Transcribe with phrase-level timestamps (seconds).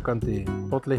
[0.00, 0.96] Rjúkandi bolli.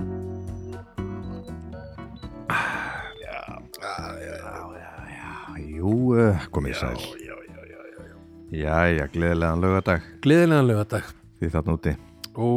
[5.57, 6.99] Jú, uh, komið sæl.
[7.17, 8.17] já, já, já, já, já.
[8.53, 11.07] Jæja, gleðilegan lögadag Gleðilegan lögadag
[11.39, 11.93] því þarna úti.
[12.37, 12.49] Ó,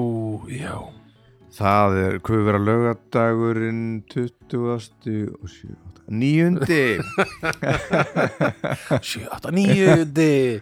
[0.53, 0.77] já.
[1.57, 3.81] Það er, hvað vera lögadagurinn
[4.13, 4.61] 20.
[4.69, 5.73] og 7.
[6.13, 6.83] Níundi.
[9.09, 10.61] Sjö, átta, níundi.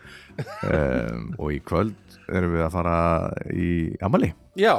[0.62, 1.98] Um, Og í kvöld
[2.30, 2.96] erum við að fara
[3.50, 4.76] í Amali, Já,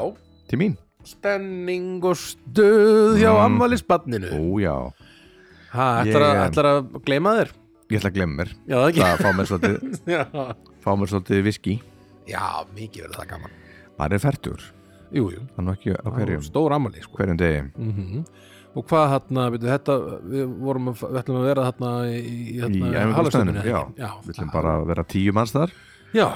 [0.47, 3.39] til mín spenning og stuð hjá Mm.
[3.39, 3.45] mm.
[3.47, 4.75] ammælisbanninu Ó já,
[5.73, 6.67] Ha, Ég, ætlar að, ætlar
[7.07, 7.51] gleyma þér?
[7.89, 8.49] Ég ætla að glemma mér.
[8.69, 9.75] Já, það ekki Það fá mér svolítið,
[10.85, 11.73] fá mér svolítið viski
[12.29, 12.43] já
[12.77, 13.55] mikið verður það gaman.
[13.97, 14.63] Það er færtur,
[15.13, 17.17] Jú, jú, það nú ekki á hverjum stór ammæli sko.
[17.19, 17.63] hverjum degi.
[17.77, 18.25] Mm
[18.73, 19.41] Og hvað hérna,
[20.33, 23.81] við vorum að, við ætlum að vera þarna í, í, Í hérna, æfingarstæðinu, Halastundinni, já,
[23.97, 25.73] já, við ætlum bara að vera tíu manns þar
[26.13, 26.27] Já,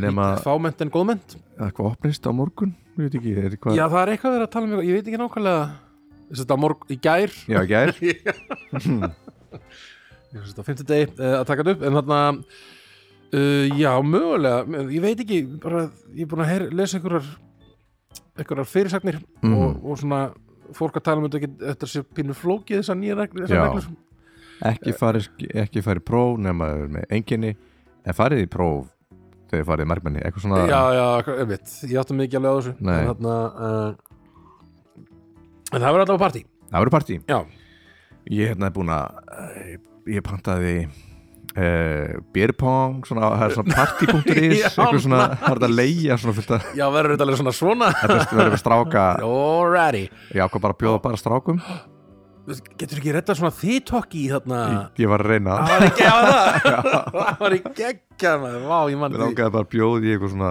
[0.00, 4.30] nema fámennt en góðmennt eitthvað opnist á morgun ekki, er eitthvað Já, það er eitthvað
[4.30, 7.34] að vera að tala um eitthvað, ég veit ekki nákvæmlega að þetta morg í gær?
[7.48, 7.94] Já, gær.
[10.34, 12.20] Þetta á fimmtudegi uh, að taka þetta upp En þarna,
[13.38, 17.28] uh, já, mögulega Ég veit ekki, bara, ég er búin að lesa einhverjar
[18.34, 19.52] einhverjar fyrirsagnir Mhm.
[19.54, 20.18] og, og svona
[20.74, 23.86] fólk að tala um þetta eftir sér pínu flókið þessar nýja reglur, þessar reglur.
[24.70, 25.26] Ekki farið,
[25.60, 27.50] ekki farið próf nema með enginni
[28.04, 28.88] en farið í próf
[29.54, 31.06] þegar farið í margmenni eitthvað svona Já, já,
[31.40, 32.98] ég veit, ég átti ekki alveg á þessu Nei.
[32.98, 34.12] En þarna uh,
[35.74, 36.44] En það verður alltaf partí.
[36.70, 37.16] Það verður partí.
[37.26, 37.38] Já,
[38.30, 39.72] ég hérna er búin að eh,
[40.14, 45.74] ég pantaði uh, beerpong svona, það er svona party.is Já, eitthvað svona, það er að
[45.80, 47.90] leia svona fullt að já verður þetta alveg svona svona?
[48.02, 50.04] Þetta verður með stráka Alrighty.
[50.34, 51.60] Ég ákvað bara að bjóða bara strákum
[52.44, 54.60] Getur ekki reddað svona þitokki í þarna?
[54.68, 55.54] Ég, ég var að reyna.
[55.56, 56.56] Það var ekki að það
[57.14, 58.64] Það var ekki ekki að maður.
[58.68, 60.50] Vá, ég mann Mér langaði bara að bjóða í eitthvað svona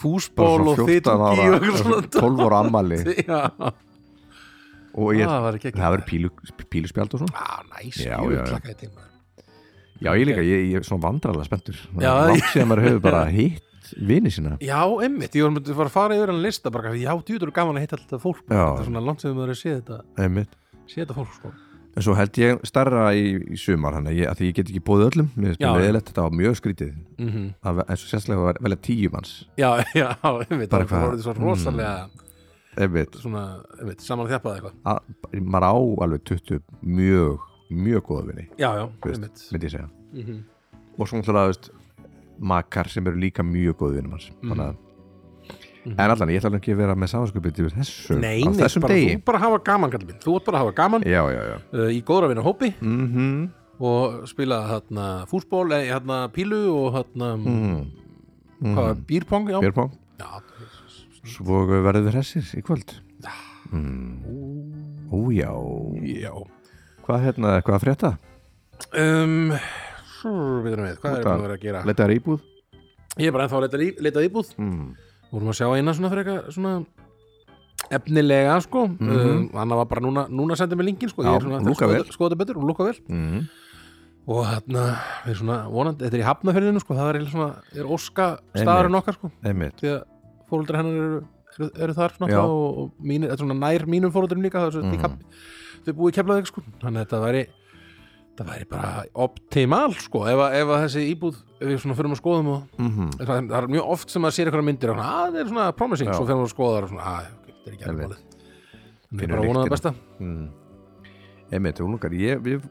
[0.00, 2.98] Fúsból og 14 þitokki og eitthvað svona 12 ára ammali
[3.30, 3.40] Já,
[4.96, 6.32] og ég, það var ekki ekki það verður pílu,
[6.72, 7.36] píluspjald og svona.
[7.36, 8.90] Já, næs, Já, já, já.
[9.96, 11.78] Já, ég líka, ég, er svona vandrarlega spenntur.
[12.02, 14.56] Já, Langt síðan maður hefur bara hitt vini sína.
[14.64, 15.46] Já, emmitt, ég
[15.76, 18.24] var að fara að yfir hann lista bara, já, djúður er gaman að hitta alltaf
[18.24, 18.42] fólk.
[18.48, 18.56] Já.
[18.56, 19.98] þetta er svona langt sem maður er að sé þetta.
[20.24, 20.56] Einmitt.
[20.90, 21.52] Sé þetta fólk, sko.
[21.96, 23.22] En svo held ég starra í,
[23.54, 25.70] í sumar hann að ég, að því ég get ekki bóðið öllum Mér finnst það
[25.70, 25.80] já.
[25.80, 26.90] leðilegt, þetta var mjög skrítið.
[27.18, 29.32] Mm að, ve- eins og sérstaklega að velja tíu manns.
[29.56, 29.70] Já,
[30.02, 30.08] já,
[30.50, 31.42] emmitt, Bara það voruð svo mm.
[31.46, 31.94] rosalega
[33.22, 33.44] svona,
[33.80, 34.76] emmitt, saman að þjappaði eitthvað.
[34.84, 39.88] Að, maður á alveg 20 mjög, mjög góða vini Já, já, ég segja.
[40.12, 40.44] Mm
[40.96, 41.66] og svo náttúrulega, veist,
[42.40, 44.48] makar sem eru líka mjög góð vinum hans Mhm.
[44.48, 44.76] þannig að
[45.86, 46.00] Mhm.
[46.02, 48.82] En allan, ég ætla alveg ekki að vera með samanskupið yfir þessu Nei, á þessum
[48.82, 51.56] bara, degi þú bara hafa gaman, kallið minn Þú bara hafa gaman Já, já, já
[51.78, 57.36] uh, í góðra vinna hópi mm og spila hérna fúsból, eða hérna pílu og hérna,
[57.36, 57.84] -hmm.
[58.72, 60.40] hvað, bírpong, já Björnpóng Já,
[61.26, 62.94] Svo verður við hressir í kvöld
[63.72, 64.24] mm.
[65.12, 65.52] Ó já
[66.02, 66.32] já
[67.06, 68.10] Hvað hérna, hvað að frétta?
[68.96, 69.52] um,
[70.20, 71.84] Svo, við erum við, hvað er Út að- vera að gera?
[71.84, 72.40] Letaðar íbúð?
[73.18, 74.96] Ég er bara ennþá að leita, í- leitað íbúð Mm.
[75.36, 76.72] Vorum að sjá eina svona fyrir eitthvað svona
[77.96, 78.86] efnilega sko.
[78.88, 79.28] Mm Mhm.
[79.30, 82.56] um, hann var bara núna, núna sendið mér linkin sko Já, svona, skoða þetta betur
[82.58, 82.98] og lúka vel.
[83.08, 83.46] Mm.
[84.26, 84.84] og þarna,
[85.26, 88.24] við svona vonandi þetta er í hafnafyrðinu sko, það er svona er óska
[88.56, 89.30] staðurinn okkar sko.
[89.44, 89.76] Einmitt.
[89.78, 90.00] Því að
[90.50, 91.20] fóruldrar hennar eru,
[91.58, 94.66] eru, eru þar náttúrulega og, og mínir, þetta er svona nær mínum fóruldurum líka það
[94.66, 95.20] er svona mm.
[95.86, 96.64] þau búið keflaðið sko.
[96.82, 97.44] Þannig að þetta væri
[98.38, 98.90] það væri bara
[99.26, 102.78] optimal sko ef, að- ef að þessi íbúð ef við svona fyrir að skoðum og
[102.82, 105.50] mm það, það er mjög oft sem maður sér eitthvað myndir og að það er
[105.52, 106.16] svona promising, Já.
[106.18, 108.06] svo fyrir að skoða það og svona, að ok, þetta er ekki Einmitt.
[108.06, 108.22] málið
[109.06, 109.76] Þannig Finnur bara vonað það lyktina.
[109.76, 110.46] besta mm.
[111.86, 112.64] Og lúkar Ég, við,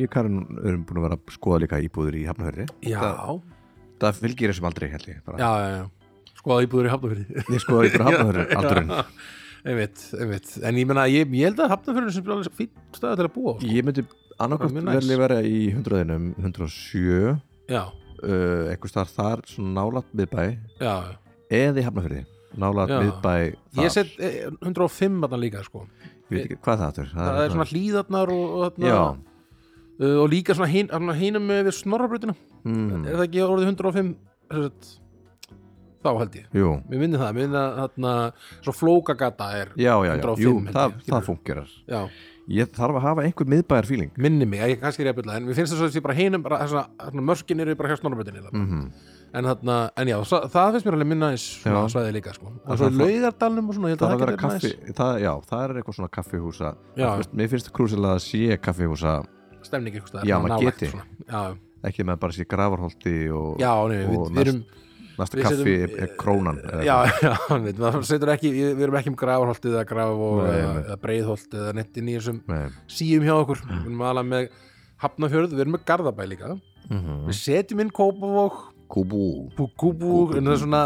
[0.00, 3.40] ég Karin erum búin að vera að skoða líka íbúður í Hafnahverði já, það,
[4.00, 5.38] það fylgir þessum aldrei held ég bara.
[5.38, 8.94] já, já, já skoða íbúður í hafnafyrði Ég skoða íbúður Hafnahverði aldurinn
[9.64, 13.14] einmitt, einmitt en ég menna, ég, ég held að hafnafyrði sem er alveg fín stað
[13.20, 13.68] til að búa sko.
[13.76, 14.02] Ég myndi
[14.38, 14.94] Mjög næs.
[14.98, 17.36] verði vera í 100-inum 107
[17.70, 20.46] já, uh, eitthvað starf þar svona nálat miðbæ.
[20.80, 20.94] Já,
[21.50, 22.24] eða í Hafnafjörði
[22.60, 23.84] nálat miðbæ þar.
[23.84, 25.86] ég set eh, 105 þarna líka, sko.
[26.30, 28.82] Ég veit ekki hvað það er það er svona hlýðarnar og, og,
[30.00, 32.36] uh, og líka svona, hin, svona hinum við snorrabrautina.
[32.64, 34.14] Mm, er það ekki orðið 105
[34.54, 34.92] sem sagt,
[36.04, 36.46] þá held ég?
[36.56, 36.70] Jú.
[36.90, 38.14] Mér minni það, mér minni að þarna,
[38.64, 41.74] svo flókagata er, já, já, já, 105 jú, það, ég, það fungerar.
[41.88, 42.00] Já,
[42.52, 45.40] ég þarf að hafa einhver miðbæjar fíling minni mig, ég kannski er ég að byrla,
[45.40, 47.92] en mér finnst það svo að ég bara hinum, bara, þessna, þessna mörkin eru bara
[47.92, 48.64] hjá snorrabröðinni, mm.
[48.64, 51.90] mm en þarna, en já, það, það finnst mér alveg minna eins svona Já.
[51.94, 52.52] svæði líka, sko.
[52.54, 54.70] Og svo laugardalnum og svona, það að að það kaffi
[55.24, 56.70] já, það er eitthvað svona kaffihúsa
[57.34, 59.16] mér finnst krúsilega að sé kaffihúsa
[59.66, 60.92] stemning eitthvað Já, svona maður geti.
[60.92, 61.44] svona.
[61.84, 64.60] Ekki með bara sé gravarholti og, já, nei, við, og við erum
[65.20, 67.34] næsta kaffi er krónan já, já,
[68.34, 70.84] ekki við, erum ekki um grafarholtið eða graf og eða, nei.
[71.60, 72.42] eða nettin í þessum
[72.90, 73.64] síum hjá okkur.
[73.68, 74.62] Við erum alveg með
[75.04, 76.54] Hafnafjörð, við erum með Garðabæ líka.
[76.90, 77.26] Mhm.
[77.30, 78.60] við setjum inn Kópavók
[79.80, 80.82] Kúbú en það er svona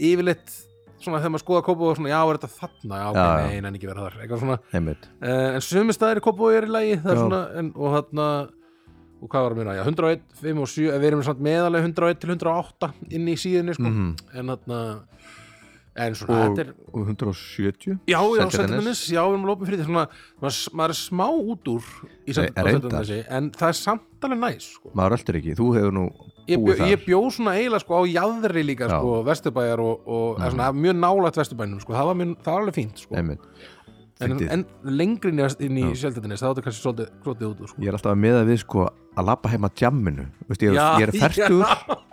[0.00, 0.54] yfirleitt
[1.00, 3.88] svona þegar maður skoða Kópavók svona, já, er þetta þarna, já, Já, nei, en ekki
[3.90, 4.16] vera þar.
[4.40, 8.26] Svona, uh, en sumi staðir Kópavók er í lagi, er svona en, og þarna,
[9.20, 12.20] og hvað var að minna, já, 101 5 og 7, við erum samt meðalega 101
[12.22, 14.16] til 108 inn í síðunni, sko Mhm.
[14.34, 14.80] en þarna
[16.00, 18.44] en svona, og, er og 170 Já, já.
[18.46, 20.04] Seltjarnarnes, já, við erum lópin fyrir því svona,
[20.40, 21.88] maður, maður er smá út úr
[22.26, 24.92] í Seltjarnarnesi, en það er samt alveg næs, sko.
[24.94, 26.04] maður öldur ekki, þú hefur nú
[26.50, 28.96] Ég, bjó, búið þar ég bjó svona eiginlega sko á jæðri líka Já.
[28.98, 30.48] sko, vesturbæjar og, og mm.
[30.50, 33.14] svona, mjög nálægt vesturbænum, sko, það var, mjög, það var alveg fínt, sko.
[33.20, 33.44] einmitt
[34.20, 35.94] En, en lengri inn í, inn í Já.
[36.04, 37.80] Seltjarnarnes, það áttu kannski svolítið, svolítið út úr, sko.
[37.80, 40.26] ég er alltaf að meða við sko að labba heim að jamminu.
[40.50, 42.10] Vist, ég, er, Já, ég er færtur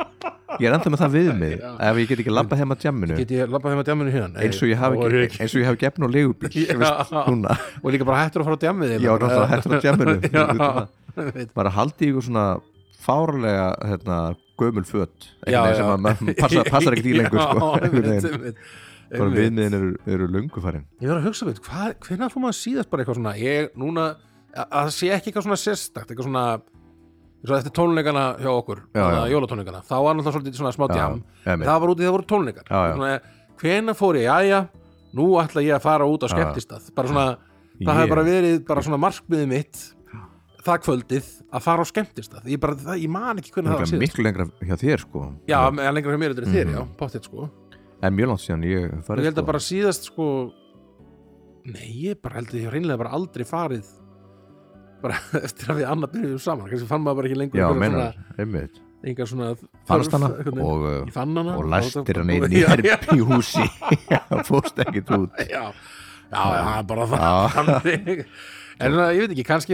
[0.57, 1.69] ég er enda með það við mig Já.
[1.89, 3.17] ef ég get ekki labba heim að jamminu.
[3.19, 4.45] Get ég labbað heim að djamminu hérna?
[4.45, 5.03] eins og ég hafi Þá
[5.43, 6.91] er og gefn á legubíl Já.
[7.83, 10.15] Og líka bara hættur að fara á ég var náttúrulega hættur á jamminu.
[10.37, 12.47] Já, bara haldi ykkur svona
[13.07, 14.17] fárlega hérna,
[14.57, 16.63] gömul föt Já, einhvern veginn sem já.
[16.63, 17.57] að passar ekkert í lengur sko,
[19.07, 20.85] Já, bara viðmiðin eru, eru löngu farin.
[21.01, 24.07] Ég var að hugsa hvað, hvernig fór maður síðast bara eitthvað svona, ég, núna,
[24.51, 26.43] að að það sé ekki eitthvað svona sérstakt, eitthvað svona,
[27.47, 29.21] og eftir tónleikana hjá okkur, Já, já.
[29.31, 31.67] jólatónleikana, þá var náttúrulega svolítið svona smá djam, einmitt.
[31.69, 32.95] það var út í það voru tónleikar, Já, já.
[32.97, 33.19] Svona,
[33.61, 34.59] hvenær fór ég, jæja,
[35.15, 36.33] nú ætla ég að fara út á Já.
[36.35, 37.27] skemmtistað, bara svona,
[37.77, 39.93] það Ég- hefði bara verið bara svona markmiðið mitt,
[40.67, 43.87] það kvöldið, að fara á skemmtistað, ég bara, það, ég man ekki hvernig það var
[43.87, 44.03] síðast.
[44.03, 45.33] miklu lengra hjá þér sko.
[45.47, 45.59] Já,
[45.95, 46.35] lengra hjá mér
[48.01, 49.47] en mjög langt síðan ég Ég farið held að sko.
[49.51, 50.27] bara síðast sko
[51.67, 53.87] Nei, ég bara held að ég reynilega bara aldrei farið
[55.03, 56.69] bara eftir að við annar byrjuðum saman.
[56.71, 58.79] Kannski fann maður bara ekki lengur já, meinar, einmitt.
[59.05, 59.49] engar svona
[59.85, 63.19] fannst hana og, Ég uh, hana og læstir hann Já, einn í já, herp í
[63.29, 63.65] húsi.
[64.13, 65.37] Já, fórst ekkert út.
[65.43, 65.67] Já,
[66.31, 68.23] já, já, bara það þannig.
[68.79, 69.73] En svona, ég veit ekki, kannski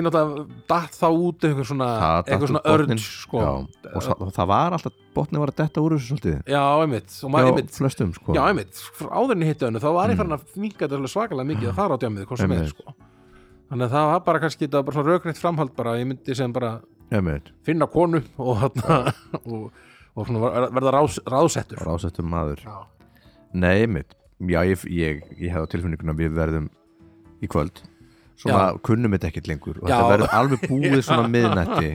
[0.69, 3.39] datt þá út eitthvað svona, Það svona örn sko.
[3.43, 6.37] og, það, og það var alltaf botni var að detta úr þessu svolítið.
[6.53, 7.73] Já, einmitt og maður, já, einmitt.
[7.75, 8.33] flestum sko.
[8.37, 10.21] Já, einmitt, áðurinn hittu hennu þá var ég Mm.
[10.23, 11.99] farin að minga þetta svakalega mikið að fara á
[12.55, 12.69] Einmitt.
[12.71, 12.95] sko.
[13.73, 16.35] Þannig að það var bara kannski þetta var bara svona rökriðt framhald bara, ég myndi
[16.35, 16.71] sem bara
[17.11, 18.71] einmitt, finna konu og,
[19.45, 19.71] og,
[20.15, 21.83] og svona ver- verða rás, ráðsettur.
[21.83, 22.63] Rásettum maður.
[22.63, 22.85] Já,
[23.53, 26.69] nei, einmitt, já, ég, ég, ég hef á tilfinninguna að við verðum
[27.43, 27.83] í kvöld
[28.41, 29.95] svona kunnum þetta ekkert lengur og Já.
[29.95, 31.93] þetta verður alveg búið svona miðnætti.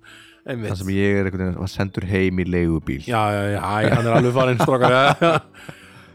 [0.50, 3.02] Þar sem ég er einhvern veginn var sendur heim í leigubíl.
[3.04, 3.60] Já, já, já,
[3.92, 5.32] hann er alveg farin strókar Já, já.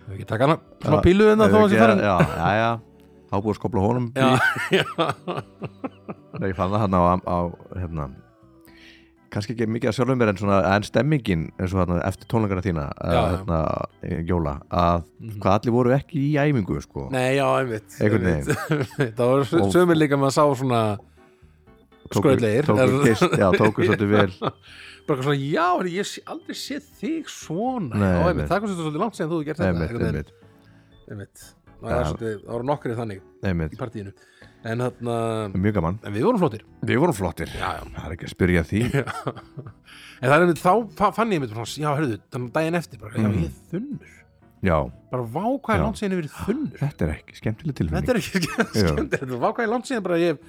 [0.05, 2.15] Við ekki taka hana svona Já, pílu en það þó að sé ekki- farin já,
[2.25, 2.71] já, já,
[3.29, 4.07] þá búið að skopla honum.
[4.17, 4.29] Já,
[4.79, 4.85] já,
[6.35, 7.37] Nei, ég fann það hann á, á
[7.79, 8.07] hérna,
[9.33, 12.63] kannski ekki mikið að sjálfum mér en svona, en stemmingin eins og hérna, eftir tónleikana
[12.65, 13.23] þína Já, að, já.
[13.35, 13.59] hérna,
[14.03, 15.39] eh, Jóla, að Mhm.
[15.41, 17.09] hvað allir voru ekki í æfingu sko.
[17.11, 18.47] nei, já, einmitt einmitt.
[19.17, 20.81] Það Og- sömur líka með að sá svona
[22.09, 22.63] Tóku- skrautlegir.
[22.69, 24.31] tóku, kist, já, tóku svolítið vel.
[25.07, 27.95] Bara svona, já, ég sé aldrei séð þig svona.
[27.95, 30.31] Nei, Já, einmitt, það kom svolítið langt síðan þú hefur gert þetta einmitt,
[31.09, 31.45] einmitt,
[31.85, 33.21] Það voru nokkri þannig
[33.73, 34.13] í partíinu
[34.65, 35.15] En þarna,
[35.61, 36.61] mjög gaman, en við vorum flottir.
[36.89, 37.51] Við vorum flottir.
[37.53, 37.83] Já, já.
[37.99, 38.81] Það er ekki að spyrja að því.
[40.23, 42.99] En það er einmitt, þá fa- fann ég einmitt svona, já, hörðu, þannig daginn eftir
[43.01, 43.35] bara, já, Mhm.
[43.35, 44.13] ég er þunnur.
[44.65, 44.77] Já,
[45.11, 45.83] bara vá hvað er Já.
[45.85, 46.77] langt síðan ég verið þunnur.
[46.79, 47.99] Þetta er ekki skemmtileg tilfinning.
[47.99, 50.39] Þetta er ekki skemmt þetta er vá hvað er langt síðan bara ég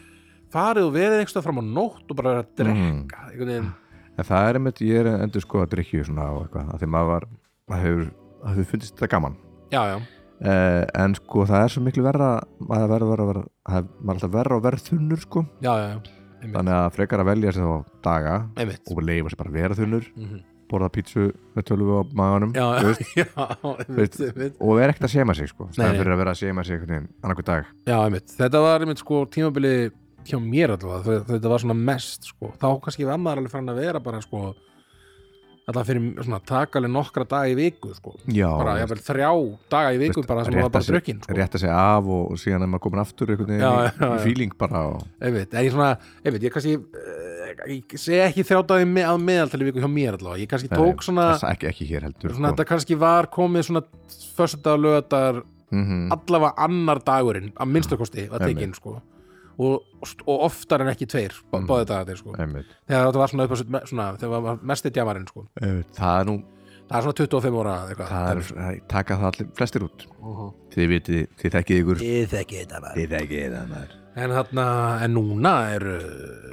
[0.54, 3.72] farið og verið einhverstað fram á nótt og bara verið að drekka veginn.
[4.16, 6.88] En það er einmitt, ég er endur sko að drikju svona á eitthvað, af því
[6.94, 7.26] maður var
[7.68, 8.06] maður hefur,
[10.36, 12.26] það Uh, en sko það er svo miklu verra
[12.60, 16.50] maður verður verður verður maður er alltaf verra og verð þunnur sko já, já, já.
[16.52, 18.82] þannig að frekar að velja sér þá daga einmitt.
[18.92, 20.42] og leifa sér bara að vera þunnur Mhm.
[20.68, 21.24] borða pítsu
[21.56, 22.02] með tölvu á
[23.80, 24.56] einmitt.
[24.60, 26.00] og er ekkert að séma sig sko stæðan nei.
[26.02, 26.80] fyrir að vera að séma sig
[27.22, 27.64] annarkur dag
[28.36, 29.90] þetta var einmitt sko tímabili
[30.26, 33.80] hjá mér allavega þetta var svona mest sko þá kannski var maður alveg fann að
[33.80, 34.52] vera bara sko
[35.66, 38.12] alltaf fyrir svona takalega nokkra daga í viku sko.
[38.30, 39.30] Já, bara jafnvel þrjá
[39.72, 41.34] daga í viku Veist, bara sem var rétta bara drukkin sko.
[41.40, 45.02] rétta sig af og, og síðan er maður komin aftur einhvern veginn feeling bara og,
[45.18, 45.88] einmitt, ég svona,
[46.22, 50.20] einmitt, ég kannski uh, ég segi ekki þrjá dagi me að meðaltali viku hjá mér
[50.20, 52.54] allavega, ég kannski tók svona, það ekki, ekki hér heldur svona sko.
[52.54, 53.84] þetta kannski var komið svona
[54.38, 55.42] föstudag, lögadagar
[55.74, 59.00] mm allavega annar dagurinn að minnstakosti að tekinn sko
[59.58, 59.86] og,
[60.26, 61.64] og oftar en ekki tveir mm.
[61.68, 62.34] Báði dagarnir sko.
[62.36, 65.46] Þegar þetta var svona upp á sitt- svona, þegar var mesti djamarinn sko.
[65.56, 66.36] Það er nú
[66.86, 68.10] það er svona 25 ára eða eitthvað.
[68.12, 70.06] Það er, það taka það allir flestir út.
[70.22, 70.46] Uh
[70.76, 72.02] þið vitið, þið þekkið ykkur.
[72.04, 72.98] Ég þekki þetta maður.
[73.00, 73.94] þið þekkið það maður.
[74.16, 74.66] En þarna,
[75.04, 75.84] en núna er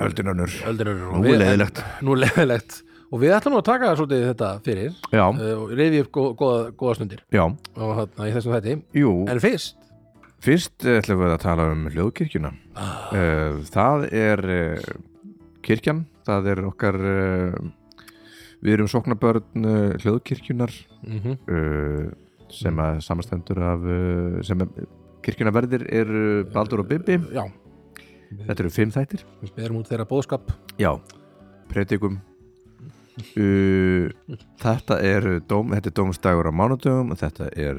[0.04, 0.56] öldin önnur.
[0.72, 1.84] Öldin er Nú er leiðilegt.
[2.04, 2.78] nú er leiðilegt.
[3.14, 4.96] Og við ætlum nú að taka svolítið þetta fyrir.
[5.14, 7.22] Já, uh, og reyfi upp góða, góða, stundir.
[7.36, 8.76] Já, og hérna í þessum þætti.
[8.98, 9.12] Jú.
[9.30, 9.78] En fyrst
[10.44, 12.50] Fyrst eh, ætlum við að tala um hljóðkirkjuna.
[12.76, 14.90] Uh, Það er uh,
[15.64, 16.98] kirkjan, það er okkar
[18.64, 20.74] við erum sóknabörn uh, hljóðkirkjunar
[21.04, 22.12] mm -hmm.
[22.52, 23.88] sem að samastendur af
[24.44, 24.68] sem
[25.24, 27.20] kirkjunaverðir eru Baldur og Bibi.
[27.32, 27.48] Já,
[28.34, 29.24] Þetta eru fimm þættir.
[29.42, 31.00] Við berum út þeirra bóðskap Já,
[31.70, 32.20] predikum.
[33.38, 34.12] Uh,
[34.60, 37.76] Þetta er dóm, þetta er dómsdagur á mánudögum og þetta er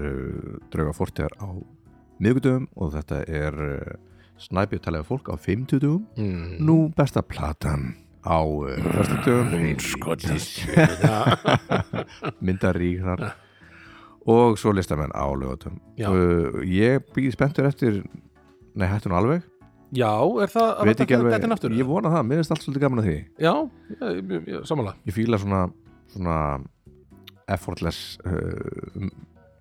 [0.71, 1.74] drauga fórtíðar á
[2.23, 3.61] miðgudögum og þetta er
[4.43, 6.59] snæpið talaði fólk á 50 dögum mm.
[6.65, 7.95] Nú besta platan
[8.25, 8.41] á
[8.97, 9.65] fyrstu dögum
[12.47, 13.27] myndaríknar
[14.25, 18.03] og svo listamenn á lögatum uh, Ég býð spenntur eftir
[18.75, 19.45] Nei, hættu nú alveg.
[19.95, 20.11] Já,
[20.43, 23.07] er það að þetta er náttúr ég vona það, mér finnst allt svolítið gaman að
[23.07, 23.19] því.
[23.39, 23.53] Já,
[23.95, 24.09] já,
[24.51, 25.61] já samanlega Ég fíla svona,
[26.11, 26.39] svona
[27.55, 29.07] effortless uh,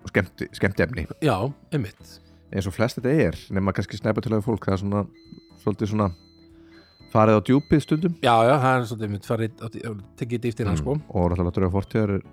[0.10, 1.06] skemmti, skemmti efni.
[1.22, 1.36] Já,
[1.70, 2.16] einmitt
[2.54, 5.04] eins og flest þetta er, nema kannski snæpatulega fólk það er svona,
[5.64, 6.10] svolítið svona
[7.14, 8.16] farið á djúpið stundum.
[8.24, 9.52] Já, já, það er svolítið einmitt farið
[10.22, 10.98] tekið dýft innan sko.
[10.98, 11.06] Mm.
[11.10, 12.26] og náttúrulega drauga fortíðar er,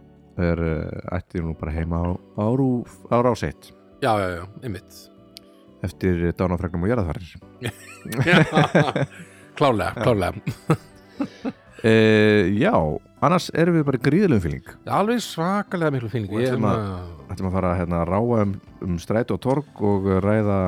[0.50, 5.00] er uh, ætti nú bara heima á, á, rúf, á ráseitt já, já, já, einmitt.
[5.80, 7.28] Eftir dánafregnum og jarðarfarir.
[9.56, 10.32] Klálega, klálega.
[11.80, 12.74] Uh, Já,
[13.26, 14.70] annars erum við bara í gríðilegum fíling.
[14.98, 16.32] Alveg svakalega miklu fíling.
[16.40, 19.82] Er ætlum að- maður Ættum að fara hérna, að ráa um, um stræt og torg
[19.86, 20.60] og ræða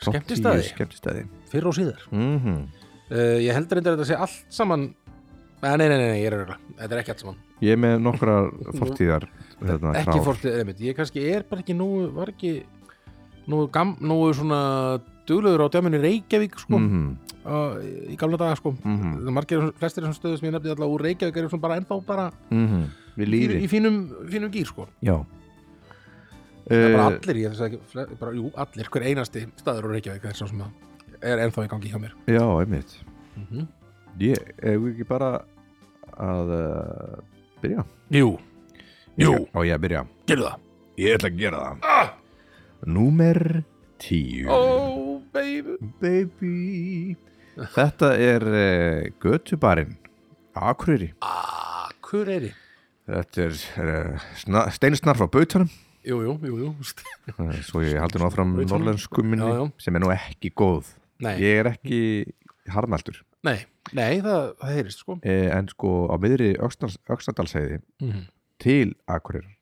[0.00, 0.64] topp Skemmtistaði.
[0.64, 1.26] 10 skemmtistaði.
[1.52, 2.06] Fyrr og síðar.
[2.10, 2.66] Mm
[3.10, 4.94] uh, ég heldur reyndar að þetta sé allt saman
[5.60, 7.40] Nei, nei, nei, nei, ég er örgulega Þetta er ekki allt saman.
[7.60, 8.36] Ég er með nokkra
[8.78, 9.26] fortíðar
[9.60, 10.78] hérna, Ekki einmitt.
[10.80, 12.52] Ég kannski er bara ekki nú Var ekki
[13.50, 13.66] Nú,
[14.00, 14.60] nú svona
[15.30, 16.78] Duglegur á djáminni Reykjavík sko.
[16.78, 17.04] Mhm,
[17.44, 17.78] uh,
[18.10, 18.74] Í gamla daga sko.
[18.76, 21.78] Mhm, Það er margir flestir þessum stöðu sem ég nefndi alltaf úr Reykjavík svona bara
[21.80, 22.88] ennþá bara mhm.
[23.16, 24.88] Við í, í fínum, fínum gýr sko.
[25.04, 25.16] Já.
[26.68, 29.96] Það er bara uh, allir, ég þess að bara, jú, allir, hver einasti staður úr
[29.96, 30.62] Reykjavík er, sem
[31.20, 32.14] er ennþá í gangi hjá mér.
[32.30, 33.00] Já, einmitt.
[33.36, 33.66] Mm -hmm.
[34.20, 35.44] Ég, ef við ekki bara
[36.18, 37.18] að uh,
[37.62, 37.84] byrja?
[38.10, 38.38] Jú,
[39.20, 39.34] Jú.
[39.64, 40.04] Ég að byrja?
[40.28, 40.66] Gerðu það.
[41.00, 41.84] Ég ætla að gera það.
[41.84, 42.12] Ah!
[42.88, 43.40] Númer
[44.00, 44.48] tíu.
[44.50, 45.76] Oh, baby.
[46.00, 47.16] Baby.
[47.76, 49.96] Þetta er uh, Götubarinn.
[50.56, 51.12] Akureyri.
[51.20, 52.52] Akureyri.
[53.10, 53.54] Þetta er
[53.84, 55.70] uh, sna, steinsnar frá Bautanum.
[56.06, 56.74] Jú, jú, jú, jú.
[57.28, 58.70] Eh, Svo ég haldi nú áfram Bautanum.
[58.72, 59.72] norlensku minni Já, já.
[59.84, 60.94] sem er nú ekki góð.
[61.20, 62.00] Nei, Ég er ekki
[62.72, 63.58] harðmæltur nei,
[63.96, 65.16] nei það, það heyrist sko.
[65.24, 68.26] Eh, en sko á miðri Öxnadalsheiði mm.
[68.62, 69.56] til Akureyri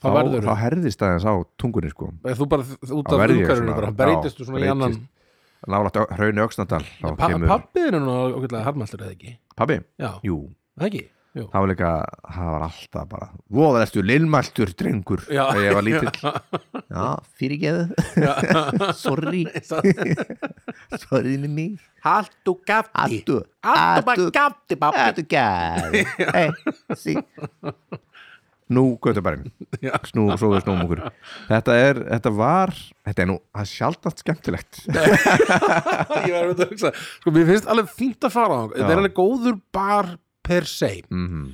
[0.00, 2.10] Þá þá, þá herðist aðeins á tungunni sko.
[2.24, 3.16] Þú bara út af
[3.60, 4.72] svona- bara, já, breytistu svona í breytist.
[4.72, 5.08] annan
[7.02, 9.32] þá pa kemur Pappið er nú okkurlega harmaltur eða ekki?
[9.60, 10.36] Pabbi, Já, jú.
[10.80, 11.02] Það ekki?
[11.30, 11.44] Jú.
[11.46, 11.90] það var líka,
[12.26, 15.20] það var alltaf bara voða ertu lillmæltur drengur.
[15.28, 16.10] Þegar ég var lítill.
[16.96, 17.04] Já,
[17.38, 17.84] fyrirgeðu
[19.04, 21.36] sorry, sorry.
[21.46, 23.38] Mig Haltu gafti Haltu.
[23.62, 25.28] Bara gafti, pappi
[26.32, 26.50] hey,
[26.98, 27.14] sí.
[28.70, 29.48] Nú, göttubarinn
[29.86, 29.94] Já.
[30.08, 31.00] Snú, svo við snúum okkur.
[31.48, 34.82] Þetta er, þetta var Þetta er nú, það er sjaldast skemmtilegt.
[36.28, 39.18] Ég var að hugsa Sko, mér finnst alveg fínt að fara á Þetta er alveg
[39.18, 40.14] góður bar
[40.46, 40.94] per se.
[41.10, 41.50] Mm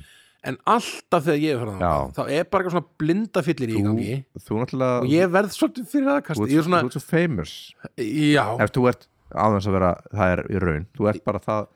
[0.47, 1.97] En alltaf þegar ég er farað á.
[2.15, 4.13] Þá er bara eitthvað svona blindafyllir í gangi.
[4.45, 7.55] þú náttúrulega Og ég verð svolítið fyrir aðkast þú ert svo famous.
[7.97, 8.43] Já.
[8.63, 10.85] Ef þú ert aðeins að vera, það er í raun.
[10.95, 11.67] Þú ert bara það,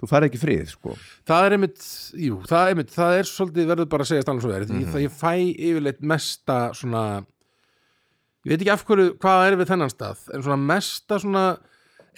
[0.00, 0.94] þú fær ekki frið sko.
[1.28, 1.82] Það er einmitt,
[2.16, 4.80] jú, það er einmitt Það er svolítið verður bara að segja stannar svo er Mhm.
[4.80, 5.34] mm Það ég fæ
[5.68, 7.04] yfirleitt mesta svona
[8.46, 11.44] Ég veit ekki af hverju hvað er við þennan stað En svona mesta svona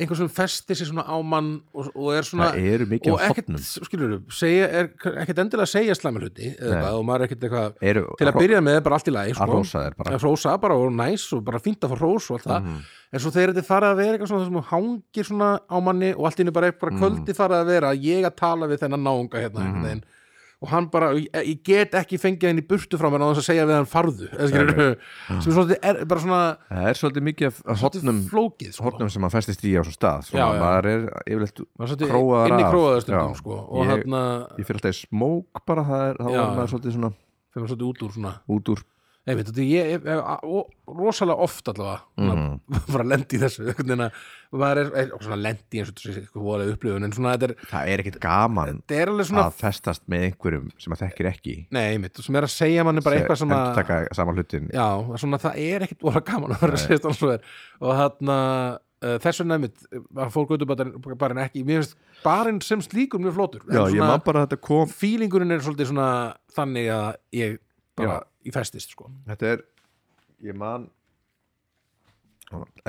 [0.02, 3.50] einhver sem festir sér svona á mann og, og er svona og ekkert,
[3.88, 4.90] skilur þú, segja, er
[5.22, 8.38] ekkert endilega að segja slæma hluti eða og maður er ekkert eitthvað eru, til að
[8.42, 9.52] byrja með bara allt í lagi að sko.
[9.58, 12.38] rósa þér bara að hrósa bara og næs og bara fínt að fá hrós og
[12.40, 12.82] allt það Mhm.
[13.12, 16.24] en svo þegar þetta farið að vera eitthvað svona sem hangir svona á manni og
[16.28, 17.00] allt einu bara, bara Mhm.
[17.02, 20.02] kvöldi farið að vera að ég að tala við þennan náunga hérna mm
[20.62, 23.64] og hann bara, ég, get ekki fengið henni burtu frá mér á þess að segja
[23.66, 24.82] við hann farðu skilur,
[25.26, 28.20] sem er svolítið er bara svona Það er svolítið mikið hotnum,
[28.72, 29.08] sko.
[29.10, 30.62] sem maður festist í á svo stað svona, Já, já.
[30.62, 31.02] maður er
[31.34, 31.64] yfirleitt
[32.12, 32.72] króaðar inn í af.
[32.72, 33.40] króaðu stundum Já.
[33.42, 33.58] sko.
[33.82, 34.22] Ég- hérna
[34.58, 36.46] ég fyrir alltaf í smók bara það er, Já.
[36.62, 37.12] er svolítið svona
[37.52, 38.84] fyrir svolítið út úr svona út úr
[39.22, 40.06] Nei, veit, ég hef
[40.90, 42.54] rosalega oft allavega mm.
[42.94, 47.46] bara lendi í þessu að svona lendi eins og eitthvað voðalega upplifun en svona þetta
[47.46, 51.54] er, það er ekkit gaman er svona að festast með einhverjum sem að þekkir ekki.
[51.76, 54.88] Nei, mitt, sem er að segja manni bara eitthvað sem að taka sama hlutin já,
[55.22, 57.04] svona það er ekkit voðalega gaman að vera að segja
[57.36, 57.46] er
[57.78, 59.86] og þarna uh, þess vegna einmitt
[60.18, 61.94] var fór göttubarinn ekki mér finnst
[62.26, 63.86] barinn sem slíkur mjög flótur Já,
[64.26, 66.10] bara að þetta kom fílingurinn er svolítið svona
[66.58, 67.58] þannig að ég
[67.98, 69.64] bara í festist sko Þetta er
[70.42, 70.88] Ég man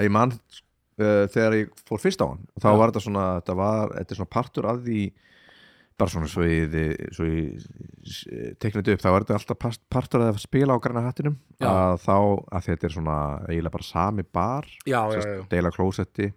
[0.01, 2.77] Ég man uh, Þegar ég fór fyrst á hann Þá Já.
[2.81, 5.03] var þetta svona Þetta var Þetta er svona partur af því
[5.93, 6.73] Bara svona svo ég,
[7.13, 11.35] svo ég tekna þetta upp, þá er þetta alltaf partur að spila á græna hattinum
[11.61, 11.67] Já.
[11.69, 12.15] að þá,
[12.57, 16.31] að þetta er svona eiginlega bara sami bar já, já, deila klósetti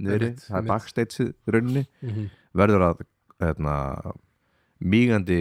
[0.00, 0.70] Einmitt, það er einmitt.
[0.72, 2.30] backstageið runni Mhm.
[2.56, 3.04] verður að
[3.44, 3.76] hérna,
[4.80, 5.38] mígandi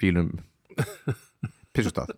[0.00, 0.32] fílum
[1.76, 2.12] pissustað.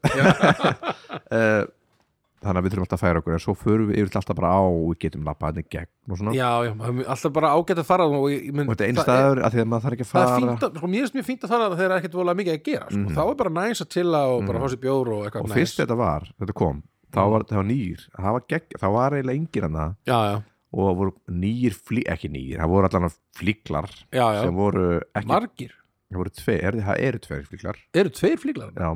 [1.30, 1.64] Uh,
[2.42, 4.48] þannig að við þurfum alltaf að færa okkur en svo förum við yfirleitt alltaf bara
[4.50, 6.32] á og við getum lappað henni gegn og svona.
[6.34, 6.72] Já, já,
[7.14, 9.60] alltaf bara ágætt að fara og, mynd, og þetta er einn það staður að því
[9.62, 11.52] að maður þarf ekki að það er fara fínt sko, mér finnst mjög fínt að
[11.54, 12.98] fara þegar það er ekkert vola mikið að gera sko.
[13.02, 13.14] Mhm.
[13.14, 15.58] þá er bara næs að chilla og bara fá sér bjór og eitthvað og næs.
[15.60, 16.82] fyrst þetta var, þetta kom
[17.12, 17.30] þá Mhm.
[17.36, 19.78] var þetta nýr, það var gegn það var eiginlega engir hann
[20.08, 20.42] það
[20.72, 24.42] og voru nýr, flí, ekki nýr það voru allan flíklar já, já.
[24.42, 25.72] sem voru ekki, margir,
[26.10, 28.90] það voru tveir, það eru tveir flíklar eru tveir flíklar já,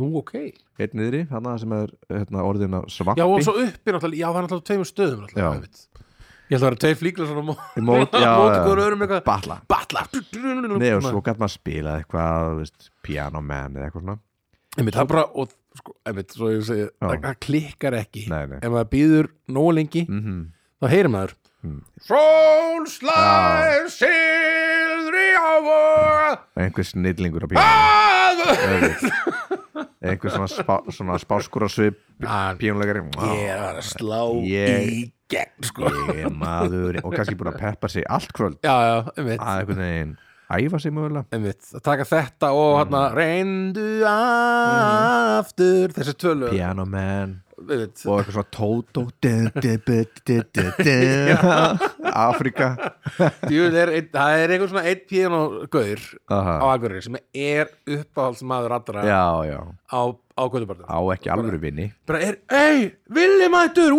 [0.00, 0.32] nú ok,
[0.80, 3.20] einn niðri, þannig sem er hérna, orðin að svampi.
[3.22, 5.70] Já og svo uppi náttúrulega, já það er náttúrulega tveimur stöðum náttúrulega,
[6.50, 8.84] ég held að það eru tveir flíklar svona mó- í mót, já, móti já, hverju
[8.88, 9.24] öðrum eitthvað.
[9.30, 9.58] Batla.
[9.70, 10.04] Batla.
[10.80, 14.18] Nei, og svo gæt maður spila eitthvað veist, piano man eða eitthvað svona.
[14.78, 18.24] Einmitt, það bara, og sko, einmitt, svo ég segi það það klikkar ekki.
[18.32, 18.58] Nei, nei.
[18.62, 20.40] Ef maður býður nógu lengi mm
[20.80, 21.82] þá heyrir maður Mm.
[22.00, 28.19] Sól slæð silðri á voga Einhver snillingur á piano að
[30.00, 33.00] Einhver svona, spá, svona spáskur á svip Ah, pínulegari
[33.36, 35.88] ég er að slá Ég- í gegn sko.
[36.16, 38.58] Ég maður og kannski búin að peppa sig allt kvöld.
[38.64, 40.16] Já, já, að einhvern veginn
[40.50, 41.24] æfa sig mögulega.
[41.30, 43.14] Að taka þetta og Mm.
[43.14, 47.42] reyndu aftur þessi tölu Piano man.
[47.46, 49.02] einmitt, og eitthvað svona du.
[52.10, 52.70] Afrika
[53.44, 55.40] það er einhver svona einn piano
[55.72, 56.00] gaur
[56.32, 56.38] á.
[56.72, 59.04] Akureyri sem er uppáhaldsmaður allra
[59.92, 63.92] á, á Götubartum á ekki alvöru vinni bara er, ei, Villi mættur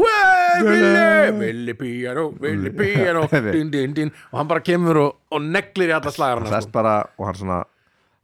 [1.41, 5.97] Villi, piano Villi piano, din, din, din og hann bara kemur og, og neglir í
[6.00, 6.12] alla
[6.52, 7.62] sest bara og hann svona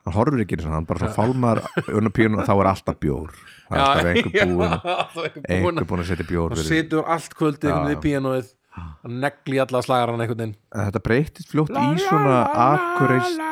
[0.07, 2.99] hann horfir ekki einu sinni, hann bara svona fálmar unna pínu og þá er alltaf
[3.03, 3.31] bjór
[3.67, 7.73] það er alltaf einhver búin einhver búin að setja bjór og situr allt kvöldið Já,
[7.73, 7.99] einhvern veginn já.
[7.99, 10.57] í píanóið og negli alla slagarna einhvern veginn.
[10.77, 13.45] Þetta breytist fljótt í svona akureist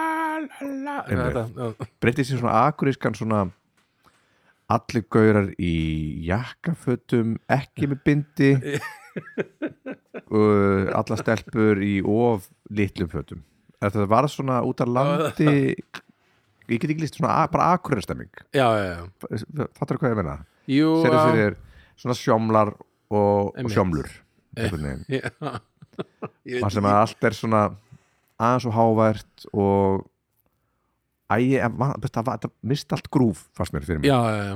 [0.56, 1.46] Þetta,
[2.04, 3.46] breytist í svona akureiskan svona
[4.72, 5.74] allir gaurar í
[6.26, 8.52] jakkafötum ekki með bindi
[10.36, 13.44] og alla stelpur í of litlum fötum.
[13.84, 15.76] Þetta var svona út af landi
[16.70, 19.68] ég get ekki líst svona bara akureistemming já, já, já.
[19.78, 20.36] Fattar hvað ég meina?
[20.66, 21.26] Jú, Serðu já.
[21.32, 21.58] fyrir
[21.96, 22.74] svona sjómlar
[23.14, 24.10] og, og sjómlur.
[26.46, 27.62] Ég þar veit sem að allt er svona
[28.36, 30.02] aðeins og hávært og
[31.32, 31.60] ægi,
[32.04, 34.10] þetta mist allt grúf fannst mér fyrir mig.
[34.10, 34.56] Já, já, já.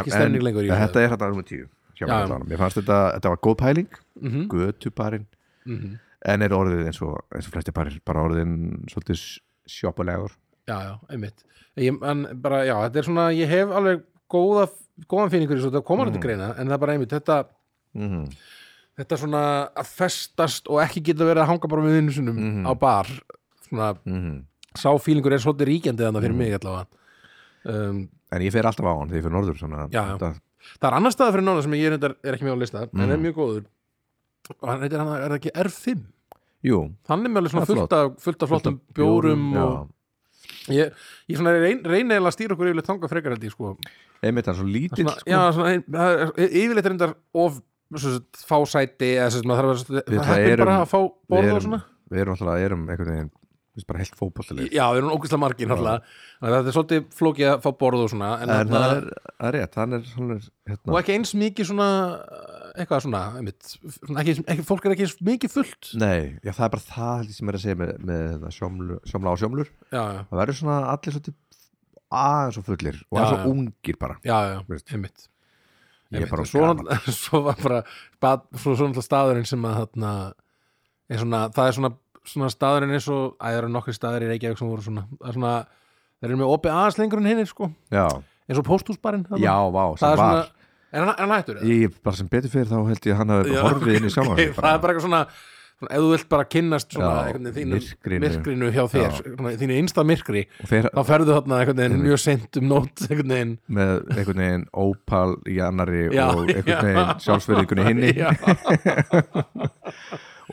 [0.00, 1.66] Ekki stemning lengur en, þetta er þetta nummer tíu
[1.96, 3.90] mér fannst þetta, þetta var góð pæling
[4.20, 4.46] mm -hmm.
[4.52, 5.26] götubarinn.
[5.66, 5.98] Mm -hmm.
[6.24, 10.32] en er orðið eins og, eins og flesti barir bara orðin svolítið sjópulegur
[10.66, 11.44] já, já, einmitt
[11.76, 14.02] ég, en bara, já, þetta er svona, ég hef alveg
[14.32, 14.66] góða,
[15.06, 16.26] góðan finningur í svo þetta komar þetta Mhm.
[16.26, 17.44] greina, en það er bara einmitt þetta,
[17.94, 18.28] mm
[18.96, 19.40] þetta svona
[19.76, 22.64] að festast og ekki geta verið að hanga bara með vinnu sinum Mhm.
[22.64, 23.04] á bar
[23.68, 23.90] svona,
[24.74, 26.38] sá fílingur er svolítið ríkjandi þannig fyrir Mhm.
[26.38, 26.86] mig allavega
[27.66, 30.16] um, en ég fer alltaf á hann þegar ég fer norður svona, Já, já.
[30.16, 30.40] þetta,
[30.80, 32.88] það er annar staða fyrir nána sem ég er, er ekki með á lista, en
[32.94, 33.10] Mhm.
[33.10, 33.64] er mjög góður
[34.62, 36.02] og hann heitir hann, er það ekki R5
[36.64, 37.66] jú, hann er með alveg svona er
[38.16, 39.62] fullt af, flottum bjórum já.
[39.62, 39.88] og
[40.72, 40.92] ég,
[41.30, 43.76] ég reyn, reyni eða að stýra okkur yfirleitt þanga frekar held ég sko.
[44.24, 45.26] Einmitt hann svo lítill sko.
[45.30, 47.60] já, svona, ein- það er- yfirleitt er reyndar of
[47.96, 50.88] sagt, fá sæti eða svo, sagt, maður þarf að Við það er erum- bara að
[50.90, 51.00] fá
[51.30, 51.82] borða og svona.
[52.10, 53.30] við erum alltaf erum einhvern veginn
[53.76, 56.02] við erum bara heilt fótbollilið já, við erum ógæslega margir náttúrulega.
[56.40, 59.08] Þannig að þetta er svolítið flókið að fá borða og svona en, en það er,
[59.36, 60.40] það er rétt er, er
[60.72, 61.88] hérna, og ekki eins mikið svona
[62.82, 65.90] eitthvað svona, einmitt, svona ekki, ekki, fólk er ekki mikið fullt.
[66.00, 69.40] Nei, já, það er bara það sem er að segja með, með sjómlu, sjómla og
[69.42, 69.70] sjómlur.
[69.90, 71.36] Já, já, það verður svona allir svolítið
[72.16, 74.92] aðeins og fullir og aðeins og ungir bara já, já, Veist.
[74.94, 75.26] einmitt.
[76.14, 76.84] Ég er bara svo, gaman.
[76.86, 77.80] náttúrulega- svo var bara
[78.22, 80.12] bad, svo, svo náttúrulega staðurinn sem að þarna,
[81.10, 81.90] er svona, það er svona,
[82.30, 85.36] svona staðurinn eins og, það eru nokkri staður í Reykjavík sem voru svona, það er
[85.40, 85.54] svona
[86.22, 87.70] þeir eru með opið aðeins lengur en hinnir sko.
[88.46, 89.42] Eins og pósthúsbarinn þarna.
[89.42, 90.30] já, vá, það sem er var.
[90.46, 90.55] svona,
[90.92, 91.60] er hann, er hann hættur?
[91.60, 91.74] eða?
[91.74, 94.34] Ég, bara sem betur fyrir þá held ég að hann hafi horfið inn í sjálfan
[94.36, 95.20] ok, sig það er bara eitthvað svona,
[95.76, 97.16] svona ef þú vilt bara kynnast svona
[97.56, 98.20] þínu myrkrinu.
[98.26, 102.60] myrkrinu hjá þér, svona, þínu einsta myrkri fer þá ferðu þarna einhvern veginn mjög sent
[102.60, 103.56] um nót einhvern veginn.
[103.80, 108.14] Með einhvern veginn ópal í annari Já, og einhvern veginn sjálfsverðingunni hinni.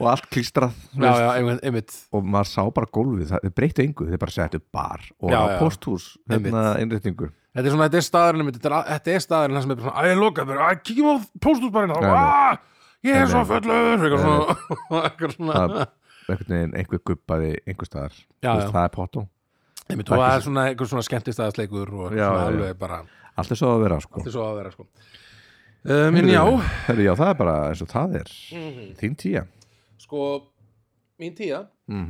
[0.01, 5.03] Og allt klístrað og maður sá bara gólfið, það breyttu engu þau bara settu bar
[5.21, 8.85] og Já, á posthús hérna innréttingu Þetta er svona, þetta er staðurinn einmitt, þetta er,
[8.89, 11.93] þetta er staðurinn það sem er svona, að ég loka mér, að kíkjum á póstúsbarinn
[11.93, 11.97] þá,
[13.05, 14.05] ég er svo fullur.
[15.03, 15.65] Eitthvað svona,
[16.81, 18.15] einhver guppaði einhver staðar.
[18.41, 18.93] Það er
[19.93, 22.15] og það er svona eitthvað svona skemmtistæðasleikur og
[22.47, 23.01] alveg bara,
[23.37, 24.21] allt er svo að vera sko.
[24.21, 24.87] Allt svo að vera sko.
[25.83, 26.29] En
[27.03, 28.31] já, það er bara eins og það er.
[29.01, 29.43] Þín tíja
[30.03, 30.23] sko
[31.21, 32.05] mín tíja mm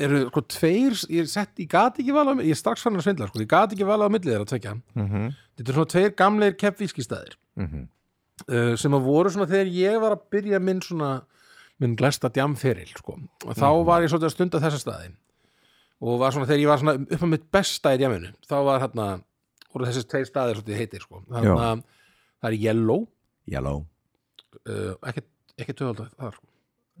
[0.00, 3.06] eru sko tveir, ég er sett, ég gati ekki vala ég er strax fann að
[3.06, 5.32] svindla, sko, ég gati ekki vala á millið þeirra að tvekja, -hmm.
[5.56, 7.88] þetta er svona tveir gamleir keppvískistæðir Mm
[8.48, 11.10] uh, sem að voru svona þegar ég var að byrja minn svona
[11.80, 13.16] minn glæsta djamferil sko.
[13.46, 15.10] og þá var ég svolítið að stunda þessa staði
[16.00, 18.84] og var svona þegar ég var svona upp á mitt besta í djaminu þá var
[18.84, 19.08] hérna
[19.70, 21.22] voru þessi tveir staðir svolítið heitir sko.
[21.30, 21.68] Þarna,
[22.42, 23.04] það er Yellow
[23.50, 23.84] Yellow
[24.66, 25.24] uh, ekki,
[25.60, 26.46] ekki tvöfald þar sko.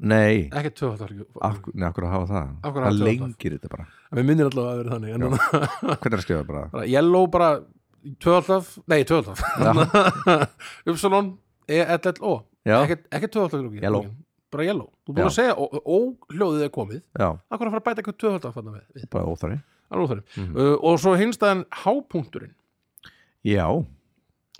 [0.00, 1.10] Nei, ekki tvöfald þar
[1.44, 2.46] af, nei, hverju að hafa það?
[2.60, 3.20] Hverju að Það hafa tvöfalt?
[3.20, 3.84] lengir þetta bara.
[4.16, 5.10] Við minnir allavega að vera þannig
[6.00, 6.62] Hvernig er að skrifa bara?
[6.72, 7.50] bara Yellow bara
[8.24, 9.40] tvöfald nei tvöfald
[10.88, 11.28] Upsilon
[11.70, 12.32] E-L-L-O
[12.64, 14.06] ekki, ekki tvöfald Yellow.
[14.50, 14.88] bara Yellow.
[15.06, 15.28] Þú búin Já.
[15.28, 17.02] að segja og, og hljóðið er komið.
[17.20, 19.60] Já, Akkur að fara að bæta eitthvað tvöfald að fanna við bara óþari
[20.36, 20.56] Mhm.
[20.56, 22.52] uh, Og svo hinstaðan hápunkturinn.
[23.44, 23.66] Já,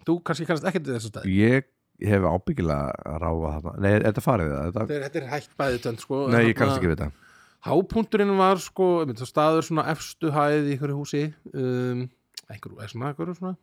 [0.07, 1.26] Þú kannski kannast ekki til þessu stæð.
[1.31, 1.64] Ég
[2.09, 3.73] hef ábyggilega að ráfa þarna.
[3.85, 4.71] Nei, þetta farið það?
[4.71, 5.01] Þetta...
[5.05, 6.23] Þetta er hægt bæði tönd sko.
[6.33, 7.27] Nei, ég kannast ekki við þetta.
[7.67, 12.07] Hápunkturinn var sko það staður svona efstu hæð í ykkur húsi um,
[12.49, 13.57] einhverju, svona, einhverju svona?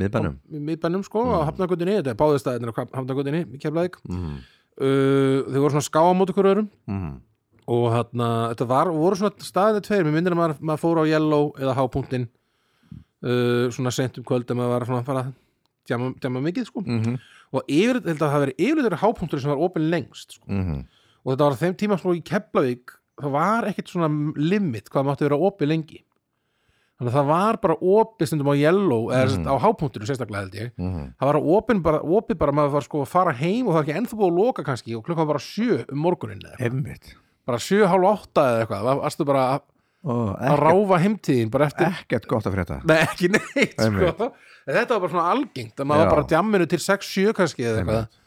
[0.00, 0.38] Miðbænum.
[0.50, 4.00] Í miðbænum sko, á hafnagötunni þetta er báðið staðinir á hafnagötunni í Keflavík.
[4.10, 4.40] Mm.
[4.82, 6.70] uh, þau voru svona ská á móti ykkur öðrum.
[6.90, 7.18] Mm.
[7.70, 11.04] og hérna, þetta var, voru svona staðinir tveir, mér myndir að maður, maður fór á
[11.06, 15.22] yellow eða hápunktinn uh, svona sent um kvöld að maður var svona að fara
[15.86, 16.82] djama, djama mikið sko.
[16.82, 17.20] Mm
[17.52, 20.46] og yfir, held að það hafi verið yfir þetta hápunktur sem var opinn lengst sko.
[20.46, 20.84] -hmm.
[21.24, 25.26] og þetta var þeim tíma sko í Keflavík það var ekkit svona limit hvað mátti
[25.28, 25.98] vera opið lengi
[27.00, 29.48] þannig að það var bara opið stundum á yellow eða Mhm.
[29.48, 33.02] á hápunktur sérstaklega held ég Mm það var opið bara, opið bara maður var sko
[33.02, 35.32] að fara heim og það var ekki ennþá búið að loka kannski og klukkan var
[35.34, 36.40] bara sjö um morgunin
[37.46, 39.60] bara sjö, hálf átta eða eitthvað það varstu bara að,
[40.04, 44.32] Ó, að ekkert, ráfa heimtíðin bara eftir ekkert gott að frétta Nei, ekki neitt sko.
[44.70, 47.80] En Þetta var bara svona algengt að maður var bara djamminu til 6-7 kannski eða
[47.82, 48.18] eitthvað.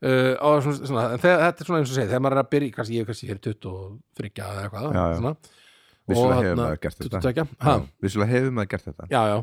[0.00, 2.50] Uh, svona, svona, en þegar, þetta er svona eins og segið þegar maður er að
[2.54, 5.32] byrja, kannski ég er kannski hér 23 eða eitthvað Já, svona.
[6.10, 7.20] Vissulega hefur maður gert þetta.
[7.20, 9.08] 22, ha, Já, Vissulega hefur maður gert þetta.
[9.12, 9.38] Já, já.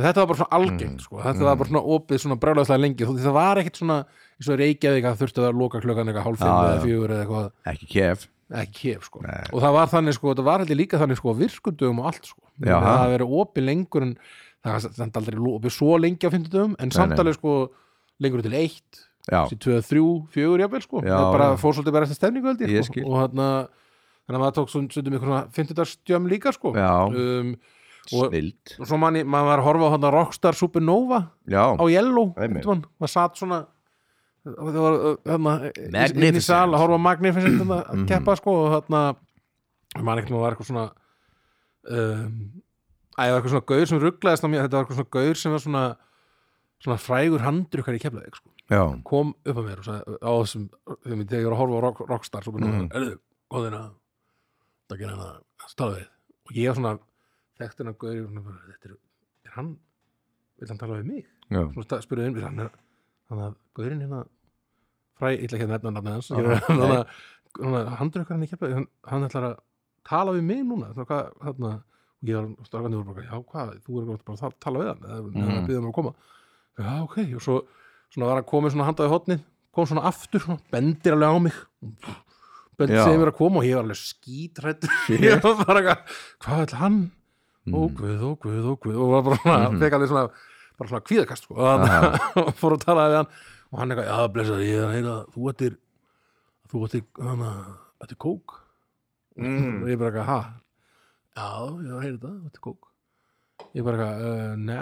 [0.00, 1.20] Þetta var bara svona algengt sko.
[1.20, 3.06] þetta var bara svona opið svona brjálæðslega lengi.
[3.08, 3.96] Þú, það var ekkit svona
[4.40, 6.84] eins og Reykjavík að þurftu að loka klukkan eitthvað hálf fimm Já, eða já.
[6.84, 7.48] fjögur eða eitthvað.
[7.74, 8.28] Ekki kef.
[8.60, 9.22] Ekki kef sko.
[9.26, 9.42] Nei.
[9.52, 12.40] og það var þannig sko, það var heldur líka þannig sko virkundum og allt sko.
[12.60, 14.14] Já, það hafi verið opið lengur en
[14.64, 17.18] það samt aldrei opið svo lengi á fimmtudum en samt nei.
[17.22, 17.54] alveg sko
[18.20, 21.00] lengur til eitt Já, til tvö, þrjú, fjögur jafnvel sko.
[21.04, 23.00] Já, það bara fór svolítið bara eftir stefningu sko.
[23.04, 23.48] og þarna
[24.26, 26.72] þannig að maður tók stundum ykkur svona fimmtudagsstjömm líka sko.
[26.74, 27.50] Um,
[28.16, 28.32] og-
[28.80, 33.08] og svo manni, maður var að horfa á þarna Rockstar Supernova Já, á Yellow maður
[33.12, 33.66] satt svona
[34.42, 38.06] það var uh, þarna inn í sal að horfa Magnificent að Mhm.
[38.08, 39.02] keppa sko og þarna
[40.00, 40.86] maður ekkert maður var eitthvað svona
[41.90, 42.69] um, að
[43.20, 45.52] það var eitthvað svona gaur sem rugglaðist á mér þetta var eitthvað svona gaur sem
[45.54, 45.84] var svona
[46.80, 48.50] svona frægur handrukkar í keflaðið sko.
[49.04, 50.64] kom upp að mér og sagði á þessum
[51.04, 52.86] þegar ég var að horfa á rock, Rockstar svo byrjum Mhm.
[52.86, 52.90] mm.
[52.96, 53.18] erðu,
[53.52, 53.80] góðina
[54.88, 56.06] það gerir hann að tala við
[56.50, 56.98] og ég var svona
[57.60, 58.96] þekkt hennar gaur og svona bara, þetta er,
[59.44, 59.70] er hann
[60.60, 62.70] vil hann tala við mig svona spurði inn hann er
[63.30, 64.24] hann að gaurinn hérna
[65.20, 66.56] fræ, ég ætla ekki að nefna hans nei.
[67.60, 69.56] hann að handur ykkur hann í kefla hann, hann ætlar að
[70.08, 71.72] tala við mig núna hvað, þarna
[72.20, 75.04] og ég var strákandi voru bara, já hvað, þú er bara að tala- við hann
[75.04, 75.66] eða mm.
[75.66, 75.88] -hmm.
[75.88, 76.12] að koma
[76.78, 77.62] já ok, og svo
[78.10, 79.40] svona var hann komið svona handaði hotnið
[79.72, 81.54] kom svona aftur, svona, bendir alveg á mig
[82.78, 83.04] bendir Já.
[83.04, 85.98] segir mér að koma og ég var alveg skítrætt ég var bara eitthvað,
[86.40, 87.10] hvað ætla hann
[87.68, 87.94] ó Mhm.
[87.96, 89.78] guð, ó guð, ó guð og var bara svona, Mhm.
[89.80, 90.28] fekk alveg svona
[90.78, 92.18] bara svona kvíðakast sko, og hann
[92.60, 93.26] fór að tala við hann
[93.72, 95.76] og hann eitthvað, já blessaður, ég er að heyra þú ættir
[96.70, 97.50] þú ættir, hana,
[98.02, 98.60] ættir kók
[99.38, 99.82] Mm.
[99.82, 100.40] og ég bara ha
[101.36, 101.48] já,
[101.80, 102.88] ég er að heyra þetta, ættir kók
[103.76, 104.78] ég bara eitthvað, uh, næ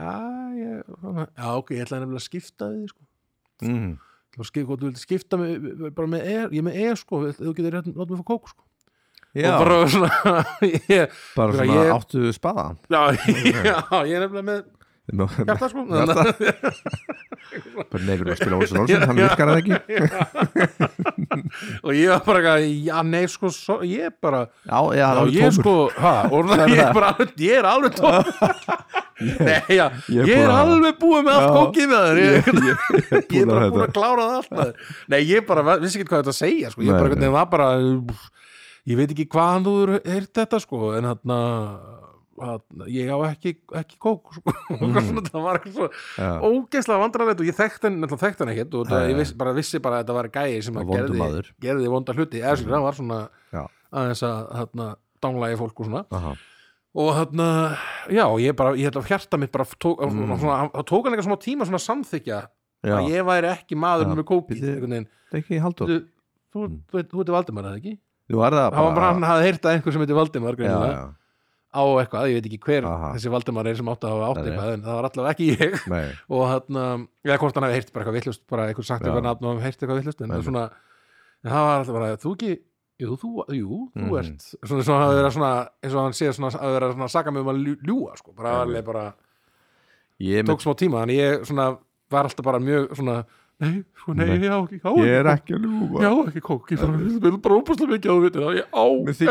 [0.58, 0.92] ég,
[1.38, 3.96] já ok, ég ætlaði nefnilega að skipta við þig, sko mm.
[4.38, 5.54] Þú skip, hvort þú vildi skipta með,
[5.96, 8.50] bara með er, ég er með er sko, þú getur rétt látt mig fá kók
[8.52, 8.62] sko.
[9.34, 10.10] já og bara svona
[10.94, 13.00] ég, bara svona ég- áttu spaða já,
[13.72, 14.60] já, ég er nefnilega með
[15.08, 15.84] hjarta sko.
[18.04, 19.74] nefnir að spila Olsson Olsson, hann virkar það ekki?
[21.86, 25.54] Og ég var bara já nei sko svo, ég bara, já, já, já það ég
[25.56, 28.12] sko ha, það, ég, er bara, ég er alveg tóm
[29.18, 32.18] Nei, já, ég er að- alveg búið með allt kókið með þér.
[32.22, 32.34] Ég,
[33.40, 33.86] er bara að þetta.
[33.88, 34.76] að klára það allt.
[35.10, 36.84] Nei, ég bara vissi ekki hvað þetta að segja sko.
[36.86, 37.24] Ég Nei, bara, nei.
[37.24, 37.68] það var bara
[38.88, 41.38] Ég veit ekki hvaðan þú er þetta sko, en þarna
[42.40, 44.54] þarna, ég á ekki, ekki kók sko.
[44.78, 44.98] mm.
[45.08, 46.28] svona, það var eitthvað svo Já.
[46.48, 49.80] ógeðslega vandrarlegt og ég þekkti hann, þekkti hann ekkert og það, ég viss, bara vissi
[49.84, 52.98] bara að þetta var gæi sem að gerði, gerði vonda hluti eða skilur, það var
[53.00, 53.18] svona
[53.54, 53.62] Já.
[54.02, 56.34] aðeins að dánlægi fólk og svona Aha.
[56.98, 57.48] og þarna,
[58.14, 60.36] já, ég bara ég held að hjarta mitt bara tók, Mm.
[60.38, 62.40] svona, það tók hann eitthvað smá tíma svona að samþykja
[62.86, 64.22] Já, að ég væri ekki maður Já, með
[64.86, 65.08] veginn.
[65.28, 65.96] það er ekki haldur þú,
[66.54, 66.76] þú, Mm.
[66.92, 67.98] þú, þú ert Valdimar eða ekki?
[68.28, 71.14] Þú var það bara, hann hafði heyrt að einhver sem heitir Valdimar já,
[71.68, 73.10] á eitthvað, ég veit ekki hver Aha.
[73.16, 75.74] þessi Valdimar er sem átti að hafa átt eitthvað en það var allavega ekki ég
[76.34, 76.78] og hann,
[77.28, 79.76] eða hvort hann hefði heyrt bara eitthvað villust bara eitthvað sagt eitthvað nafn og heyrt
[79.82, 80.46] eitthvað villust en, það nei.
[80.48, 80.64] svona,
[81.44, 82.52] en það var alltaf bara, þú ekki
[82.98, 84.16] jú, þú, jú, þú Mhm.
[84.18, 85.50] ert svona, svona að vera svona,
[85.84, 88.16] eins og hann sé svona að vera svona að saka mig um að ljú- ljúga
[88.18, 89.04] sko, bara alveg bara,
[90.48, 91.68] tók smá tíma þannig ég svona,
[92.10, 93.18] var alltaf bara mjög svona,
[93.58, 94.36] nei, sko, nei, Nei.
[94.46, 96.82] ég á ekki, á ég er ekki að ljúga Já, ekki kók, ég
[97.24, 99.28] vil bara óbúslega mikið veitir það, ég á ekki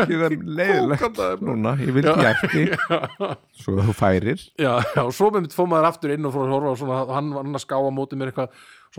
[1.16, 2.32] kók núna, ég vildi Já.
[2.34, 2.64] ekki
[3.62, 6.52] svo þú færir Já, já, svo með mitt fóð maður aftur inn og fór að
[6.56, 8.48] horfa og svona, hann var hann að ská á móti mér eitthvað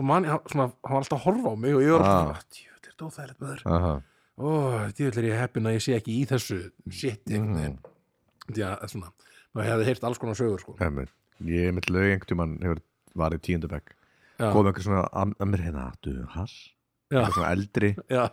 [0.00, 2.18] hann, svona, hann var alltaf að horfa á mig og ég var Ah.
[2.24, 3.94] alltaf, djúvill er þetta óþægilegt maður Aha.
[4.40, 4.48] ó,
[4.98, 7.78] djúvill er ég heppin að ég sé ekki í þessu shit, einhvern veginn
[8.50, 8.58] Mhm.
[8.58, 9.12] Já, svona,
[9.54, 10.74] maður hefði heyrt alls konar sögur sko.
[10.82, 11.12] Einmitt.
[11.46, 12.80] ég er með lög einhvern tímann hefur
[13.14, 13.99] varið tíundabæk Já,
[14.40, 16.54] kom einhver svona að að mér hérna du, hass,
[17.10, 17.90] já, eitthvað svona eldri.
[18.10, 18.24] Já,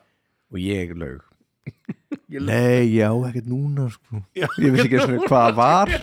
[0.51, 1.25] og ég lög
[2.31, 4.21] ég, nei, já, ekkert núna sko.
[4.35, 5.91] já, ég vissi ekki svona hvað var.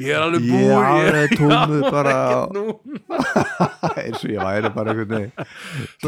[0.00, 2.14] Ég er alveg Ég búið alveg tómuð Já, bara
[4.04, 4.94] eins og ég væri bara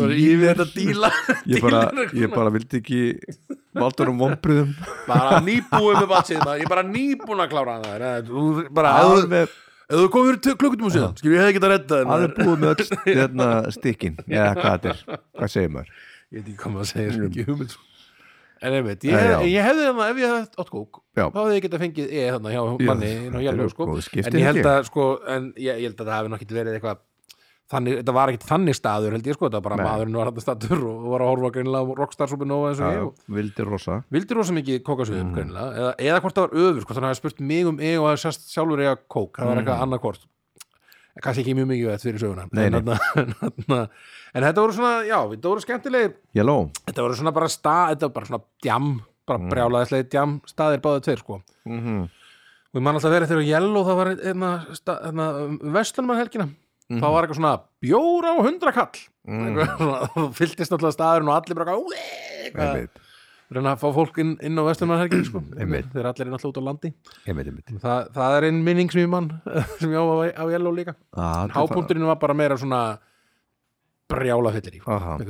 [0.07, 1.11] er ég við þetta díla
[1.53, 1.83] ég bara,
[2.17, 3.03] ég bara vildi ekki
[3.77, 4.73] valdur um vonbriðum
[5.07, 6.11] bara nýbúið með
[6.43, 8.09] maður, ég er bara nýbúin að klára það.
[8.11, 8.43] Er, þú,
[9.87, 12.45] ef þú- ef þú komur klukkutíma síðan, skil ég hefði getað þér, alveg maður.
[12.45, 15.91] búið með öll hérna, stikkin, eða hvað þetta er hvað segir maður
[16.27, 17.13] ég veit ekki hvað maður segir,
[17.71, 17.83] sko,
[18.67, 19.39] en ég, hef, já.
[19.53, 21.25] ég hefði þarna ef ég hefði átt kók, Já.
[21.29, 23.73] þá hefði ég getað fengið ég þarna hjá Já, manni inn á þetta Jellu eru
[23.75, 23.85] sko.
[23.87, 24.69] en ég held ég.
[24.71, 25.05] að sko,
[25.37, 26.99] en ég, ég held að það hefði nokkið verið eitthvað
[27.73, 29.87] þannig, þetta var ekkit þannig staður held ég sko, þetta var bara Nei.
[29.89, 32.95] maðurinn var hann staður og, og var að horfa greinilega á Rockstar Supernova eins og
[32.95, 35.35] ég og vildi rosa vildi rosa mikið kókasuðum Mm.
[35.35, 38.07] greinilega, eða, eða hvort það var öfur hvort hann hafi spurt mig um ég og
[38.11, 39.87] hafi sérst sjálfur ég að kók, það var eitthvað Mm.
[39.87, 40.27] annað hvort
[41.25, 43.89] kannski ekki mjög mikið þetta fyrir söguna Nei, en, en,
[44.37, 48.07] en þetta voru svona, já, þetta voru skemmtilegir Yellow þetta voru svona bara stað, þetta
[48.07, 48.93] var bara svona djam,
[49.27, 49.51] bara mm.
[49.55, 52.05] brjálaðislega djam staðir báðið tveir sko mm -hmm.
[52.71, 54.53] og ég man alltaf verið þegar Yellow það var einna,
[55.09, 55.27] einna
[55.81, 56.55] vestlunum
[56.87, 57.03] helgina Mhm.
[57.03, 59.01] þá var eitthvað svona bjóra á hundrakall.
[59.27, 59.57] Mm.
[60.15, 61.75] þá fylltist alltaf staðurinn og allir bara
[62.55, 63.01] einmitt,
[63.51, 65.41] reyna að fá fólk inn, inn á vestlunum helgina sko
[65.95, 66.93] þeir allir er náttúrulega út á landi.
[67.27, 67.75] Einmitt, einmitt.
[67.83, 69.11] Þa, það er einn minning sem ég
[69.99, 70.05] á
[70.39, 70.95] á, Yellow líka.
[71.15, 72.81] Ah, þetta hápunkturinn var bara meira svona
[74.11, 74.81] brjála fyllir í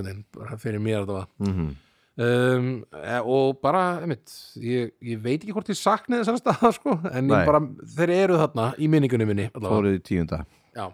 [0.04, 1.26] það- bara fyrir mér þetta var.
[1.40, 1.74] Mhm.
[2.18, 4.28] um, e- og bara einmitt,
[4.60, 7.60] ég, ég veit ekki hvort ég sakni þessara staða sko, en bara,
[7.96, 9.72] þeir eru þarna í minningunni minni allavega.
[9.72, 10.44] Fóruð í tíunda.
[10.76, 10.86] Já.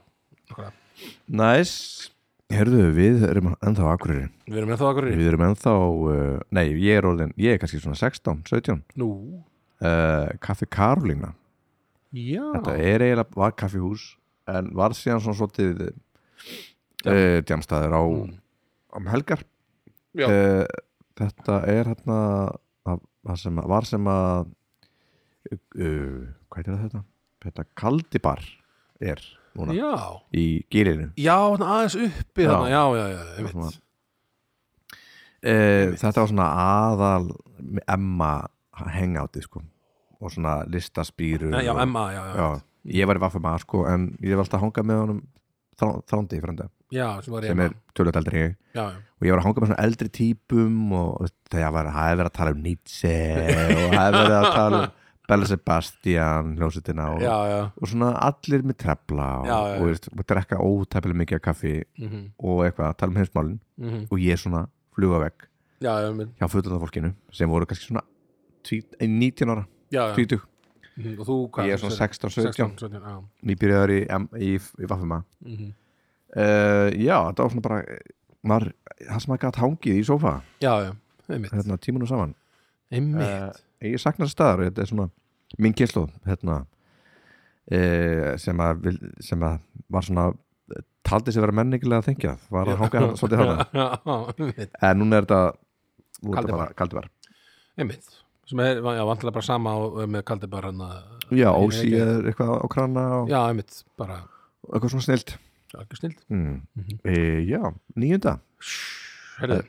[1.32, 1.72] Næs.
[2.52, 4.26] Herðu, við erum ennþá Akureyri.
[4.44, 7.80] Við erum það okkur Við erum ennþá, uh, nei, ég er orðin Ég er kannski
[7.80, 9.08] svona 16, 17 nú,
[9.80, 11.30] uh, Kaffi Karolína.
[12.12, 12.42] Já.
[12.58, 14.04] Þetta er eiginlega, var kaffihús
[14.52, 18.34] En var síðan svona svolítið uh, Djamstaður á Mm.
[19.00, 19.40] um helgar.
[20.12, 20.26] Já.
[21.16, 22.18] Þetta er hérna
[23.24, 24.50] það sem að, var sem að
[25.72, 27.00] Hvað er þetta?
[27.42, 28.42] Þetta kaldibar
[29.00, 29.22] er
[29.58, 29.92] núna já,
[30.34, 33.72] í gýrinu já, aðeins uppi þarna, já, já, já, einmitt Svona-
[35.42, 37.28] uh, Þetta var svona aðal
[37.88, 38.32] Emma
[38.82, 39.62] hangouti sko.
[40.22, 42.46] Og svona listaspýru já, og, Emma, já, já,
[42.98, 45.20] ég var í Vaffema sko en ég var alltaf að hanga með honum
[45.78, 48.56] þrá- þrándi frænda já, sem sem er tölvöld eldri en ég.
[48.76, 52.26] Já, já, og ég var að hanga með svona eldri típum og það hefði verið
[52.30, 54.90] að tala um Nietzsche og það hefði verið að tala um
[55.30, 57.22] Bella Sebastian, hljómsveitina og,
[57.78, 62.64] og svona allir með trefla og, og veist, drekka ótæpilega mikið af kaffi mhm, og
[62.66, 63.58] eitthvað að tala um heimsmálin.
[63.78, 64.64] Mhm, og ég svona
[64.96, 65.46] fluga vekk
[65.82, 68.02] já, já, einmitt, hjá fullunarfólkinu sem voru kannski svona
[68.66, 70.16] tí- eh, 19 ára, já, já.
[70.16, 70.40] 20
[70.96, 71.66] mhm, og þú, hvað?
[71.70, 74.00] ég er svona 16, 17 16, 17, já, nýbyrjaður í,
[74.42, 75.72] í, í Vaffema mhm,
[76.36, 77.80] uh, já, þetta var svona bara
[78.42, 78.66] var,
[79.06, 80.32] það sem að gætt hangið í sófa.
[80.62, 80.92] Já, já,
[81.30, 82.32] einmitt, hérna, tímunum saman.
[82.92, 85.08] Einmitt, uh, ég saknar staðar þetta er svona
[85.62, 86.62] minn kynslu hérna,
[87.72, 88.88] uh, sem, að,
[89.20, 89.58] sem að
[89.92, 90.30] var svona
[91.06, 93.86] taldi sig vera menningilega að þengja var að hanga svolítið hana já,
[94.38, 95.42] einmitt, en núna er þetta
[96.22, 96.70] Kaldibar.
[96.78, 97.08] kaldibar
[97.78, 98.18] einmitt.
[98.46, 99.72] Sem er, já, vantilega bara sama
[100.10, 100.82] með kaldi bara hann
[101.32, 104.18] Já, er eitthvað á krana og já, einmitt, bara
[104.68, 105.36] eitthvað svona snilt.
[105.72, 106.56] Algjör snild mm.
[106.76, 106.98] Mhm.
[107.08, 107.14] e,
[107.48, 107.62] Já,
[107.96, 108.34] níunda.
[109.38, 109.62] Herðu,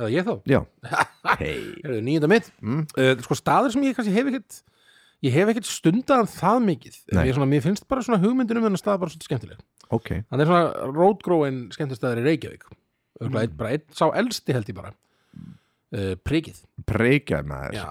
[0.00, 0.60] eða ég þá Já.
[1.44, 2.82] Herðu, nýjönda mitt mm.
[2.96, 4.60] uh, sko staður sem ég kannski hef ekkert
[5.20, 6.94] ég hef ekkert stundaðan það mikið.
[7.12, 9.58] Ég, svona, mér finnst bara svona hugmyndin um þennan stað bara svolítið skemmtileg.
[9.92, 10.08] Ok.
[10.32, 12.64] Hann er svona rótgróin skemmtistæður í Reykjavík.
[13.20, 13.36] Mm.
[13.36, 14.94] einn, bara einn sá elsti held ég bara.
[15.92, 17.74] Uh, prikið Preikja maður.
[17.76, 17.88] Já.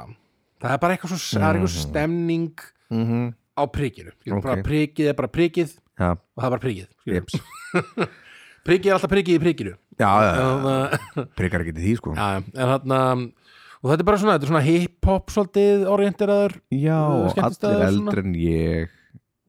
[0.63, 1.83] það er bara eitthvað svo það eitthvað Mhm.
[1.83, 3.33] stemning mm -hmm.
[3.59, 4.43] á prikinu Ok.
[4.43, 5.69] bara prikið er bara prikið
[5.99, 6.87] Já, og það er bara prikið
[8.67, 9.73] prikið er alltaf prikið í prikinu
[11.37, 12.13] Preikar ekki til því sko.
[12.15, 12.99] Já, en þarna
[13.79, 17.85] og þetta er bara svona, þetta er svona hip-hop svolítið orienteraður Já, Uh, og allir
[17.89, 18.89] eldri en ég.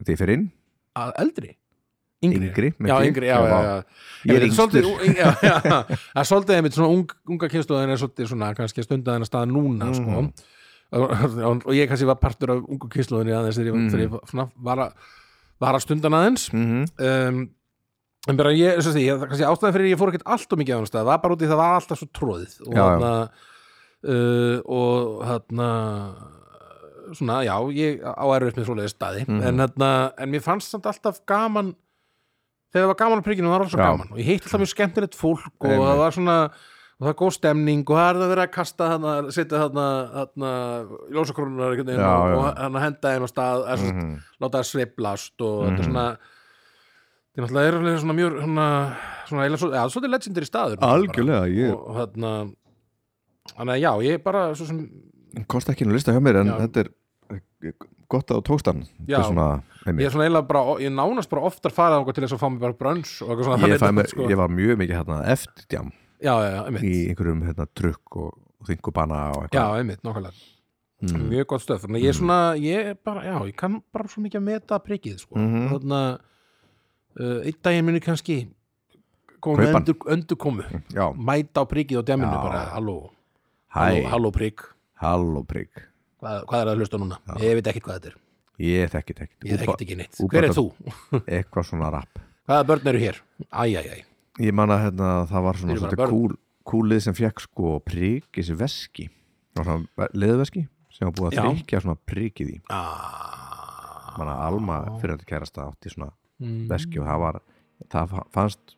[0.06, 0.46] Þið fyrir inn,
[0.96, 1.50] að eldri?
[2.20, 3.76] Yngri, yngri já, yngri, já, já, já.
[4.28, 4.88] Ég er yngstur.
[5.40, 9.46] það er svolítið einmitt svona ung, unga kynsluðin er svolítið svona kannski stundað hennar stað
[9.54, 9.96] núna Mhm.
[9.96, 10.48] sko.
[10.90, 14.50] og, og ég kannski var partur af ungu kynsluðinni aðeins þegar ég, Mhm.
[14.66, 14.92] var, að,
[15.60, 16.50] var að stundan aðeins.
[16.52, 17.48] Mhm.
[18.28, 20.74] En bara ég, svo því, ég kannski ástæðan fyrir ég fór ekkert allt og mikið
[20.74, 22.80] á hann stað, það var bara út í það var alltaf svo tróðið og Já,
[22.80, 22.84] já.
[22.84, 23.12] þarna
[24.04, 25.68] uh, og þarna
[27.16, 29.40] svona, já, ég á erfitt með svoleiði staði Mhm.
[29.48, 31.72] en, þarna, en mér fannst samt alltaf gaman
[32.72, 33.88] þegar það var gaman á prikinu það var alltaf svo Já.
[33.90, 35.88] gaman og ég heitt alltaf mjög skemmtilegt fólk og Einmitt.
[35.88, 36.36] það var svona
[37.00, 39.86] og það var góð stemning og það er það verið að kasta þarna, setja þarna,
[40.14, 40.50] þarna
[41.16, 42.36] ljósakrónunar einhvern veginn Já, og, já.
[42.36, 44.12] og hann henda þeim á stað mm Mhm.
[44.40, 45.88] láta það sveiflast og þetta er Mhm.
[45.90, 46.06] svona
[47.36, 48.66] þetta er náttúrulega svona mjög svona,
[49.28, 52.32] svona, eiginlega svo, ja, svolítið legendary staður Algjörlega, ég og, þarna
[53.54, 54.82] þannig að já, ég bara svo sem,
[55.50, 56.56] kosti ekki nú lista hjá mér en Já.
[56.64, 56.92] þetta er
[57.36, 57.74] eh,
[58.10, 59.20] gott að þú tókst hann Já.
[59.22, 59.48] Svona,
[59.86, 62.48] ég er svona eiginlega bara ég nánast bara oftar farið ánga til þess að fá
[62.50, 64.30] mig bara brönns og eitthvað svona ég, mér, sko.
[64.30, 68.32] ég var mjög mikið hérna eftir djam já, já, já, í einhverjum hérna trukk og,
[68.68, 70.34] þingubana og já, eitthvað einmitt, nákvæmlega
[71.00, 71.28] mm.
[71.30, 74.24] mjög gott stöð, þannig að ég er svona ég bara, já, ég kann bara svo
[74.26, 75.70] mikið að meta prikið, sko, Mhm.
[75.72, 76.26] þannig
[77.18, 78.40] uh, einn daginn muni kannski
[79.40, 82.42] koma með öndur, öndur komu Já, mæta á prikið á djaminu Já.
[82.44, 82.96] bara, halló,
[83.76, 84.66] halló, halló prik.
[85.00, 85.70] Halló prigg
[86.20, 87.20] hvað, hvað er að hlusta núna?
[87.40, 88.18] Ég veit ekkert hvað þetta er,
[88.60, 90.18] Ég þekki þetta ég ekki þekkt ekki neitt.
[90.20, 90.66] Hver er þú?
[91.38, 92.20] Eitthvað svona rap.
[92.44, 93.20] Hvaða börn eru hér?
[93.48, 94.02] Æj, æj, æj,
[94.40, 96.36] Ég man að hérna, það var svona bara svolítið kúl,
[96.68, 99.06] kúlið sem fekk sko prigg í þessi veski.
[99.56, 101.42] Svona leðveski sem var búið að Já.
[101.46, 104.14] þrykja svona priggið í ah.
[104.18, 106.66] Man að Alma fyrir þetta kærasta átti svona mm.
[106.70, 107.40] veski og það var
[107.92, 108.76] það fannst,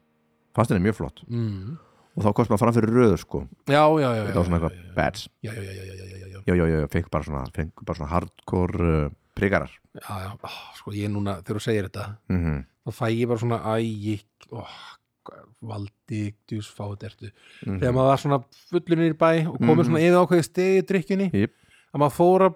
[0.55, 1.77] fannst henni mjög flott mm.
[2.17, 4.95] og þá komst maður fram fyrir röður sko já, já, já, þetta var svona eitthvað
[4.97, 10.19] badge já, já, já, já, fengur bara svona, fengur bara svona hardcore uh, priggarar já,
[10.27, 12.65] já, ó, sko ég núna, þegar þú segir þetta mm -hmm.
[12.87, 14.21] þá fæ ég bara svona æ,
[14.53, 14.67] ó,
[15.63, 17.31] valdi, djús, fáið ertu
[17.63, 17.79] Mhm.
[17.79, 18.39] þegar maður var svona
[18.71, 19.87] fullur í bæ og komið Mhm.
[19.87, 21.53] svona yfir ákveði stegi í drikkjunni Jep.
[21.95, 22.55] að maður fór að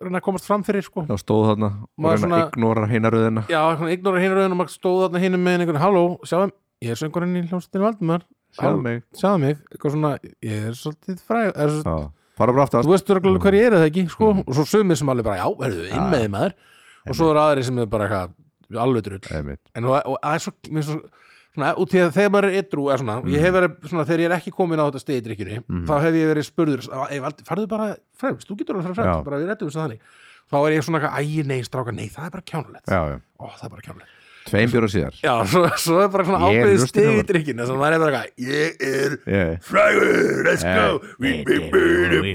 [0.00, 1.04] reyna að komast fram fyrir sko.
[1.08, 3.62] Þá stóð þarna og reyna svona- að ignora hinaröðina já,
[3.94, 7.36] ignora hinn rauðin og maður stóð þarna hinn með einhvern, halló, sjáum, ég er söngurinn
[7.38, 8.22] í hljómsveitinu Valdimar,
[8.58, 9.02] sjáðu mig.
[9.14, 9.58] sjáðu mig.
[9.72, 12.10] Eitthvað svona, ég er svolítið fræg er, já.
[12.36, 12.82] fara bara aftur.
[12.84, 14.32] Þú veist þú hver ég er eða ekki, sko?
[14.34, 14.44] Mhm.
[14.48, 16.10] og svo sumið sem alveg bara, já, verðu, inn Já.
[16.10, 16.54] með þið maður?
[17.06, 18.30] Og svo er aðri sem er bara eitthvað
[18.80, 19.56] alveg drull.
[19.74, 21.00] En það er svo, mér er svo
[21.54, 24.30] svona, út í að þegar maður er ytrú svona, ég hef verið svona, þegar ég
[24.30, 25.86] er ekki komin á þetta stegi í drikkjunni, Mhm.
[25.86, 29.38] þá hef ég verið spurður "Ey, Valdi, farðu bara fremst, þú getur alveg fremst bara
[29.38, 30.00] við rettum þess að þannig.
[30.50, 33.16] Þá er ég svona, eitthvað, æ, nei, stráka, nei, það er bara kjánulegt já, já.
[33.40, 34.12] ó, það er bara kjánulegt
[34.44, 35.14] tveim bjóra síðar.
[35.24, 38.28] Já, svo, svo er bara svona lustin stegi í þess að maður er bara eitthvað,
[38.44, 39.56] ég er yeah.
[39.64, 41.00] frægur, let's go.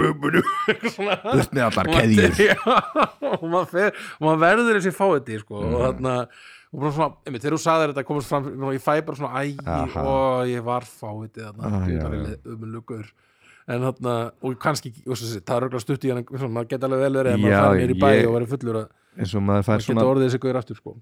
[0.09, 2.33] Burt með allar keðjur.
[3.29, 3.91] Og maður,
[4.23, 5.73] og verður þessi fáiði sko, Mm.
[5.75, 6.15] og þarna
[6.69, 10.03] og bara svona, einmitt, þegar þú sagðir þetta komast fram ég fæ bara svona ægi
[10.03, 10.85] og ég var
[11.89, 12.37] já.
[12.45, 13.09] umlugur
[13.69, 17.03] en þarna, og kannski og svo, það er auðvitað stutt í hann maður geta alveg
[17.05, 18.87] vel verið ef maður fær mér í bæ og verið fullur að
[19.19, 20.95] eins og maður fær maður svona geta orðið þessi guður aftur sko.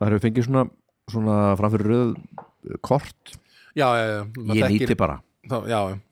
[0.00, 0.64] maður hefur fengið svona,
[1.12, 3.38] svona framfyrir röð uh, kort.
[3.76, 4.20] Já, já, já,
[4.56, 5.20] ég nýti bara.
[5.46, 5.56] Þá,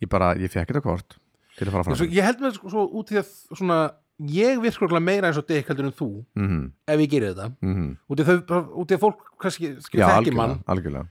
[0.04, 1.16] ég bara, ég fekk þetta kort
[1.58, 2.14] til að fara Svo, fram.
[2.14, 3.78] ég held með sko, svo út í að svona,
[4.22, 6.70] ég virkur meira eins og Dick heldur en þú mm -hmm.
[6.86, 7.96] ef ég gerir þetta Mm -hmm.
[8.10, 10.50] út í að fólk kannski skil, já, þekki mann.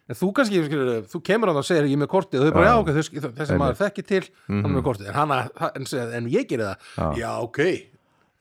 [0.08, 2.54] En þú kannski, skilur, þú kemur hann og segir ég er með kortið og þau
[2.54, 2.70] bara, Já.
[2.72, 3.20] já, ok, þessi
[3.52, 3.58] Einmitt.
[3.60, 4.76] maður þekki til, hann er Mhm.
[4.78, 7.18] með kortið en, hana, en, en ég gerir það, Já.
[7.18, 7.60] já, ok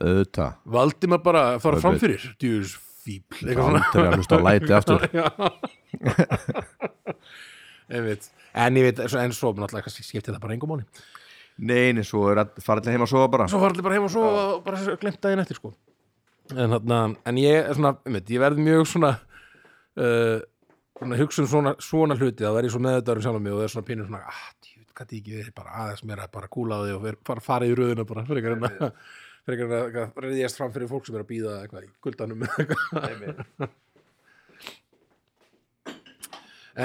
[0.01, 1.81] auðvitað valdi maður bara að fara Auðvitað.
[1.81, 3.83] fram fyrir djús fíbl svona.
[3.83, 5.01] aldrei að hlusta á læti aftur
[8.55, 10.85] en ég veit, en svo náttúrulega kannski skipti það bara engum máli
[11.57, 13.49] nei, nei, svo er að fara allir heim að sofa bara.
[13.51, 15.75] Svo var allir bara heim og svo og bara glemt daginn eftir sko.
[16.53, 19.13] En, þarna, en ég er svona, einmitt, ég verð mjög svona
[20.01, 20.39] uh,
[20.99, 22.45] svona hugsa um svona, svona hluti.
[22.45, 24.49] Það verð ég svo meðvitaður um sjálf mig og það er svona pínur svona, ah,
[24.67, 27.77] djú, hvað ekki verið bara aðeins meira bara kúla á því og fara, fara í
[27.79, 28.99] röðuna bara fyrir ekki að
[29.43, 31.91] fyrir ekki að reyðjast fram fyrir fólk sem er að býða eitthvað í
[32.63, 33.73] eitthvað.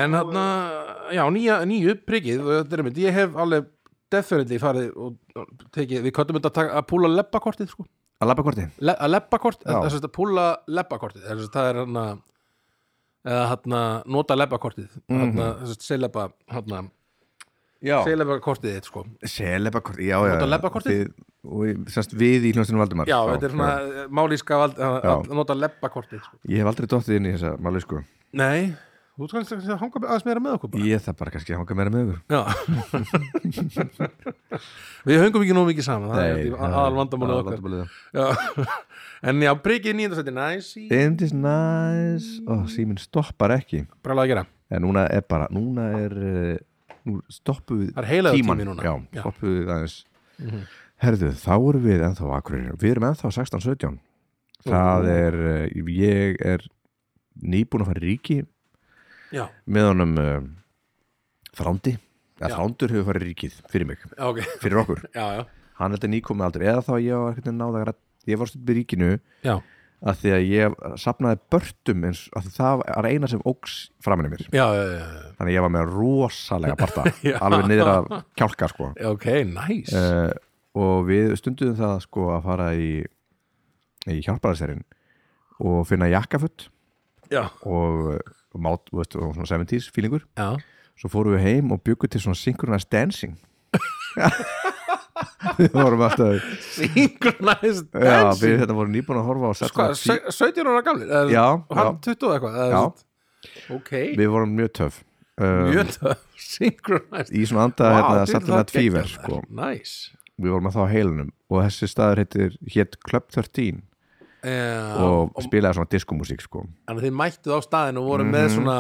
[0.02, 0.46] en þarna
[1.16, 1.24] já,
[1.70, 3.70] nýju priggið og þetta er mynd, ég hef alveg
[4.14, 5.18] definitely farið og
[5.76, 7.86] tekið, við köttum þetta að, að púla leppakortið sko.
[8.18, 9.78] Að labba korti Le, að leppakort, Já.
[9.86, 11.98] þess að púla leppakortið þess að það er hann
[13.28, 13.76] eða hann
[14.16, 15.20] nota leppakortið Mhm.
[15.20, 16.90] hann þess að seleppa hann
[17.84, 18.02] Já.
[18.08, 19.04] seleppakortið þitt sko.
[19.24, 20.40] Seleba korti, já, já.
[21.46, 23.06] við, semst, við í hljómsinu Valdimar.
[23.08, 24.08] Já, þetta er svona já.
[24.10, 26.40] málíska að, að nota leppakortið sko.
[26.50, 28.02] Ég hef aldrei dottið inn í þessa máli sko.
[28.34, 28.74] Nei,
[29.18, 30.86] þú skal að hanga aðeins meira með okkur bara.
[30.86, 32.20] Ég það bara kannski að hanga meira með ykkur.
[32.30, 32.42] Já.
[35.08, 36.38] Við höngum ekki nóg mikið saman það er
[36.68, 37.58] aðal vandamáli okkar.
[39.32, 42.38] en já, priggið nýjönda sætti næs í It is nice.
[42.46, 43.86] Ó, síminn stoppar ekki.
[44.06, 44.44] Brálega að gera.
[44.70, 46.58] En núna er bara, núna er uh,
[47.08, 49.22] Nú stoppu við það heilaðu tíman Já, Já.
[49.22, 49.96] stoppu við aðeins.
[50.42, 50.66] Mhm.
[50.98, 53.98] Herðu, þá erum við ennþá akkurir Við erum ennþá 16-17
[54.68, 56.66] Það er, uh, ég er
[57.38, 58.38] nýbúin að fara í ríki
[59.34, 60.36] já, með honum uh,
[61.58, 61.96] Þrándi.
[62.38, 64.44] Eða Þrándur hefur farið ríkið fyrir mig, já, ok.
[64.62, 65.00] Fyrir okkur.
[65.16, 65.46] Já, já,
[65.80, 67.98] hann þetta nýkomið aldrei, eða þá ég var ekkert náða að
[68.30, 69.10] ég var stundum í ríkinu
[69.48, 69.56] já,
[70.12, 74.44] að því að ég sapnaði börtum eins að það er eina sem óks framinni mér.
[75.40, 77.40] Þannig ég var með rosalega barta Já.
[77.42, 78.92] alveg niður að kjálka sko.
[79.10, 80.30] Ok, næs uh,
[80.78, 82.92] og við stunduðum það sko að fara í
[84.08, 84.86] í hjálparaðsherinn
[85.66, 86.70] og finna jakkafutt
[87.66, 88.20] og
[88.64, 90.24] mát, veist, og svona 70s feelingur.
[90.38, 90.50] Já,
[90.98, 93.36] svo fórum við heim og byggum til svona synchronized dancing.
[95.58, 96.44] Við vorum alltaf
[96.76, 98.60] synchronized já, við dancing?
[98.62, 101.46] þetta vorum nýbúin að horfa á sko, Saturday Night se- 17 ára gamli eða, Já,
[101.58, 102.02] og hann já.
[102.06, 102.82] 20 og eitthvað eða, Já.
[103.78, 104.16] ok, Fever.
[104.22, 105.00] við vorum mjög töf
[105.42, 107.34] um, mjög töff synchronized.
[107.34, 109.42] í svona anda hérna, Saturday það Night Fever sko.
[109.50, 109.96] næs
[110.38, 113.82] við vorum að þá á heilunum og þessi staður heitir hétt Club 13 Já,
[114.44, 116.66] og, og, spilaði svona diskomúsík sko.
[116.88, 118.32] en þið mættuð á staðin og voru Mhm.
[118.36, 118.78] með svona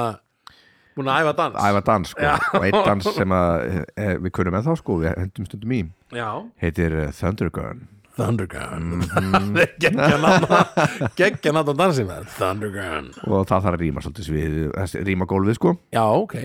[0.97, 1.55] búin að æfa dans.
[1.61, 2.21] Æfa dans sko.
[2.57, 5.81] Og einn dans sem að, e, við kunum með þá sko, við hendum stundum í.
[6.11, 6.29] Já,
[6.61, 7.87] heitir uh, Thundergun
[8.17, 9.01] Thundergun Mhm.
[9.53, 14.01] það er geggja nátt geggja nátt að dansi með Thundergun og það þarf að rýma
[14.01, 15.75] svolítið við, rýma gólfið sko.
[15.93, 16.35] Já, ok,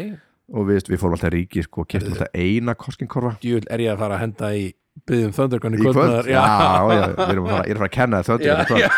[0.52, 3.38] og við, við fórum alltaf ríki sko, keftum alltaf eina koskinkorfa.
[3.40, 4.72] Djúl er ég að fara að henda í
[5.08, 7.94] byggjum Thundergun í í kvöld, kvöldmaður já, já, við erum að fara, er að að
[7.96, 8.90] kenna já, Thundergun já,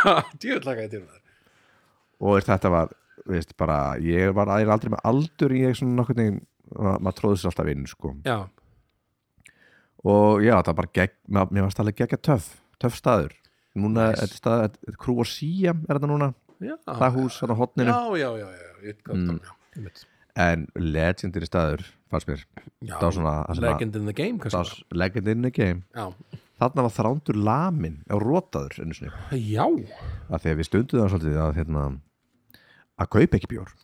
[0.69, 1.21] lakaði til það
[2.25, 2.93] og þetta var,
[3.27, 6.41] veist, bara ég var er aldrei með aldur ég svona nokkurn veginn,
[6.79, 8.15] ma- maður tróði sér alltaf inn sko.
[8.25, 8.37] já,
[10.05, 11.17] og já, það var bara gegn,
[11.51, 12.51] mér varst alveg geggja töff
[12.83, 13.33] töff staður.
[13.75, 16.29] Núna, þetta stað, þetta- Krú og Síam er þetta núna,
[16.63, 16.75] já.
[16.87, 19.25] Það hús þarna á hotninu, já, já, já, já, ég veit hvað Mm.
[19.27, 20.05] það er, já.
[20.35, 22.45] En legendir staður, fannst mér.
[22.85, 25.85] Já, svona, legend in the game var legend in the game.
[25.95, 26.11] Já,
[26.61, 28.81] þarna var þrándur lamin á rótaður
[29.39, 31.85] já, að því að við stunduðum svolítið að hérna,
[32.99, 33.75] að kaupa ekki bjór.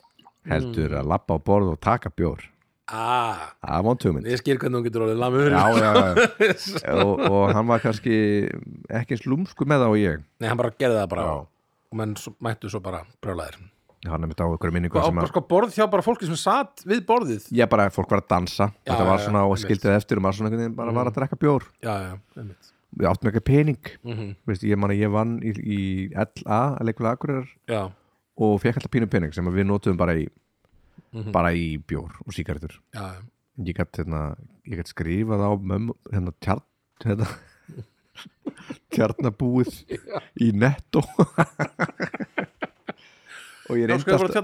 [0.50, 2.46] Heldur að labba á borð og taka bjór.
[2.90, 3.52] Ah.
[3.62, 5.52] Það var vondtugmynd ég skil hvernig hún getur orðið lamur.
[5.54, 6.94] Já, já, já.
[7.04, 8.16] og, og hann var kannski
[8.90, 10.24] ekki eins lúmsku með það og ég.
[10.42, 11.26] Nei, hann bara gerði það bara.
[11.28, 11.60] Já.
[11.90, 13.60] og menn mættu svo bara brjálæðir
[14.08, 16.84] hann er með á ykkur minningu og að sko borð hjá bara fólki sem satt
[16.88, 17.48] við borðið.
[17.52, 18.70] Ég bara, fólk var að dansa.
[18.84, 19.64] Já, þetta var já, svona já, og einmitt.
[19.66, 21.66] skildið eftir og maður svona einhvern veginn bara var að drekka bjór.
[21.84, 22.70] Já, já, einmitt.
[22.96, 23.90] Við áttum ekki pening.
[24.02, 25.80] Mm Veist, ég man ég vann í, í
[26.16, 27.82] LA að leikulega akkurir já,
[28.40, 30.28] og fekk alltaf pínu pening sem við notuðum bara í
[31.12, 31.32] Mhm.
[31.32, 32.30] bara í bjór og
[32.94, 33.22] já, já.
[33.66, 34.36] ég gætt hérna,
[34.86, 36.62] skrifað á mömmu, hérna tjarn
[37.02, 37.26] hérna
[38.94, 39.72] tjarnabúið
[40.40, 41.02] í netto
[43.70, 44.34] og ég reyndi alltaf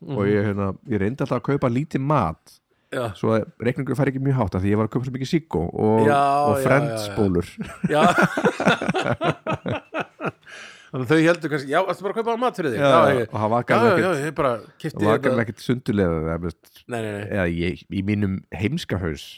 [0.00, 2.56] já, og ég, hérna, ég reyndi alltaf að kaupa lítið mat.
[2.90, 5.14] Já, svo að reikningur fær ekki mjög hátt af því ég var að kaupa svo
[5.14, 6.22] mikið síkó og, og já,
[6.64, 7.46] friendsbólur.
[7.86, 8.02] já.
[10.90, 12.80] þannig að þau heldur kannski já, það bara að kaupa mat fyrir þig?
[12.82, 12.88] Já,
[13.22, 13.66] og það var
[15.06, 16.34] já, ekkert ekkert sundulega
[17.30, 19.28] eða ég, í mínum heimska haus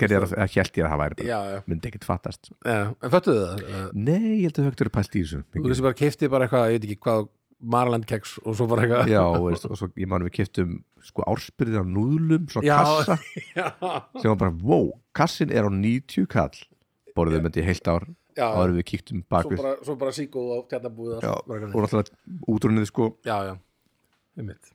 [0.00, 3.12] gerði ég að, að held ég að það væri bara myndi ekkert fattast já en
[3.14, 3.86] föttuðu það?
[3.96, 6.66] Nei, ég held að högt eru pælt í þessu þú veist bara kipti bara eitthvað,
[6.72, 7.30] ég veit ekki hvað
[7.62, 9.10] Marland keks og svo bara eitthvað.
[9.12, 10.72] Já, og, veist, og svo ég man við kiptum
[11.06, 12.74] sko ársbyrðið á núðlum svona Já.
[12.82, 13.16] kassa.
[13.58, 13.68] já,
[14.18, 16.58] sem var bara, wow, kassin er á 90 kall.
[17.14, 18.08] Borðum þetta í heilt ár.
[18.32, 22.46] Áður við kíktum bakvið bara, svo bara síkó og tjata búið Já, bara og náttúrulega
[22.48, 23.10] útrunnið sko.
[23.28, 23.54] Já, já,
[24.40, 24.72] einmitt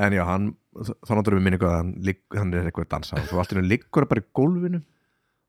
[0.00, 0.48] en já, hann,
[0.80, 1.92] þá náttúrulega við minni að hann,
[2.36, 4.82] hann er eitthvað að dansa og allt í henni liggur hann bara í gólfinu.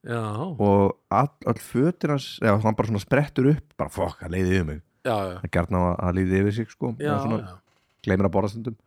[0.02, 4.34] Já, og all, all fötir hans já, hann bara svona sprettur upp bara fokk, hann
[4.34, 4.80] leiði yfir mig.
[5.06, 7.60] Já, já, hann gert ná að hann leiði yfir sig sko já, svona,
[8.06, 8.80] gleymir að borða stundum.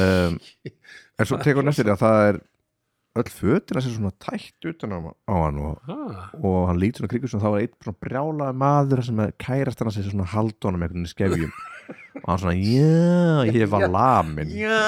[0.00, 0.40] Um,
[1.20, 2.40] en svo tekur hann því að það er
[3.20, 5.90] öll fötina sér svona tætt utan á, á hann og,
[6.40, 9.90] og hann lítur svona kringur sem þá var einn svona brjálaði maður sem kærast hann
[9.90, 11.52] að sér svona einhvern veginn í skefjum
[12.22, 14.78] og hann svona, já, ég var lamin Já.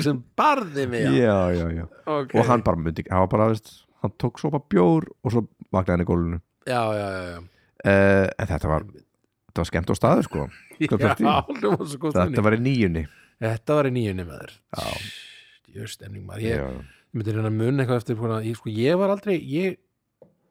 [0.06, 2.40] Sem barði mig já, já, já okay.
[2.40, 5.44] og hann bara myndi hann var bara, veist hann tók svo bara bjór og svo
[5.72, 6.40] vaknaði hann í gólfinu.
[6.68, 7.38] Já, já, já, já.
[7.40, 10.48] uh, en þetta var þetta var skemmt á staðu sko.
[10.80, 11.36] Já, tíu.
[11.60, 13.06] hljómar svo góð þetta var í nýjunni
[13.44, 15.08] Þetta var í nýjunni með þér Já.
[15.74, 16.44] Jöfn stemning maður.
[16.46, 19.80] Ég, já, myndi reyna að mun eitthvað eftir svona, ég, sko, ég var aldrei ég,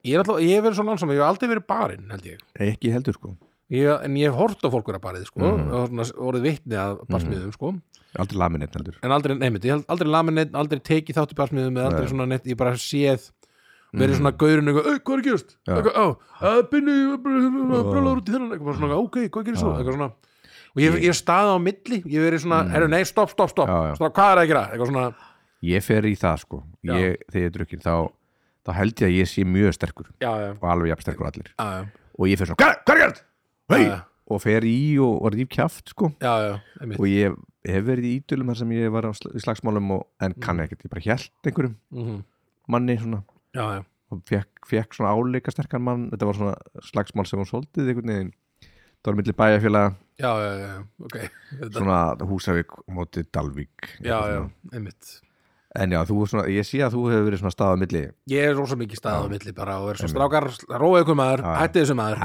[0.04, 2.42] ég er alltaf, ég hef verið svo lansam ég hef aldrei verið barinn, held ég.
[2.68, 3.32] Ekki heldur sko
[3.72, 5.72] Ég, en ég hef hort á fólk vera barið sko, Mhm.
[5.72, 5.90] og
[6.20, 7.74] orðið vitni að barsmiðum sko.
[8.20, 8.96] aldrei lamin eitt heldur.
[9.02, 12.12] En aldrei, neymitt, aldrei lamin neitt aldrei tekið þátt í barsmiðum eða aldrei Nei.
[12.12, 13.32] svona neitt, ég bara séð
[13.94, 14.20] verið Mhm.
[14.22, 18.98] svona gaurinn eitthvað, "Ey, hvað er á, að binni brjólaður út í þennan, eitthvað svona,
[18.98, 19.74] ok, hvað gerir svo?
[19.78, 20.12] Eitthvað svona,
[20.76, 22.72] og ég, ég staði á milli, ég verið svona, Mm.
[22.72, 24.70] herru, nei, stopp, stopp, stopp, hvað er að gera?
[24.72, 25.14] Eitthvað svona,
[25.64, 26.64] ég fer í það sko.
[26.86, 28.12] Þegar ég er drukkin þá,
[28.66, 31.88] þá held ég að ég sé mjög sterkur og alveg jafn sterkur allir.
[32.20, 33.24] Og ég fer svona, hvað hvað er gert?
[33.72, 33.86] Hei!
[33.88, 34.02] já,
[34.34, 36.10] og fer í og, og ríf kjaft sko.
[36.98, 37.36] Og ég
[37.68, 40.92] hef verið í ídölum þar sem ég var í slagsmálum og, en kann ekkert, ég
[40.92, 42.22] bara hjælt einhverjum mhm,
[42.74, 43.24] manni svona.
[43.56, 46.08] Já, já, og fekk, svona áleika sterkan mann.
[46.12, 46.56] Þetta var svona
[46.90, 48.34] slagsmál sem hún soldið einhvern veginn.
[49.04, 49.94] Það var milli bæjarfélaga.
[50.22, 50.74] Já, já, já,
[51.08, 51.16] ok,
[51.50, 52.00] þetta, svona
[52.30, 54.42] Húsavík mótið Dalvík já, já,
[54.72, 55.16] einmitt.
[55.76, 58.54] En já, svona, ég sé að þú hefur verið svona stað á milli Ég er
[58.56, 60.18] rosa mikið staðið á milli bara og verið svo Einmitt.
[60.18, 60.46] strákar,
[60.84, 62.24] róið ykkur maður, hættið þessu maður og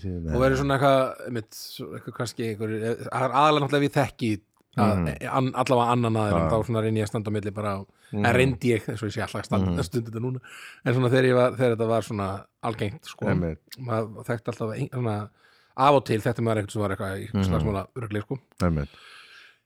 [0.00, 2.74] svona- verið svona eitthvað, kannski einhver,
[3.12, 4.30] aðalega náttúrulega við þekki
[4.74, 5.28] að, Mhm.
[5.30, 6.50] an, allavega annan aðeins Já.
[6.50, 8.24] þá svona reyni ég að standa á milli bara og, Mhm.
[8.26, 9.76] en reyndi ég, eins og ég sé alltaf að standa Mhm.
[9.78, 9.84] mm.
[9.84, 10.40] stundi þetta núna,
[10.84, 15.28] en svona þegar, var, þegar þetta var svona algengt, sko maður þekkti alltaf ein, svona
[15.76, 17.44] af og til þetta maður eitthvað sem var eitthvað í Mhm.
[17.44, 18.38] slagsmála örgli, sko.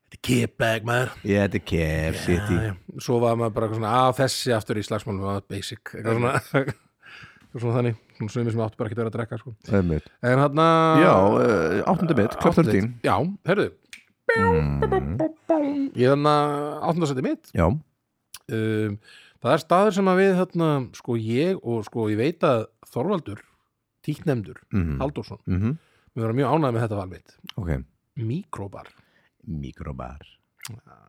[0.08, 1.14] Þetta er kipbag maður.
[1.28, 2.74] Ég þetta er Kef City Já, já.
[3.04, 5.84] svo var maður bara svona að þessi aftur í slagsmálum var basic.
[5.92, 8.04] Eitthvað svona, eitthvað svona þannig.
[8.18, 9.52] Svona sumir sem áttu bara ekki að vera að drekka sko.
[9.70, 10.08] Einmitt.
[10.26, 10.62] en hann
[10.98, 13.14] já, uh, áttundi mitt, Club 13 já,
[13.46, 13.68] herðu
[14.34, 14.80] mm,
[15.94, 16.56] ég þannig að
[16.88, 18.96] áttundasætti mitt já, um,
[19.38, 23.44] það er staður sem að við þarna, sko ég og sko ég veit að Þorvaldur
[24.06, 25.76] tíknemdur, mm -hmm.
[26.16, 27.70] við verðum mjög ánægð með þetta valmitt ok,
[28.18, 28.90] Mikrobar
[29.48, 30.20] mikrobar.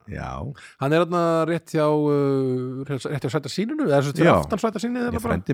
[0.09, 0.39] Já,
[0.79, 4.33] hann er þarna rétt hjá uh, rétt hjá svæta síninu eða þess að Já.
[4.39, 4.79] aftan svæta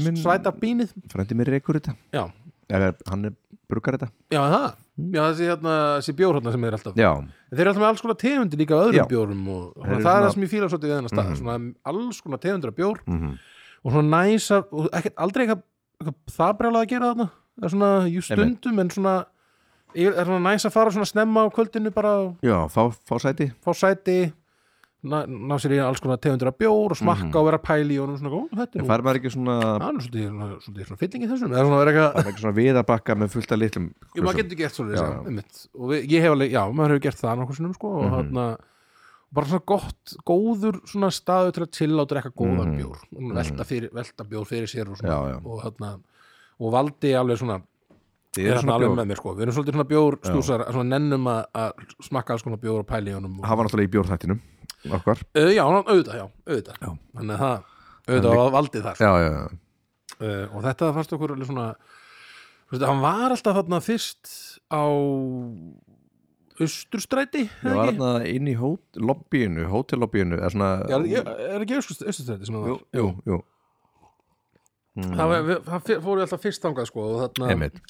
[0.05, 1.95] minn- svæta bínið frendi mér reykur þetta.
[2.13, 2.27] Já,
[2.69, 3.33] Eða, hann er
[3.69, 4.07] bruggar þetta.
[4.33, 4.67] Já það?
[5.13, 6.95] Já þessi, hérna, þessi bjór hérna sem er alltaf.
[6.97, 7.11] Já,
[7.51, 10.01] þeir eru alltaf með alls konar tegundir líka af öðrum bjórum og, og það er
[10.05, 11.37] svona- það sem ég fíla svolítið við þennan stað Mhm.
[11.41, 13.37] svona alls konar tegundir af bjór mm
[13.85, 15.61] og svona næsa og ekkert, aldrei eitthvað,
[16.33, 17.27] það brjálað að gera þarna.
[17.59, 19.25] Það er svona, jú stundum en svona
[19.95, 23.71] er svona næs að fara svona snemma á kvöldinu bara já, fá, fá sæti fá
[23.73, 24.33] sæti
[25.05, 27.35] ná, ná sér í alls konar tegundir af bjór og smakka Mhm.
[27.37, 30.97] og vera pæli og svona, ó, þetta er fær maður ekki svona er svona, svona
[30.97, 34.23] fylling í þessum svona eitthvað það er ekki svona viðarbakka með fullt af litlum Jú,
[34.23, 35.25] maður getur gert Já, já, já.
[35.29, 35.67] einmitt.
[35.77, 38.15] og við, ég hef alveg, já, maður hefur gert það nokkuð sinnum sko og Mhm.
[38.15, 38.57] hérna
[39.35, 42.77] bara svona gott, góður svona staðu til að og drekka góðan Mhm.
[42.79, 42.97] bjór
[43.35, 45.45] velta, fyrir, velta bjór fyrir sér og svona Já, já.
[45.45, 45.99] og hérna
[46.59, 47.61] og valdi alveg svona
[48.35, 49.33] Þið er eru svona alveg með mér sko.
[49.35, 52.89] Við erum svolítið svona bjór stúsar, svona nennum að, að smakka alls konar bjór og
[52.89, 54.41] pæli í honum og, hafa náttúrulega í bjórþættinum
[54.99, 55.21] okkar.
[55.37, 56.81] Uh, já, auðvitað, já, auðvitað.
[56.81, 56.89] Já.
[57.19, 57.69] þannig að það,
[58.09, 58.99] auðvitað var valdið þar.
[59.05, 59.45] Já, já, já,
[60.19, 61.69] uh, og þetta fannst okkur alveg svona
[62.65, 64.31] þú veist, hann var alltaf þarna fyrst
[64.73, 64.83] á
[66.55, 71.81] Austurstræti ég var þarna inn í hót, lobbyinu hótellobbyinu er svona Já, er, er ekki
[71.81, 72.87] Austurstræti sem það jú, var?
[72.99, 73.41] Jú, jú.
[74.95, 77.81] Mm, það, var, við, það fóru alltaf fyrst þangað sko og, þarna, einmitt,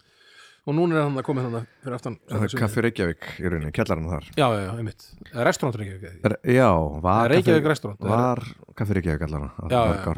[0.65, 2.15] og núna er hann að koma hérna fyrir aftan
[2.59, 4.29] kaffi Reykjavík í rauninni, kjallarinn þar.
[4.37, 5.03] Já, já, einmitt.
[5.33, 6.23] Restaurant Reykjavík?
[6.25, 6.69] Er- já,
[7.01, 8.41] var Reykjavík restaurant var
[8.75, 10.15] kaffi Reykjavík allara Já, já.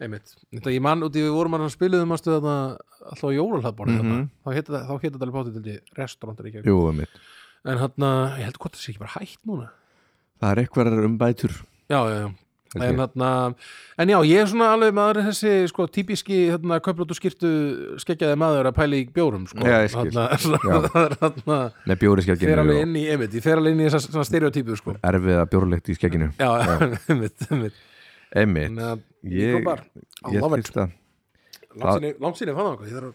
[0.00, 0.34] einmitt.
[0.52, 2.54] Þetta ég mann úti við vorum að spiluðum að stöða
[3.10, 4.12] alltaf á jólalhlaðborði Mhm.
[4.12, 4.30] mm
[4.68, 6.66] það- þá hétt þetta alveg bátið til því restaurant Reykjavík.
[6.66, 7.08] Jú, einmitt.
[7.64, 7.92] En hann,
[8.40, 9.68] ég held hvort það sé ekki bara hætt núna.
[10.40, 11.52] Það er eitthvað umbætur.
[11.90, 12.34] Já, já, já
[12.74, 13.28] held En, þarna,
[13.98, 17.50] en já, ég er svona alveg maður þessi sko típiski hérna, köflótu skýrtu
[18.02, 19.64] skeggjaði maður að pæla í bjórum sko.
[19.66, 19.88] Já,
[21.24, 21.58] þarna
[21.90, 24.28] með bjóri skegginu alveg og inn í, einmitt, ég fer alveg inn í þessa svona
[24.28, 24.94] stereotypu sko.
[25.10, 26.30] erfiða bjórleikt í skegginu.
[26.38, 26.50] Já,
[27.10, 27.84] einmitt, einmitt.
[28.30, 29.70] Einmitt, að ég,
[30.30, 30.96] þyrst að
[31.70, 33.14] Langsinni, langsinni fann það okkur, ég þarf að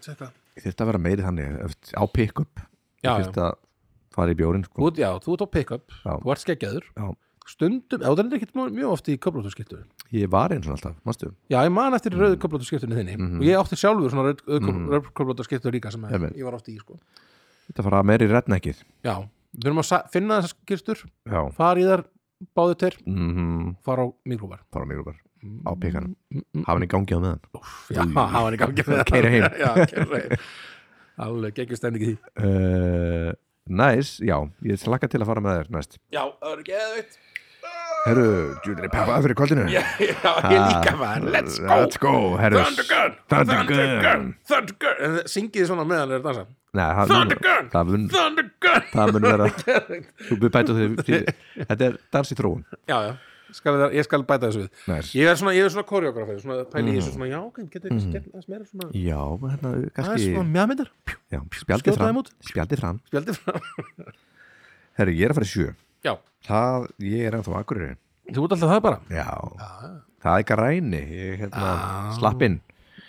[0.84, 2.62] að vera meiri þannig á pick-up.
[3.04, 3.58] Ég þyrst að
[4.16, 4.80] fara í bjórin sko.
[5.24, 6.88] þú ert á pick-up, þú ert skeggjaður.
[6.96, 7.08] Já.
[7.50, 9.82] Stundum, já, það er ekkert mjög oft í köflótu skýrtu
[10.16, 13.18] ég var eins og alltaf, mástu já, ég man eftir rauðu köflótu skýrtunni þinni.
[13.20, 13.38] Mhm.
[13.40, 16.36] og ég átti sjálfur svona rauð köflótu skýrtu líka sem Einmitt.
[16.38, 16.98] ég var oft í sko.
[17.70, 18.82] þetta fara meiri redneckið.
[19.06, 19.16] Já,
[19.54, 22.06] við erum að finna þessar skýrstur já, fara í þar
[22.58, 23.76] báðu tveir mhm.
[23.86, 25.22] fara á mikróbar fara á mikrobar
[25.66, 26.16] á pikanum.
[26.66, 27.42] Hafa hann í gangi á meðan.
[27.94, 29.06] Já, hafa hann í gangi með það.
[29.12, 29.46] Keyra heim.
[29.64, 30.46] já, keira heim.
[31.26, 32.16] Alveg geggjur stemning í því.
[32.42, 33.30] Uh,
[33.70, 34.36] næs, já,
[34.66, 36.00] ég slakka til að fara með þér næst.
[36.10, 37.20] Já, það er geðvitt
[38.06, 38.26] herru,
[38.66, 39.66] Júlri Peppa fyrir kvöldinu.
[39.72, 41.70] Já, ég líka maður, let's go.
[41.72, 44.28] let's go, herru Thundergun, Thundergun.
[44.50, 46.46] Thundergun En Syngið þið svona meðan er dansa
[47.12, 47.70] Thundergun,
[48.14, 48.90] Thundergun.
[48.92, 49.48] það mun vera
[50.28, 51.22] þú byrð bæta því,
[51.62, 52.66] þetta er dans í þróun.
[52.92, 53.14] Já, já,
[53.58, 54.84] skal, ég skal bæta þessu við.
[54.92, 55.14] Næs.
[55.18, 58.12] Ég er svona, svona koreografið, svona pæli í þessu svona, já, ok, getur mm.
[58.14, 60.94] gert aðeins meira svona já, hérna, kannski svona mjögmyndir,
[61.34, 62.22] já, spjaldið fram.
[62.52, 64.14] spjaldið fram, spjaldið fram.
[64.96, 65.74] Herru, ég er að fara í sjö
[66.06, 66.14] Já,
[66.48, 67.96] það, ég er ennþá akkurir
[68.30, 69.00] þú ert alltaf það bara?
[69.10, 69.26] Já,
[69.60, 69.70] Já,
[70.26, 71.02] það er græni.
[71.16, 72.14] Ég hérna, Já.
[72.20, 72.60] slapp inn.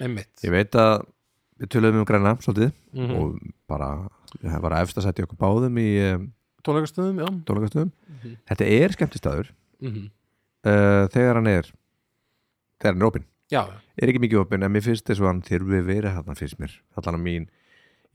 [0.00, 0.32] Einmitt.
[0.44, 1.06] Ég veit að
[1.60, 3.14] við töluðum um græna svolítið Mhm.
[3.16, 3.38] og
[3.68, 3.88] bara
[4.42, 6.26] það var efst að setja okkur báðum í um,
[6.66, 7.28] Tónleikastöðum, já.
[7.46, 7.92] tónleikastöðum.
[8.10, 8.36] Mhm.
[8.50, 9.50] þetta er skemmtistaður.
[9.80, 10.10] Mhm.
[10.66, 11.62] uh, þegar hann er
[12.80, 13.24] þegar hann er opinn.
[13.52, 13.62] Já,
[13.96, 16.72] er ekki mikið opinn en mér finnst þess að hann þyrfi verið hann finnst mér,
[16.98, 17.48] allan að mín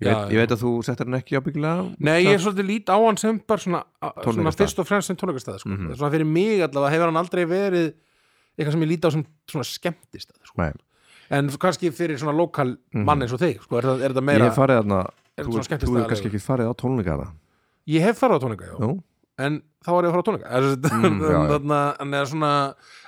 [0.01, 0.41] ég Já, veit, ég já.
[0.41, 3.39] veit að þú settir hann ekki ábyggilega Nei, ég er svolítið lít á hann sem
[3.47, 3.81] bara svona,
[4.25, 5.69] svona fyrst og fremst sem tónleikastæð sko.
[5.69, 5.93] Mhm.
[5.99, 7.93] svona fyrir mig allavega hefur hann aldrei verið
[8.57, 10.71] eitthvað sem ég lít á sem svona skemmtistæð sko.
[11.31, 13.05] En kannski fyrir svona lokal Mhm.
[13.05, 13.77] mann eins og þig sko.
[13.77, 14.81] er, er ég meira, hef farið
[15.37, 17.31] Er þú, þetta hefur kannski ekki farið á tónleika það
[17.87, 18.79] ég hef farið á tónleika já.
[18.79, 19.03] Nú,
[19.45, 20.49] en þá var ég að fara á tónleika.
[20.51, 22.51] Mm, Mm, já, þarna, en, svona,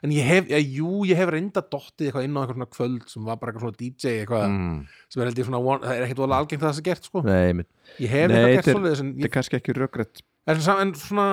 [0.03, 3.07] en ég hef, já, jú, ég hef reynda dottið eitthvað inn á eitthvað svona kvöld
[3.13, 4.77] sem var bara eitthvað svona DJ eitthvað, mm,
[5.13, 7.21] sem er held ég svona það er ekkit vola algengt að það sé gert sko.
[7.27, 7.65] nei,
[8.01, 10.59] ég hef eitthvað gert er- svolítið þetta er kannski ekki röggrætt En,
[10.99, 11.25] svona,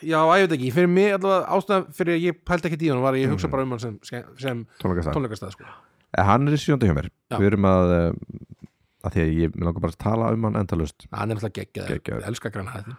[0.00, 0.70] já, ég veit ekki.
[0.72, 3.50] Fyrir mig allavega ástæðan fyrir að ég pældi ekki hann var að ég hugsa Mhm.
[3.52, 5.50] bara um hann sem, sem tónleikastað.
[5.52, 5.64] sko.
[6.16, 7.10] Eh, Hann er í sjönda hjá mér.
[7.28, 8.16] Við erum að, um,
[9.04, 12.00] að því að ég langar bara að tala um hann endalust hann er alltaf Geggjaður.
[12.00, 12.96] ég elska græna hætti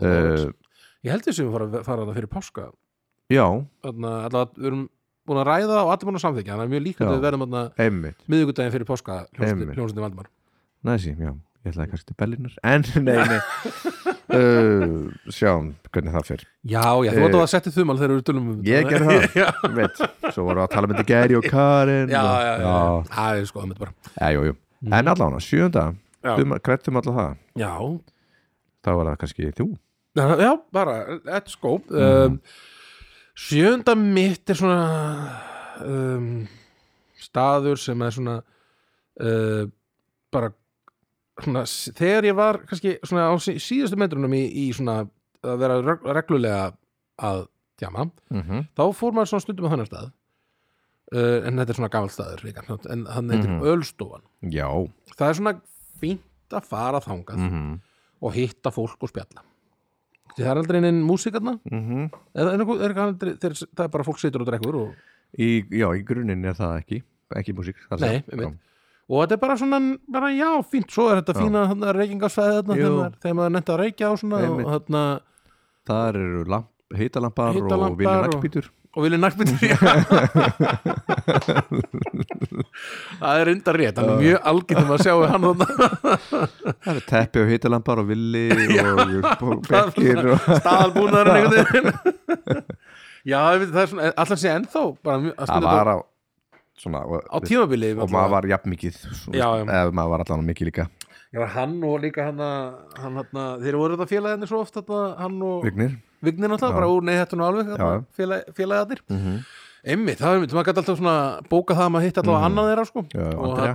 [0.00, 0.52] uh,
[1.06, 2.66] ég held þessi við fara, fara það fyrir páska.
[3.32, 3.46] Já,
[3.86, 4.82] Þarna, allavega, við erum
[5.28, 7.08] búin að ræða og allir búin að samþykja þannig að mjög Já.
[7.12, 7.44] við verðum
[7.86, 8.24] einmitt.
[8.28, 9.74] miðvikudaginn fyrir páska Einmitt.
[9.76, 10.28] hljómsveitin Valdimar.
[10.82, 11.30] Næsi, já,
[11.62, 13.40] ég ætlaði kannski til Berlínar En, nei, nei.
[14.32, 16.42] Uh, Sjáum hvernig það fer.
[16.64, 19.34] Já, já, þú Eh, vart að setja þumal þegar við tölum um Ég gerði það.
[19.42, 19.98] já, Veit,
[20.32, 23.10] svo vorum við að tala með þetta Geri og Karin já, og, já, já, já.
[23.12, 23.92] það er sko, þetta bara.
[24.16, 24.54] Já, jú, jú.
[24.88, 25.84] En allan, sjönda
[26.24, 26.32] já,
[26.64, 27.36] Grættum allan það.
[27.60, 27.72] Já,
[28.86, 29.68] þá var það kannski þú
[30.16, 32.40] Já, bara, let's go um,
[33.34, 34.80] Sjönda mitt er svona
[35.80, 36.42] um,
[37.16, 38.34] staður sem er svona
[39.22, 39.62] uh,
[40.32, 40.50] bara
[41.40, 41.62] svona,
[41.96, 44.98] þegar ég var kannski svona á sí- síðustu metrunum í, í svona
[45.42, 46.66] að vera reg- reglulega
[47.22, 47.46] að
[47.80, 48.66] tjama, mm -hmm.
[48.76, 50.10] þá fór maður svona stundum á þannig stað
[51.16, 53.64] uh, en þetta er svona gamall staður líka, en hann heitir Mhm.
[53.64, 54.68] Ölstofan Já
[55.16, 55.54] það er svona
[56.00, 57.80] fínt að fara þangað mm -hmm.
[58.20, 59.42] og hitta fólk og spjalla
[60.32, 61.00] Því það er aldrei einin
[61.68, 62.04] Mm
[62.34, 62.52] er,
[62.88, 64.92] er, aldrei, þeir, það er bara fólk situr og drekkur og,
[65.32, 67.02] Í, já, í grunninn er það ekki
[67.40, 68.20] ekki músík Nei,
[69.08, 69.80] og þetta er bara svona,
[70.12, 71.40] bara já, fínt svo er þetta Já.
[71.40, 71.62] fína
[71.96, 72.58] reykingarsfæði
[73.22, 75.04] þegar maður, nefnt að reykja og svona og þarna,
[75.88, 79.56] Það eru lamp, heitalampar og Heitalampar vilja og- vilja nakkbyttur
[83.22, 85.66] það er undar rétt hann er mjög algjörnum að sjá hann þarna.
[86.82, 90.38] Það eru teppi og heitalampar og villi og, bekkir og
[91.32, 91.92] veginn.
[93.22, 93.40] Já,
[93.74, 95.96] það er svona, allan sé ennþá bara, mjög- að það var á
[96.82, 98.94] svona á tímabili og maður var jafn mikið
[99.38, 100.88] eða maður var allan mikið líka.
[101.32, 102.64] Já, hann og líka hann að
[103.00, 106.86] hann, hann, þeir voru þetta félagðinni svo oft þarna, hann og Vignir Vignir náttúrulega, bara
[106.92, 108.42] úr neyðhættun og alveg þarna, félag,
[109.10, 109.44] mm -hmm.
[109.84, 112.46] Einmitt, það er einmitt, maður gæti alltaf svona bóka það að maður hitt allavega Mhm.
[112.52, 113.00] annað þeirra sko.
[113.02, 113.74] Já, og Andrea.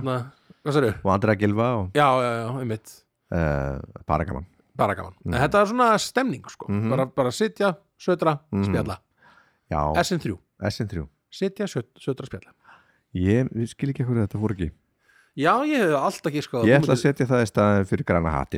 [0.72, 4.46] sér og Andrea Gilva og Já, já, já, einmitt, uh, bara gaman.
[4.76, 5.12] Bara gaman.
[5.26, 6.88] En þetta er svona stemning sko, Mhm.
[6.90, 8.64] bara, bara sitja, södra, Mhm.
[8.64, 8.98] spjalla.
[9.70, 12.52] Já, SN3, SN3 sitja, södra, spjalla.
[13.14, 14.70] Ég skil ekki hverju þetta fór ekki
[15.38, 18.48] Já, ég hef alltaf sko Ég ætla að setja það í staðin fyrir græna það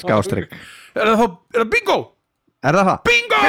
[0.00, 0.54] Skástrygg
[0.96, 1.96] Er það þá, er það bingo?
[2.62, 2.98] Er það það?
[3.10, 3.40] Bingo!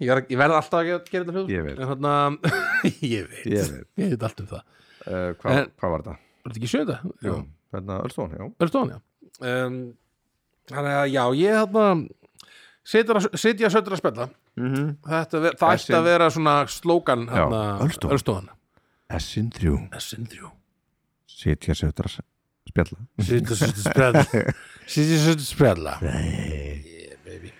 [0.00, 1.78] Ég, er, ég verð alltaf að gera þetta hljóð Ég veit.
[3.04, 3.64] Ég veit Ég
[4.08, 4.22] veit.
[4.24, 4.68] Allt um það
[5.00, 6.12] Uh, hvað, var þetta?
[6.20, 6.94] Er þetta ekki sjönda?
[7.24, 7.34] Jú,
[7.72, 8.98] hérna Ölstón, já Er stóðan, já
[9.48, 9.78] um,
[10.68, 12.08] Þannig að já, ég þarna
[12.90, 14.88] Sitja, sitja sötur að spella mm -hmm.
[15.06, 17.78] Þetta, Það ætti að vera svona slókan hérna.
[17.84, 18.48] Ölstofan
[19.10, 20.50] SN3 SN3
[21.26, 22.20] Sitja sötur að
[22.68, 22.98] spjalla.
[23.20, 24.24] Sitja sötur að spella
[24.86, 27.52] Sitja sötur að spella Yeah, baby.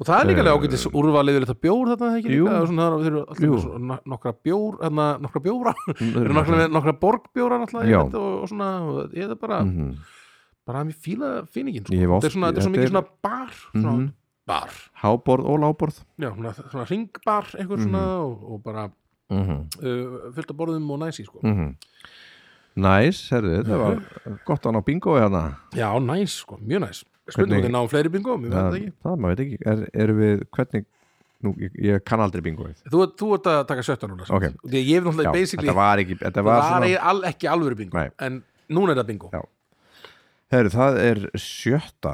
[0.00, 2.44] og það er líka Eh, ágætis úrvalið þetta bjór þetta ekki jú.
[2.46, 6.92] líka svona, þeir eru alltaf nokkra bjór þarna, nokkra bjóra, nokkra, nokkra.
[6.92, 9.94] borgbjóra alltaf og, og svona, og ég er bara Mhm.
[10.66, 11.94] Bara að mér fíla fíningin sko.
[11.94, 14.12] Þetta er svona, þetta er svo þetta mikið er- svona bar svona Mhm.
[14.46, 14.70] bar,
[15.02, 18.22] Háborð og láborð já, svona, svona ringbar einhver svona Mhm.
[18.26, 18.90] og, og bara
[19.30, 19.58] Mhm.
[19.82, 21.38] uh, fullt af borðum og næsi sko.
[21.42, 21.76] Mhm.
[22.76, 27.60] Næs, herðu, þetta var gott að ná bingo hérna já, næs, sko, mjög næs spurning
[27.60, 30.16] Hvernig- hvernig náum fleiri bingo, mér veit það ekki það maður veit ekki, er, erum
[30.18, 30.84] við hvernig,
[31.44, 34.32] nú, ég, ég kann aldrei bingoið þú, þú ert að taka sjötta núna Ok.
[34.32, 34.52] okay.
[34.64, 37.02] þetta var ekki, þetta það var var svona svona...
[37.10, 38.10] al, ekki alvöru bingo Nei.
[38.18, 39.42] en núna er það bingo Já.
[40.52, 42.12] Herðu, það er sjötta.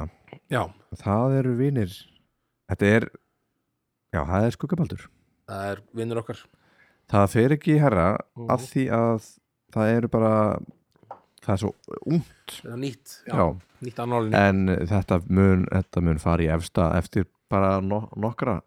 [0.49, 0.63] Já,
[1.03, 1.93] það eru vinir.
[2.69, 3.05] Þetta er
[4.13, 5.05] já, það er skuggabaldur.
[5.49, 6.43] Það er vinnur okkar.
[7.09, 8.49] Það fer ekki í herra Mhm.
[8.53, 9.29] af því að
[9.73, 10.33] það eru bara
[11.41, 11.73] það er svo
[12.65, 13.45] er nýtt, já,
[13.81, 13.99] nýtt
[14.35, 18.61] en þetta mun, þetta mun fara í efsta eftir bara no nokkra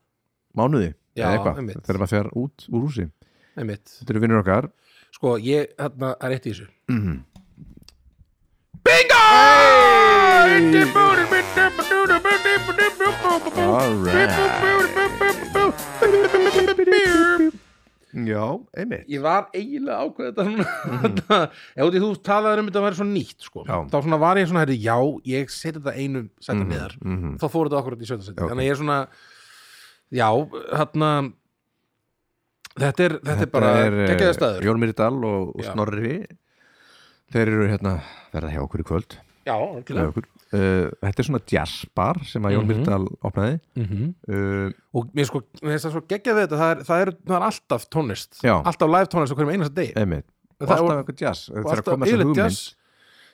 [0.56, 3.10] mánuði eða eitthvað, þegar maður fer út úr húsi.
[3.54, 4.70] Þetta eru vinnur okkar.
[5.12, 6.68] Sko, ég, hérna, það er eitt í þessu.
[6.88, 7.24] Mm.
[18.12, 18.44] Já,
[18.76, 21.38] einmitt ég var eiginlega ákveð þetta svona
[21.78, 23.64] ef því þú talaður um þetta að vera svo nýtt sko.
[23.64, 24.96] Þá svona var ég svona, herri, já,
[25.32, 27.32] ég seti þetta einu setja Mhm, neðar, mhm.
[27.40, 28.50] þá fór þetta akkurat í sjötta seti, Ok.
[28.52, 28.98] þannig að ég er svona
[30.12, 30.28] já,
[30.76, 31.10] hérna
[32.82, 35.64] þetta er, þetta er bara eh, geggjaði staður Jón Myrdal og, og.
[35.70, 36.14] Snorri
[37.32, 37.94] þeir eru hérna
[38.34, 40.28] verða hjá okkur í kvöld já, okkur.
[40.52, 42.72] Uh, þetta er svona jazzbar sem að Jón Mhm.
[42.72, 43.54] Myrdal opnaði.
[43.76, 44.10] Mm -hmm.
[44.28, 47.10] uh, og mér sko, mér finnst það svo geggjað við þetta það er, það er,
[47.26, 48.38] það er alltaf tónlist.
[48.42, 48.54] Já.
[48.62, 49.92] alltaf live tónlist hverjum einasta degi.
[49.96, 50.24] Einmitt.
[50.60, 52.74] Og Það- alltaf eitthvað jazz og alltaf yfirleitt jazz.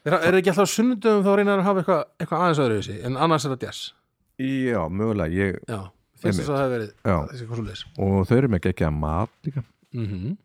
[0.06, 3.04] Er, er ekki alltaf á sunnudöfum þá reynar að hafa eitthvað, eitthvað aðeins öðru þessi
[3.04, 3.92] en annars er það jazz?
[4.38, 5.80] Já, mögulega ég, já,
[6.22, 9.62] finnst þess að það hefur verið og þau eru með geggja mat líka.
[9.92, 10.36] Mm -hmm.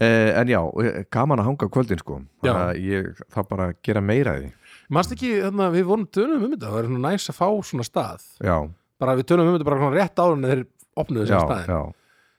[0.00, 2.20] uh, en já, eh, gaman að hanga kvöldin sko.
[2.42, 2.52] Já.
[2.52, 4.52] Þannig að ég þá bara gera meira því
[4.92, 7.86] Manst ekki, þarna, við vorum tölum um þetta það er svona næs að fá svona
[7.88, 8.24] stað.
[8.44, 8.56] Já,
[9.00, 10.64] bara við tölum um þetta bara svona rétt áður en þeir
[11.02, 11.78] opnuðu þessi staðin já.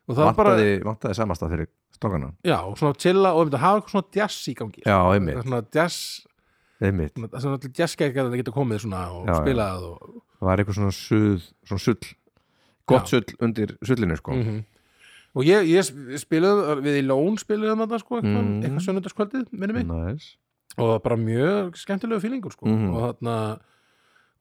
[0.04, 2.30] Og það var bara, vantaði, vantaði samastað fyrir strákana.
[2.44, 5.16] Já, og svona chilla og um þetta hafa eitthvað svona jazz í gangi já, Það
[5.18, 5.98] einmitt, svona jazz
[6.84, 7.16] einmitt.
[7.16, 10.62] Það er svona allir jazzgækjar að geta komið svona og Já, spilað og, það var
[10.64, 12.12] eitthvað svona suð, svona sull.
[12.92, 14.36] Gott sull undir sullinu sko.
[14.38, 14.62] Mm
[15.34, 15.88] og ég, ég
[16.22, 18.60] spilaði við í Lón spilaðum þetta sko eitthvað, Mhm.
[18.68, 19.88] eitthvað sönnundaskvöldið, minni mig.
[19.90, 20.28] Næs
[20.78, 22.66] og bara mjög skemmtilegu fílingur sko.
[22.68, 22.90] Mhm.
[22.94, 23.38] og þarna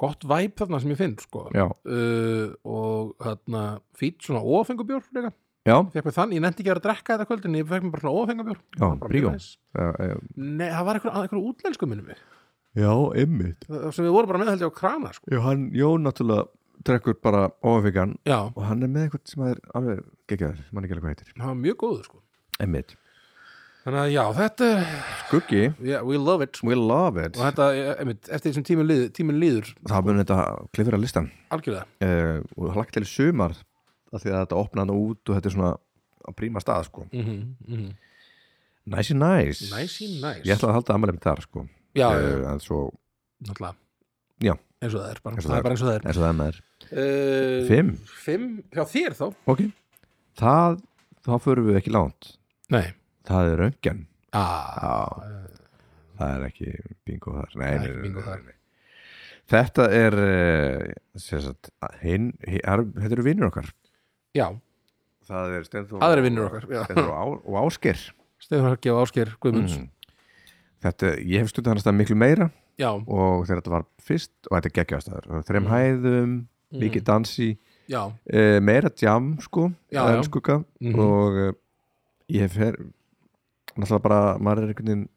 [0.02, 1.46] gott væp þarna sem ég finn sko.
[1.54, 5.32] Já, uh, og þarna fýtt svona ófengubjór líka.
[5.62, 5.76] Já,
[6.16, 8.16] þann, ég nefndi ekki að vera að drekka þetta kvöldin ég fekk mér bara svona
[9.78, 12.16] já, já, já, Nei, það var eitthvað, eitthvað útlensku minnum mig.
[12.74, 12.90] Já,
[13.68, 15.30] Það- sem við vorum bara með held ég á krana sko.
[15.30, 16.48] já, hann, Jón náttúrulega
[16.82, 20.96] drekkur bara óafengan já, og hann er með eitthvað sem er alveg geggjaður, mann ekki
[20.96, 21.32] alveg hvað heitir.
[21.38, 22.18] Var mjög góður sko.
[22.58, 22.96] einmitt,
[23.84, 24.68] þannig að já, þetta
[25.26, 25.62] skuggi.
[25.82, 26.60] Yeah, we love it.
[26.62, 27.36] We love it.
[27.36, 27.66] Og þetta,
[28.02, 30.38] einmitt, eftir þessum tíminn líður, tíminn líður það mun þetta
[30.76, 31.86] klifra listan algjörlega.
[32.04, 33.56] Uh, og hlakka til í sumar
[34.12, 35.72] af því að þetta opna hann út og þetta er svona
[36.22, 37.06] á príma stað sko.
[37.12, 37.92] Mm -hmm, mm -hmm.
[38.86, 40.42] næsi næs Næsi næs.
[40.46, 41.66] ég ætla að halda ammælum þar sko.
[41.94, 42.90] Já, uh, en svo
[43.42, 43.74] náttúrulega.
[44.40, 44.54] Já.
[44.82, 45.70] eins og það er, bara, Eins og það það er.
[45.70, 46.06] eins og það er.
[46.06, 46.56] Eins og það er
[47.62, 47.98] uh, Fimm?
[48.24, 49.34] fimm, já þér þá?
[49.46, 49.60] Ok.
[50.36, 50.80] Það,
[51.26, 52.38] þá förum við ekki langt.
[52.70, 52.92] Nei,
[53.28, 54.00] það er röngjan
[54.32, 55.22] ah,
[56.18, 56.72] það er ekki
[57.06, 57.54] bingo þar.
[57.60, 58.42] Nei, nei, ekki bingo þar.
[59.52, 60.16] þetta er
[61.20, 61.70] sem sagt,
[62.02, 63.68] hinn, hinn, er, þetta eru vinnur okkar.
[64.36, 64.46] Já,
[65.28, 65.66] það er.
[65.68, 66.02] Steinþór
[67.12, 67.98] og, Ásker
[68.42, 69.76] Stefán Harki og Ásker Guðmunds.
[69.78, 69.90] Mhm.
[70.82, 72.48] þetta, ég hef stundið hann að stað miklu meira.
[72.80, 75.72] Já, og þegar þetta var fyrst og þetta er geggjastæður, þreim Mhm.
[75.74, 76.32] hæðum
[76.72, 77.50] mikið dansi,
[77.92, 80.22] uh, meira jam sko, Já, já.
[80.24, 80.98] skugga Mhm.
[80.98, 81.52] og uh,
[82.32, 82.56] ég hef
[83.76, 85.08] náttúrulega bara, maður er einhvern veginn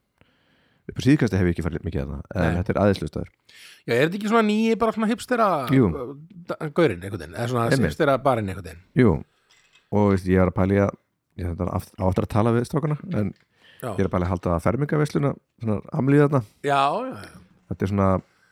[0.85, 3.93] upp á síðkasti hef ég ekki farið mikið að það en þetta er aðeinslustöður já,
[3.95, 8.51] er þetta ekki svona nýji bara svona hipstera gaurinn einhvern veginn, eða svona hipstera barinn
[8.51, 8.83] einhvern veginn?
[9.01, 9.15] Jú,
[9.95, 10.93] og veist, ég er að pæli að
[11.41, 13.33] ég er aft- á aftur að tala við strákana en
[13.81, 15.33] já, ég er að pæli að halda fermingavesluna
[15.63, 16.41] svona amlið þarna.
[16.63, 17.41] Já, já, já,
[17.71, 18.09] þetta er svona,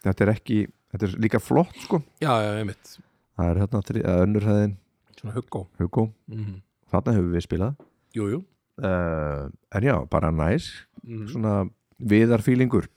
[0.08, 0.58] þetta er ekki
[0.94, 2.02] þetta er líka flott sko.
[2.22, 2.98] Já, já, einmitt.
[3.38, 4.74] Það er hérna þri- eða önnur hæðin.
[5.22, 6.62] Svona huggó Hugo, mm
[6.94, 7.78] þarna hefur við spilað.
[8.14, 8.40] Jú, jú
[8.82, 10.72] uh, en já, bara næs
[11.04, 11.70] mm svona
[12.00, 12.88] viðarfílingur.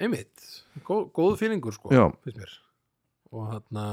[0.00, 0.32] Einmitt,
[0.84, 2.06] Gó, góð fílingur sko Já.
[2.24, 2.52] finnst mér.
[3.32, 3.84] Og þarna,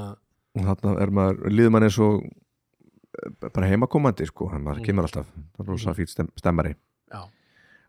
[0.56, 4.86] og þarna er maður, líður mann eins og eh, bara heimakomandi sko, hann maður Mm.
[4.88, 6.74] kemur alltaf það er rosa fýtt stem, stemmari.
[7.12, 7.22] Já,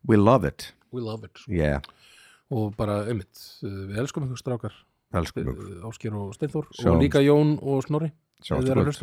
[0.08, 1.52] we love it, we love it sko.
[1.52, 1.82] yeah.
[2.52, 4.38] Og bara einmitt, uh, við elskum ykkur
[5.48, 6.34] uh, Ásker og
[6.74, 6.86] Sjáumst.
[6.92, 8.12] og líka Jón og Snorri.
[8.44, 9.02] Sjáumst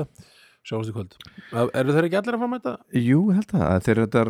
[0.67, 0.71] að.
[0.71, 1.17] Sjáumst í kvöld.
[1.79, 3.01] Eru þeir ekki allir að fá með þetta?
[3.07, 4.25] Jú, held það, þeir eru þetta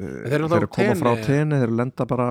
[0.00, 2.28] Þeir eru að koma frá tenni- þeir eru að lenda bara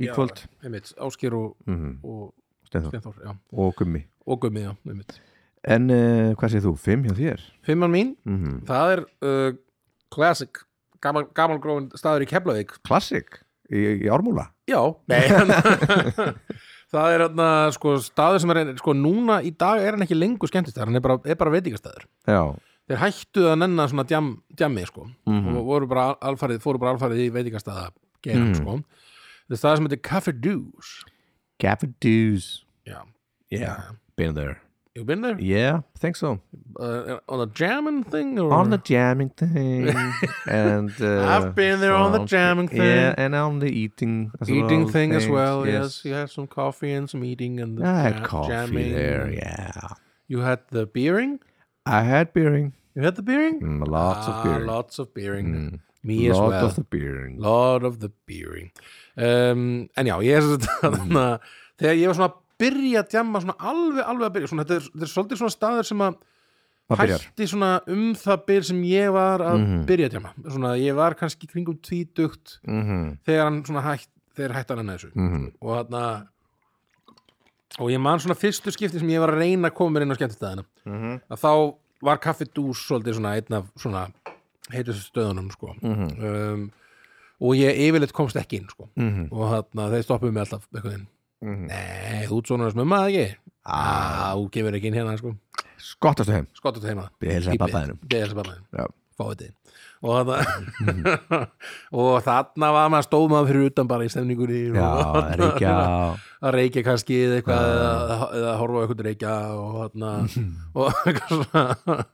[0.00, 0.42] í Já, kvöld.
[0.64, 2.32] Einmitt, Áskir og, mm og
[2.66, 2.90] Steinþór.
[2.94, 3.34] Stenþór, já.
[3.52, 4.04] Og Gummi.
[4.26, 5.18] Og Gummi, já, einmitt.
[5.66, 7.44] En uh, hvað segir þú, fimm hjá þér?
[7.66, 9.52] Fimman mín, Mm það er uh,
[10.14, 10.62] Classic.
[11.02, 12.72] Gamal, Gamalgróin staður í Keflavík.
[12.86, 14.48] Klassik í, í ármúla?
[14.70, 14.80] Já,
[15.10, 15.20] nei.
[16.86, 20.46] Það er hérna, sko, staður sem er sko, núna í dag er hann ekki lengur
[20.50, 22.42] skemmtistæður hann er bara, er bara veitingastæður Já,
[22.88, 25.56] Þeir hættu að nenna svona djam, djammi, sko Mhm.
[25.56, 27.90] og voru bara alfarið, fóru bara alfarið í veitingastæða
[28.22, 28.56] geran, Mhm.
[28.62, 28.84] sko
[29.48, 31.04] Það er staður sem heitir Café Doos
[31.60, 33.02] Gavin Dews Já,
[33.50, 33.80] Yeah,
[34.16, 34.60] been there
[34.94, 35.36] you been there?
[35.38, 36.40] Yeah, think so
[36.80, 38.38] Uh, on the jamming thing?
[38.38, 38.52] Or?
[38.52, 39.88] On the jamming thing
[40.46, 44.48] And uh, I've been there on the jamming thing Yeah, and on the eating as
[44.50, 46.04] Eating well, thing as things, well, yes.
[46.04, 48.92] You had some coffee and some eating and the I had coffee jamming.
[48.94, 49.70] there, yeah
[50.28, 51.40] You had the beering?
[51.86, 53.60] I had beering You had the beering?
[53.60, 55.46] mm, Lots Ah, of beering Lots of beering.
[55.54, 55.80] Mm.
[56.02, 56.66] Me as Lot well.
[56.66, 58.70] of the beering Lot of the beering.
[59.16, 60.58] Um, en já, ég er svo
[60.92, 61.38] Mm.
[61.78, 64.76] þegar ég var svona að byrja að djamma svona alveg, alveg að byrja svona, þetta,
[64.76, 66.16] er, þetta er svolítið svona staður sem að
[66.96, 69.86] hætti svona um það byrj sem ég var að Mhm.
[69.86, 74.54] byrja að djamma svona, ég var kannski kringum tvítugt Mhm, þegar hann svona hætt þegar
[74.56, 76.28] hætti hann að þessu mhm, og þarna
[77.78, 80.14] og ég man svona fyrstu skipti sem ég var að reyna að koma mér inn
[80.14, 80.64] á skemmtistæðina.
[80.86, 81.52] Mhm, að þá
[82.06, 84.06] var kaffi dús svolítið svona einn af svona
[84.72, 85.74] heitustu stöðunum sko.
[85.82, 86.70] Mhm, um,
[87.40, 88.88] og ég yfirleitt komst ekki inn sko.
[88.96, 91.66] Mhm, og þarna þeir stoppuðu mig alltaf mhm.
[91.68, 93.36] Nei, þú ert svona smumma það ekki?
[93.66, 95.36] Ah, þú kemur ekki inn hérna sko.
[95.76, 96.46] Skottastu heim.
[96.54, 97.10] Skottu þetta heima.
[97.20, 97.98] Ég heilsa pabbaðinum
[98.72, 98.86] Já.
[99.16, 99.52] Fáið þið
[100.02, 100.28] og
[101.96, 105.16] og þarna var maður stóð maður fyrir utan bara í stemningunni Já, og
[106.46, 106.82] að reykja.
[106.86, 110.10] kannski eða eitthvað eða, eða horfa eitthvað reykja og þarna
[110.74, 111.64] og, eitthvað svona,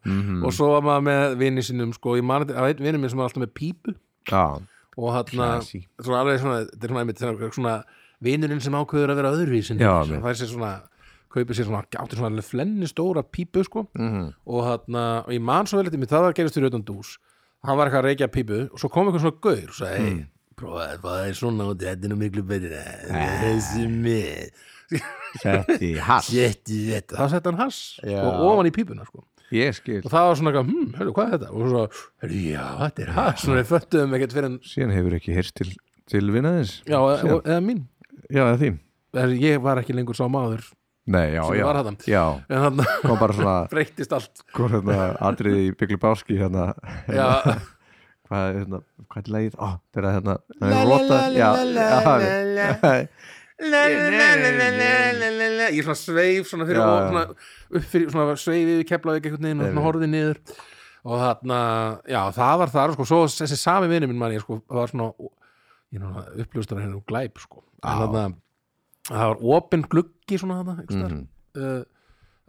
[0.06, 0.44] Mhm.
[0.46, 3.18] og svo var maður með vinni sinum sko, ég mani að einn vinni minn sem
[3.18, 3.94] var alltaf með pípu.
[4.30, 4.44] Já,
[4.96, 5.50] og þarna,
[6.02, 7.74] svona alveg svona þetta er svona, einmitt, svona, svona
[8.22, 9.80] vinurinn sem ákveður að vera öðruvísin
[10.22, 10.72] það er sér svona
[11.32, 13.86] kaupir sér svona, átti svona flenni stóra pípu sko.
[13.98, 17.16] Mhm, og þarna, og ég man svo vel þetta það var gerist fyrir utan dús
[17.64, 20.18] hann var eitthvað að reykja pípu og svo kom eitthvað svona gaur og sagði, Mm.
[20.18, 20.28] hei,
[20.62, 22.74] prófaði það er svona og þetta er nú miklu betur
[23.10, 24.50] þessi með.
[25.42, 26.28] Setti hass.
[26.28, 28.18] Setti þetta, þá setti hann hass Já.
[28.28, 29.24] og ofan í pípuna sko.
[29.52, 30.00] Ég skil.
[30.04, 31.48] Og það var svona hm, hörru, hvað er þetta?
[31.52, 31.82] Og svo,
[32.24, 33.42] hörru, já, þetta er hass.
[33.44, 35.68] Svona við föttuðum ekkert fyrir en, Síðan hefur ekki heyrst til,
[36.12, 37.42] til vinnaðins já, eða, Síðan.
[37.52, 37.82] eða mín.
[38.32, 38.78] Já, eða þín.
[39.42, 40.64] Ég var ekki lengur sá maður
[41.10, 41.64] Nei, já, já.
[42.06, 44.42] Já, en þannig kom bara svona breyttist allt.
[44.54, 44.98] Hvað hérna,
[45.30, 46.68] atriði í Byggli Báski hérna.
[47.10, 47.28] Já,
[48.32, 48.78] Hvað er hérna,
[49.12, 49.56] hvað er leið?
[49.60, 51.88] Ó, það er hérna það La, er la, rota- la, já, la,
[53.72, 53.82] la,
[55.60, 57.24] já, ég svona sveif svona fyrir svona,
[57.76, 60.40] upp fyrir, svona sveif yfir keflaði einhvern veginn og svona horfði niður.
[61.02, 61.58] Og þarna,
[62.14, 64.92] já það var þar sko, svo þessi sami vinur minn mann ég sko, það var
[64.92, 65.08] svona
[65.92, 68.24] ég náttúrulega uppljóstar henni og glæp sko, en þarna
[69.08, 71.26] það var opinn gluggi svona þarna mm -hmm.
[71.58, 71.82] uh,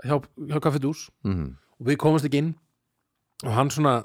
[0.03, 0.15] hjá,
[0.49, 1.53] hjá kaffetús mm -hmm.
[1.79, 2.55] og við komast ekki inn.
[3.43, 4.03] Og hann svona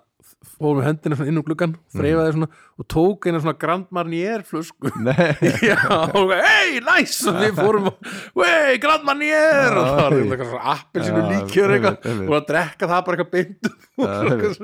[0.58, 4.90] fór með hendina inn um gluggan þreifaði svona og tók eina svona Grand Marnier flösku
[5.68, 5.78] Já,
[6.18, 7.30] og hei, næs nice!
[7.30, 12.34] og við fórum og hei, Grand Marnier og það var eitthvað svona appelsinu líkjör og
[12.40, 14.06] að drekka það bara eitthvað bindu og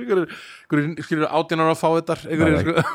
[0.02, 0.26] svona
[1.06, 2.18] skilur átjánar að fá þetta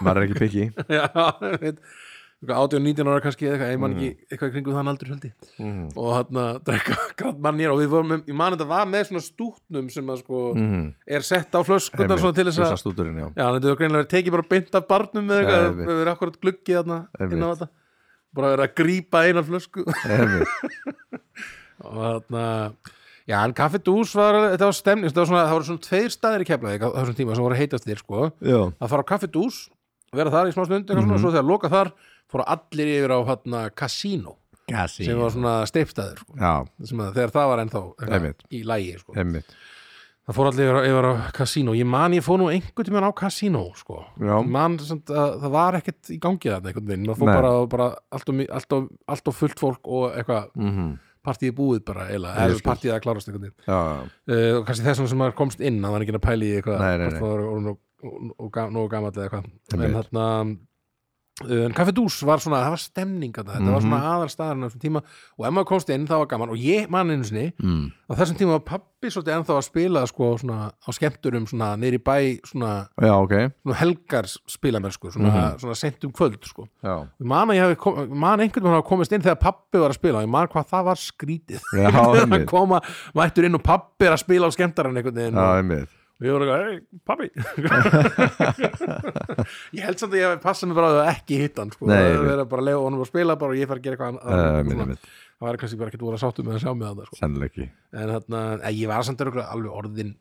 [0.04, 0.44] maður er ekki sko.
[0.44, 1.74] piggi
[2.40, 4.20] 18 og 19 ára kannski eða eitthvað, mm.
[4.32, 5.88] eitthvað kringum þann aldur held ég mm.
[6.00, 9.24] og hann að drekka grann mannir og við vorum, ég man þetta var með svona
[9.26, 10.86] stútnum sem að sko mm.
[11.18, 13.28] er sett á flöskundan svona til þess að stúturinn, já.
[13.28, 16.14] já, þetta var greinlega að teki bara beint af barnum með eitthvað, ja, við erum
[16.14, 17.68] akkurat gluggið inn á þetta,
[18.40, 19.84] bara að vera að grípa einan flösku
[21.90, 22.94] og hann að
[23.28, 26.80] já, en kaffetús var, þetta var stemning það, það var svona tveir staðir í keflaði
[26.86, 28.62] þessum tíma sem voru heitast þér sko, já.
[28.64, 29.60] að fara á kaffetús
[30.16, 31.04] vera þar í smá stund, eitthvað mm -hmm.
[31.04, 31.22] svona, mhm.
[31.22, 31.92] svo þegar loka þar
[32.32, 34.36] fóru allir yfir á hérna Casino
[34.70, 36.36] sem var svona steipstaður, sko.
[37.18, 38.44] Þegar það var ennþá eitthvað Einmitt.
[38.54, 39.16] í lægi, sko.
[40.30, 43.08] Það fór allir yfir á, yfir á Casino ég man ég fór nú einhvern tímann
[43.10, 44.04] á Casino, sko.
[44.46, 47.88] Man samt að það var ekkert í gangi þarna einhvern veginn, maður fór bara, bara
[48.14, 51.00] allt, mi- allt, of, allt of fullt fólk og eitthvað Mhm.
[51.26, 53.66] partíði búið bara Ég eða partíði að klárast einhvern veginn.
[53.68, 56.80] Uh, og kannski þessum sem komst inn að það var ekki að pæli í eitthvað
[56.80, 57.78] það og, og,
[58.40, 59.50] og, og gamall eða eitthvað.
[59.74, 60.58] En þarna
[61.48, 63.86] en Café Dús var svona, það var stemning þetta var Mhm.
[63.86, 65.02] svona aðal staðarinn á þessum tíma
[65.38, 67.92] og ef maður komst inn það var gaman og ég man einu sinni mm.
[68.10, 71.98] á þessum tíma var pappi svolítið ennþá að spila sko svona á skemmturum svona neyri
[71.98, 73.34] bæ svona, Já, ok
[73.64, 75.60] svona helgar spilamennsku svona, Mhm.
[75.60, 77.72] svona sent um kvöld sko Ég man að
[78.42, 80.84] einhvern veginn hafa komist inn þegar pappi var að spila og ég man hvað það
[80.86, 81.90] var skrítið Já,
[82.26, 82.48] einmitt.
[82.48, 82.82] koma,
[83.16, 85.88] mættur inn og pappi er að spila á skemmtarann einhvern veginn Já, og,
[86.20, 87.28] og ég var eitthvað, hey, pappi
[89.78, 91.84] ég held samt að ég hafi passað mig bara að ekki hitta hann sko.
[91.90, 93.96] Nei, það vera bara að lega honum að spila bara og ég fara að gera
[93.96, 94.28] eitthvað Uh,
[95.40, 97.16] það var kannski bara ekkert voru að sáttu með að sjá að það sko.
[97.96, 100.12] En þarna, en ég var samt alveg orðin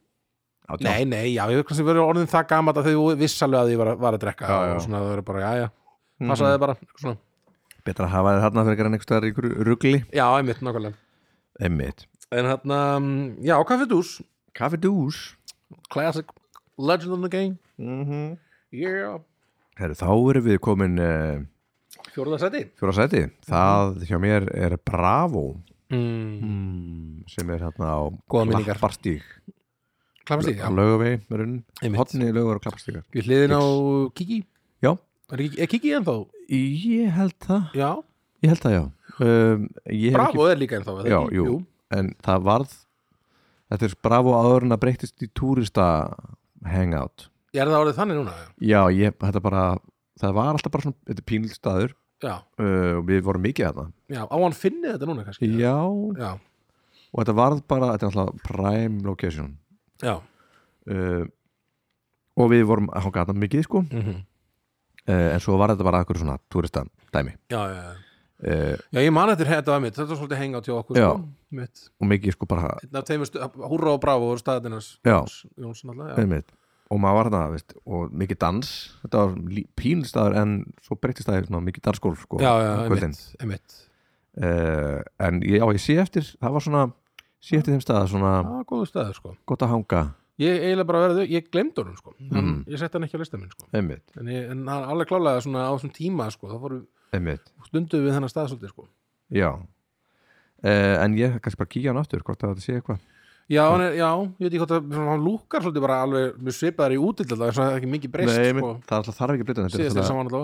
[0.69, 0.85] Átján.
[0.85, 3.71] nei, nei, já, ég hef kannski verið orðin það gaman að þau viss alveg að
[3.73, 4.73] ég var, að- var að drekka Já, já.
[4.77, 5.69] og svona það verið bara, já, já,
[6.19, 6.29] Mhm.
[6.33, 7.17] passaði bara svona.
[7.89, 10.95] Betra að hafa þið þarna fyrir einhvers staðar í ykkur rugli já, einmitt, nákvæmlega
[11.65, 13.57] Einmitt en þarna, mm, já,
[15.93, 16.27] Classic,
[16.79, 17.59] legend of the game.
[17.79, 18.39] Mm -hmm.
[18.73, 19.21] yeah,
[19.79, 21.41] Herru, þá erum við komin uh,
[22.15, 25.61] fjóruða seti fjóra seti Það hjá mér er Bravo.
[25.91, 26.41] Mm.
[26.43, 28.01] mm, sem er hérna á
[30.29, 30.69] klappast í, já,
[31.83, 31.99] Einmitt.
[31.99, 33.05] Hotni laugar og Klapparstígar.
[33.15, 33.65] Við hliðin á
[34.13, 34.45] Kiki.
[34.85, 34.93] Já,
[35.33, 36.17] er, Kiki- er Kiki ennþá?
[36.51, 37.63] ég held það.
[37.75, 37.91] Já,
[38.39, 38.85] Ég held það, já.
[39.19, 39.65] Um,
[40.15, 41.39] Bravo er líka ennþá er Já, ekki?
[41.41, 41.55] jú,
[41.91, 42.75] en það varð
[43.69, 45.87] Þetta er Bravo áður en að breytist í túrista
[46.65, 47.29] hangout.
[47.53, 48.35] Er það orðið þannig núna?
[48.65, 49.63] Já, ég, þetta bara
[50.19, 51.97] Það var alltaf bara svona, þetta er pínl staður.
[52.19, 55.47] Uh, og við vorum mikið þarna já, á hann finni þetta núna kannski?
[55.55, 55.77] Já,
[56.19, 56.31] já,
[57.15, 59.53] og þetta varð bara þetta er alltaf prime location.
[60.03, 60.17] Já,
[60.91, 61.23] uh,
[62.35, 63.85] og við vorum að hanga þarna mikið sko.
[63.87, 66.83] Mm uh, en svo var þetta bara akkur svona túrista
[67.15, 67.37] dæmi.
[67.55, 68.08] Já, já, já.
[68.45, 71.01] Uh, Já, ég man eftir þetta var mitt, þetta var svolítið henga til okkur.
[71.01, 71.11] Já.
[71.59, 72.77] sko, og mikið sko bara
[73.09, 73.31] teimur,
[73.73, 74.97] húrra og bravo voru staðinars
[76.89, 78.71] og maður var veist, og mikið dans,
[79.03, 83.77] þetta var pínl staður en svo breytist það mikið dansgólf sko, já, já, einmitt, einmitt.
[84.39, 86.87] Uh, en já, ég sé eftir það var svona,
[87.45, 88.09] sé eftir þeim stað
[88.89, 89.35] staður, sko.
[89.49, 90.03] gott að hanga.
[90.39, 92.13] Ég eiginlega bara verði, ég glemd honum, sko.
[92.23, 92.61] Mhm.
[92.71, 93.67] Ég sett hann ekki á lista minn, sko.
[93.75, 96.47] En, ég, en hann alveg klálega svona á þessum tíma, sko.
[96.53, 96.79] Þá fóru
[97.69, 98.89] stundu við þennan stað svolítið, sko.
[99.35, 99.51] Já.
[100.59, 103.03] Uh, en ég kannski bara kíja hann aftur hvort að þetta sé eitthvað.
[103.49, 106.57] Já, hann er, já, ég veit ekki hvort að hann lúkar svolítið bara alveg mjög
[106.59, 108.73] svipaðar í útill það er ekki mikið breyst, sko.
[108.91, 110.43] það er þarf ekki að breyta þetta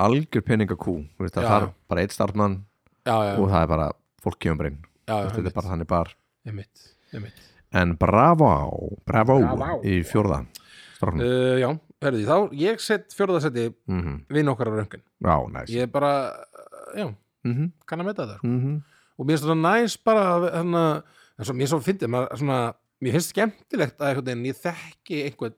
[0.00, 1.48] algjör peningakú það Já.
[1.48, 2.54] þarf bara eitt starfmann
[3.02, 3.88] Já, já, og það er bara
[4.22, 4.78] fólk kemur inn
[5.10, 6.14] þetta er bara þannig bara
[6.46, 6.84] einmitt,
[7.14, 7.46] einmitt.
[7.76, 8.50] En bravo,
[9.06, 9.36] bravo,
[9.86, 10.40] í fjórða
[10.96, 11.22] stráknum.
[11.22, 11.68] Uh, já,
[12.00, 14.20] herrði, þá ég set fjórðasetti mm -hmm.
[14.28, 16.12] vinn okkar á röngin já, næs ég bara,
[16.96, 17.06] já,
[17.44, 17.70] mm -hmm.
[17.86, 18.46] kann að meta þetta sko.
[18.46, 18.82] Mm -hmm.
[19.18, 20.24] og mér finnst þetta næs bara
[20.60, 20.74] en
[21.44, 21.54] svo,
[23.00, 24.08] mér finnst skemmtilegt að
[24.44, 25.54] ég þekki einhvern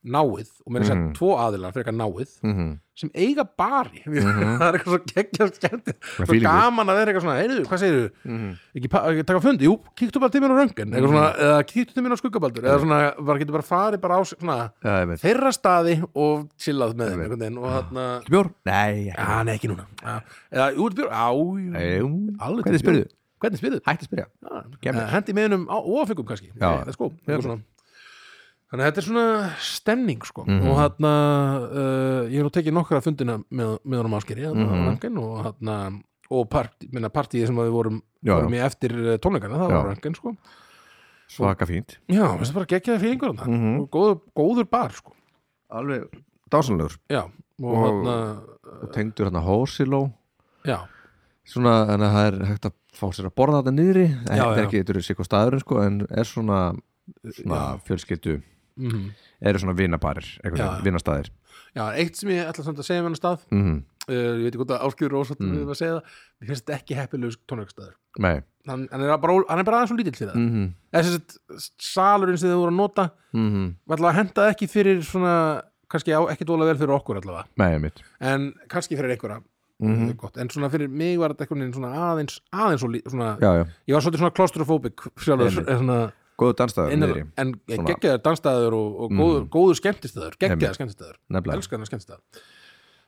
[0.00, 1.12] náið og mér er sett Mhm.
[1.18, 4.02] tvo aðilar fyrir eitthvað náið Mm sem eiga bari.
[4.04, 8.10] Það er eitthvað svo geggjast skemmtilegt svo gaman að vera eitthvað svona, heyrðu, hvað segirðu?
[8.26, 8.50] -hmm.
[8.76, 11.16] ekki, ekki taka fundi, jú, kíktu bara til mér á röngin Mhm.
[11.40, 14.72] eða kíktu til mér á skuggabaldur eða svona, bara getur bara farið bara á svona
[15.08, 18.50] veit þeirra staði og chillað með þeim einhvern veginn og þarna bjór?
[18.66, 19.86] nei, Já, nei, ekki núna.
[20.52, 22.84] Eða útbjör, á, Jú, alveg hvernig bjór.
[22.84, 23.08] spyrðu?
[23.40, 24.26] Hætti að spyrja.
[25.08, 26.50] Hendi með hennum á óafengum kannski.
[26.60, 26.84] Já.
[26.84, 27.62] Eitthvað svona.
[28.70, 30.68] Þannig að þetta er svona stemning sko Mhm.
[30.70, 31.10] og þarna
[31.66, 34.68] uh, ég hef nú tekið nokkra fundina með, með honum áskeri mm.
[34.70, 35.18] -hmm.
[35.18, 39.58] og þarna og part, minna partíið sem við vorum, Já, vorum í eftir eh, tónleikana,
[39.58, 39.74] það Já.
[39.82, 40.36] var röngin sko
[41.30, 43.80] svaka fínt Já, það er bara geggjaði fílingur Mhm.
[43.80, 45.12] og góður, góður bar sko
[45.70, 46.04] alveg
[46.50, 47.22] dásanlegur Já,
[47.62, 48.06] og, Og-
[48.82, 50.12] og tengdur hérna hósiló
[50.64, 50.86] Já,
[51.44, 54.54] svona, en að það er hægt að fá sér að borða þetta niðri Já, þetta
[54.54, 54.66] er já.
[54.68, 56.74] ekki, þetta er sikko staðurinn sko en er svona,
[57.34, 58.42] svona fjölskyldu
[58.80, 59.10] mm
[59.40, 59.96] eru svona veginn,
[60.84, 61.30] vinastæðir
[61.76, 63.42] Já, eitt sem ég ætla samt að segja með hann stað.
[63.54, 65.52] Mm uh, ég veit ekki hvort að Áskjöður Rósat Mm.
[65.54, 67.94] við að segja það, mér finnst þetta ekki heppilegur tónleikastæður
[68.66, 70.40] hann, hann, er bara, hann er bara aðeins svo lítill fyrir það.
[70.40, 70.72] Mm -hmm.
[70.96, 73.68] þessi salurinn sem þið voru að nota -hmm.
[73.86, 77.46] var allavega hentaði ekki fyrir svona kannski á, ekki dóla vel fyrir okkur allavega.
[77.56, 79.42] Nei, en kannski fyrir einhverja.
[79.80, 80.16] Mm mm.
[80.16, 84.02] gott, en svona fyrir mig var þetta svona aðeins, aðeins svona, já, já, ég var
[84.02, 87.52] svolítið svona claustrophobic sjálfur, svona góðu dansstæður innan, niðri, en
[87.90, 89.50] geggjaður dansstæður og, og góður, Mm.
[89.56, 90.80] góður skemmtistæður geggjaður
[91.28, 91.56] nefnilega.
[91.58, 92.22] Elskar hann skemmtistæður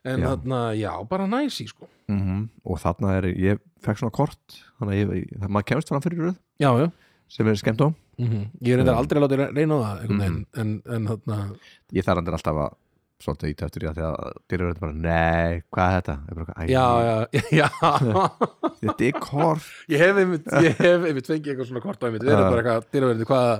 [0.05, 0.27] en Já.
[0.33, 1.87] þarna, já, bara næsi sko.
[2.11, 6.03] Mm og þarna er, ég fekk svona kort þannig að ég, það, maður kemst fram
[6.03, 6.89] fyrir röð já, já.
[7.29, 7.89] sem er skemmt á
[8.21, 9.01] Mm Ég er reyndar Já.
[9.01, 10.19] aldrei látið reyna á það Mhm.
[10.21, 11.37] veginn, en, en þarna
[11.97, 12.75] ég þarf andir alltaf að
[13.23, 16.17] svolítið ít eftir því að að dyrur bara, nei, hvað er þetta?
[16.39, 17.17] Bara, Já, já,
[17.61, 17.69] já.
[18.83, 19.69] Þetta er kort.
[19.93, 22.25] Ég hef einmitt, ég hef einmitt fengið eitthvað svona kort á einmitt.
[22.27, 23.51] Við erum bara eitthvað dýraverði hvað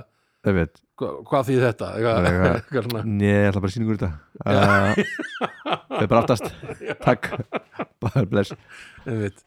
[0.43, 1.89] ég veit, hva, hvað því þetta?
[3.07, 4.11] Nei, ég ætla bara að sýningur þetta.
[4.43, 4.93] Uh,
[5.93, 6.47] Það bara aftast.
[7.05, 7.29] Takk.
[8.03, 8.51] Bara bless.
[9.07, 9.43] Einmitt.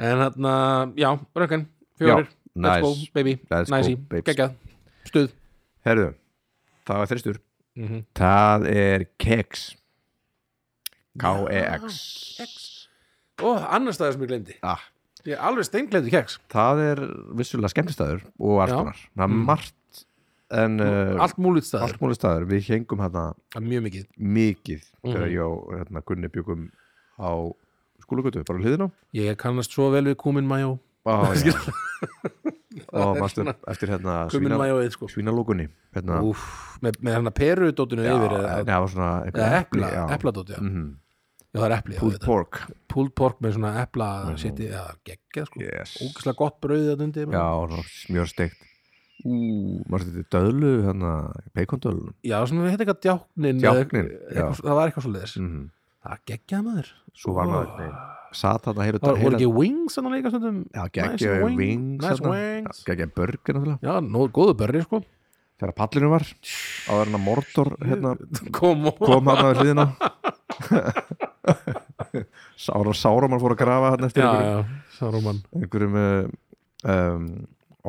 [0.00, 0.52] en hérna,
[0.96, 1.64] já, röngin
[2.00, 3.10] fjórir, let's go, Nice.
[3.14, 3.34] baby.
[3.52, 3.94] Næsi,
[4.26, 4.54] geggjað,
[5.08, 5.32] stuð.
[5.86, 6.10] Herðu
[6.88, 7.36] Það var þristur
[7.76, 8.04] mm -hmm.
[8.14, 9.76] Það er keks.
[11.18, 12.86] K-E-X
[13.42, 14.80] og annar staðar sem ég glemdi ah,
[15.26, 16.38] ég er alveg steinglemdi keks.
[16.52, 17.00] Það er
[17.38, 18.76] vissulega skemmtistæður og alls Já.
[18.78, 18.96] konar.
[19.16, 19.44] Það er Mm.
[19.44, 20.04] margt
[20.50, 21.38] en uh, allt
[21.82, 22.44] allt múlið staður.
[22.50, 23.34] Við hengum hérna
[23.82, 24.06] mikið.
[24.18, 25.12] mikið Mhm.
[25.12, 26.70] þegar ég og hérna, Gunni byggum
[27.18, 27.30] á
[28.02, 28.90] skólagötu, bara hliðina.
[29.14, 31.54] Ég kannast svo vel við kúmin majó Ó, já.
[32.92, 36.20] Og mástu svona- eftir hérna svína, sko svínalókunni hérna,
[36.82, 39.48] með, með hérna perudótinu yfir það var svona epla,
[40.14, 40.60] epladóti já.
[40.62, 40.84] Mhm.
[41.50, 42.26] já, það er epli pulled þetta.
[42.26, 44.36] pork pulled pork með svona epla Mhm.
[44.38, 45.96] seti, já, geggjað sko yes.
[46.02, 47.44] ógæslega gott brauðið að undir já,
[50.00, 51.10] þetta döðlu hérna,
[51.52, 55.70] peikondöðlu já, sem við heitir eitthvað djáknin Djáknin, eitthvað- það var eitthvað svo leiðis mm.
[56.06, 60.30] það geggjaði maður svo var maður satt þarna heilu, það voru ekki wings þannig líka
[60.34, 60.58] stundum?
[60.74, 62.82] Já, Nice geggja wing- wings nice wings.
[62.86, 63.78] geggja burger náttúrulega.
[63.82, 65.00] Já, nóð góðu börri sko.
[65.60, 66.24] Þegar pallinu var
[66.88, 68.14] áður en að Mordor hérna,
[68.58, 69.86] kom kom hann að hliðina.
[72.60, 75.96] Sára Sáraman fór að grafa hann eftir já, einhverjum, já, einhverjum
[76.84, 77.26] um,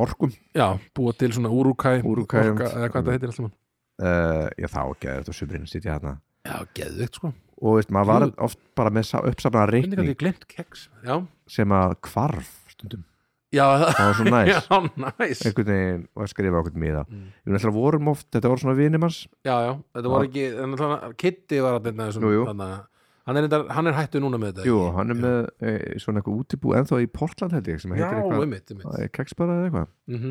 [0.05, 0.33] orkum.
[0.55, 5.17] Já, búa til svona úrúkæ Úrúkæ, eða hvað það heitir alltaf uh, já þá getur
[5.21, 6.13] þetta sumrin sitja hérna
[6.47, 7.31] já, geðvikt sko.
[7.61, 11.19] Og veist, maður var oft bara með uppsafnaða reikning ég glemt keks já,
[11.51, 13.03] sem að hvarf stundum.
[13.51, 14.49] Já, það það var svo næs.
[14.49, 15.41] Já, næs.
[15.45, 17.01] Einhvern veginn og að skrifa okkur miða.
[17.11, 17.25] Mm.
[17.43, 21.17] við náttúrulega vorum oft, þetta voru svona vinimans já, já, þetta var ekki en þannig,
[21.21, 22.45] Kitty var að byrna þessum Jú, jú.
[22.47, 22.87] þannig, að-
[23.27, 23.49] hann, er,
[23.91, 24.95] er hættu núna með þetta jú, ekki?
[24.97, 28.21] hann er með e, svona eitthvað útibú ennþá í Portland held ég sem já, heitir
[28.23, 29.11] eitthvað einmitt, einmitt.
[29.19, 29.91] keksbara eða eitthvað.
[30.15, 30.23] Mm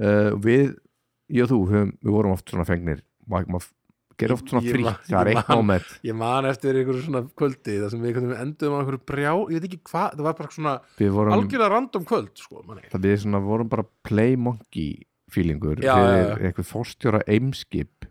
[0.00, 0.70] uh, við,
[1.34, 3.68] ég og þú höfum, við vorum oft svona fengnir maður
[4.20, 4.84] gerir oft svona Ég frí.
[4.84, 5.88] man- það er eitt moment.
[6.04, 9.68] ég man eftir einhverju svona kvöldi þar sem við enduðum á einhverju brjá ég veit
[9.68, 12.62] ekki hvað, það var bara svona við vorum, algjörlega random kvöld sko,
[12.92, 14.90] það við svona vorum bara play monkey
[15.34, 16.36] feelingur Já, fyrir já, já.
[16.48, 18.06] eitthvað fórstjóra eimskip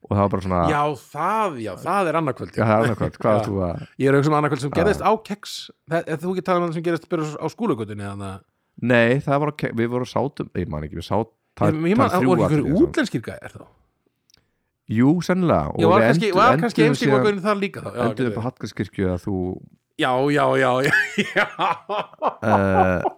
[0.00, 3.18] og það var bara svona já, það, já, það er annað kvöld Já, það annarkvæmt,
[3.20, 5.52] hvað þú að ég er auðvitað um annað kvöld sem gerðist á keks.
[5.90, 7.46] Það, þú ekki talað um það sem gerðist bara á
[8.30, 8.40] að
[8.80, 11.36] Nei, það var, við vorum sátum ég man ekki, við sátum
[11.84, 13.66] ég, ég man, það voru einhverju útlenskir gæðir þá
[14.90, 18.28] Jú, sennilega ég var kannski, var kannski eimskip var gaurin þar líka þá já, Endur
[18.30, 19.36] upp á Hallgrímskirkju að þú
[20.00, 20.92] já, já, já, já,
[21.30, 21.46] já.
[22.40, 23.10] uh,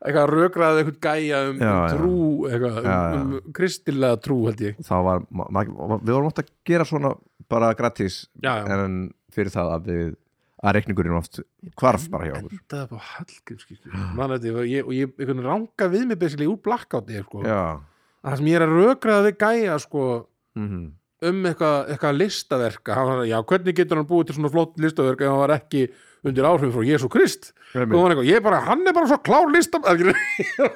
[0.00, 1.88] eitthvað rökraði eitthvað gæja um, Já, um já.
[1.92, 2.20] trú
[2.50, 3.16] eitthvað, Já, já.
[3.16, 7.10] um, um kristilega trú held ég þá var við vorum oft að gera svona
[7.50, 8.78] bara gratis já, já.
[8.86, 9.02] en
[9.34, 10.14] fyrir það að við
[10.66, 11.42] að reikningurinn oft
[11.76, 14.64] hvarf bara hjá okkur endaði upp á Hallgrímskirkju og
[14.96, 17.44] ég, ég ranga við mig basically úr blackouti sko.
[17.44, 17.76] Já
[18.26, 20.04] að það sem ég er að rökraða við gæja sko,
[20.56, 20.86] mm
[21.24, 25.24] um eitthvað, eitthvað listaverka hann var, já, hvernig getur hann búið til svona flott listaverka
[25.24, 25.86] ef hann var ekki
[26.26, 27.52] undir áhrifin frá Jésu Krist?
[27.76, 30.12] Og hann, eitthvað, ég er bara, hann er bara svo klár listaverka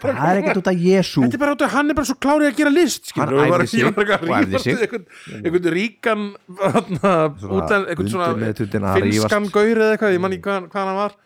[0.01, 2.17] Það er ekkert út af Jésu Þetta er bara út af hann er bara svo
[2.25, 6.29] klárið að gera list skilur, Hann æfði sig einhvern, ríkan
[6.65, 8.53] einhvern svona
[8.97, 11.19] finskan gaur eða eitthvað, ég man ekki hvað, hann var.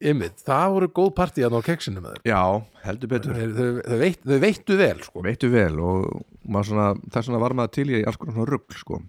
[0.00, 2.40] Ymmið, það voru góð partí að ná keksinu með Já,
[2.86, 3.34] heldur betur.
[3.36, 5.24] Þau, þau, þau, veit, þau veittu vel sko.
[5.26, 6.06] Veitu vel og
[6.66, 9.00] svona, þess vegna var maður til í alls konar svona rugl sko.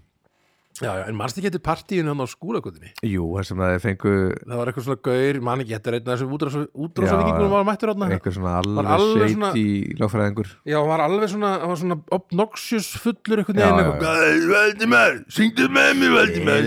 [0.81, 4.11] Já, já, en mannst ekki eftir partíinu hann á skúlagutinni Jú, þess að þeir fengu
[4.39, 7.65] það var eitthvað svona gaur, man ekki, þetta er einn af þessum Já, útrásavíkingunum var
[7.67, 9.65] mættur hann einhver svona alveg alveg sveit svona- í
[9.99, 10.49] lögfræðingur.
[10.71, 15.91] Já, hann var alveg svona, hann var svona obnoxious fullur eitthvað, "Æ, Valdimar, syngdu með
[15.99, 16.63] mér Valdimar.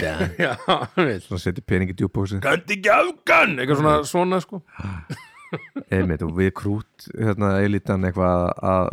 [0.44, 0.52] Já,
[0.98, 4.60] veist Svona setja peningi djúbóksi Kandi ekki afgan eitthvað svona, svona sko.
[5.94, 8.90] Einmitt og við krút hérna elitan eitthvað að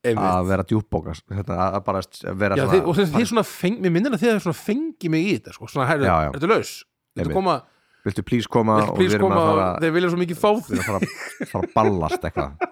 [0.00, 2.00] að vera djúbókast hérna, að bara
[2.40, 5.12] vera Já, svona og þið, þið svona feng, mér minnir að þið hefur svona fengið
[5.12, 6.30] mig í þetta sko, svona, Já, já.
[6.32, 6.72] ertu laus?
[7.18, 7.36] Einmitt.
[7.36, 7.58] koma,
[8.00, 10.50] Viltu please koma viltu og please koma að fara og þeir vilja svo mikið fá
[10.56, 12.68] því erum að fara, fara að ballast eitthvað.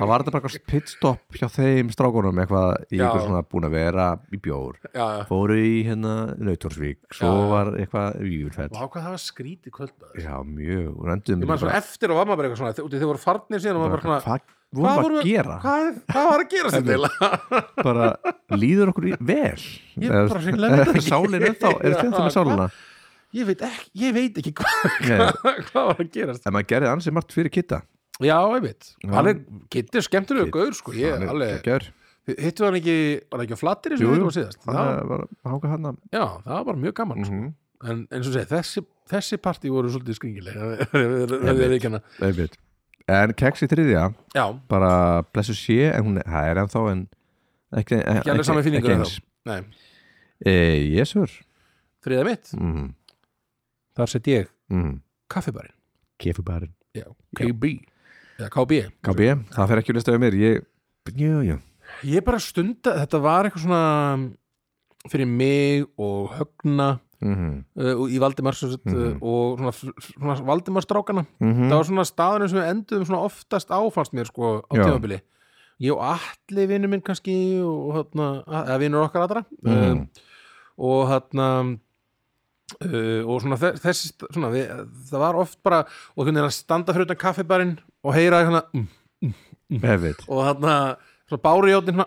[0.00, 3.74] Það var þetta bara eitthvað pitstop hjá þeim strákunum eitthvað í eitthvað svona búin að
[3.76, 4.78] vera í bjór.
[4.96, 9.22] Já, fóru í hérna Nautorsvík svo Já, var eitthvað í Júlfell Vá, hvað það var
[9.26, 10.08] skrítið kvöld.
[10.24, 13.76] Já, mjög, og svona eftir og var maður bara eitthvað svona þið voru farnir síðan
[13.76, 14.40] og maður bara
[14.70, 15.56] vorum við vorum að gera?
[15.64, 17.60] Hvað, hvað var að gera þetta eiginlega?
[17.86, 18.08] Bara
[18.60, 19.64] líður okkur í, vel
[20.00, 21.06] Ég bara hreinlega veit það ekki.
[21.10, 22.66] Sálin er þá, er þetta með sálina
[23.30, 25.18] Ég veit ekki, ég veit ekki hvað, Nei,
[25.70, 27.80] hvað var að gerast En maður gerði ansið margt fyrir kitta
[28.20, 29.10] Já, ég veit, Já.
[29.16, 29.38] hann er
[30.44, 30.54] er Kiddi.
[30.58, 31.86] gaur sko, ég er alveg Gjör,
[32.30, 32.96] Hittu hann ekki,
[33.30, 34.22] var hann ekki á flattir Jú, sem við jú.
[34.22, 34.66] vorum síðast
[35.00, 35.28] er bara
[36.44, 37.38] það var bara mjög gaman sko.
[37.40, 37.52] Mhm.
[37.90, 40.58] en eins og segi, þessi, þessi partí voru svolítið skringileg
[40.92, 42.02] það er ekki hana.
[43.10, 44.04] En keks í þriðja,
[44.36, 44.92] já, bara
[45.34, 47.04] blessu sé en hún, það er ennþá en
[47.80, 49.06] ekki, ekki alveg saman
[49.48, 49.60] Nei,
[50.44, 50.52] e,
[50.98, 51.32] Jésur
[52.04, 52.90] þriða mitt, mm,
[53.96, 54.98] þar sett ég mm.
[55.32, 55.76] kaffibarinn.
[56.20, 57.06] Kefubarinn Já,
[57.38, 57.72] KB
[58.40, 60.62] eða KB KB, það fer ekki að listaði mér Ég,
[61.16, 61.56] jú, jú.
[62.06, 68.54] Ég bara stunda, þetta var eitthvað svona fyrir mig og högna mm uh, í Valdimar
[68.54, 69.18] mm Mhm.
[69.22, 71.68] og svona, svona Valdimarstrákana -hmm.
[71.70, 74.84] það var svona staðurinn sem við enduðum svona oftast áfannst mér sko á Já.
[74.84, 75.20] tímabili
[75.80, 79.90] ég og allir vinur minn kannski og hérna, eða vinur okkar allra Mhm.
[79.92, 80.08] um,
[80.78, 81.78] og hérna
[82.84, 84.68] uh, og svona þe- þessi st- svona, við,
[85.10, 85.84] það var oft bara
[86.16, 89.34] og hvernig að standa fyrir utan kaffibarinn og heyra hérna mm,
[89.82, 90.96] Hefið og hérna
[91.30, 92.00] svona bárijótin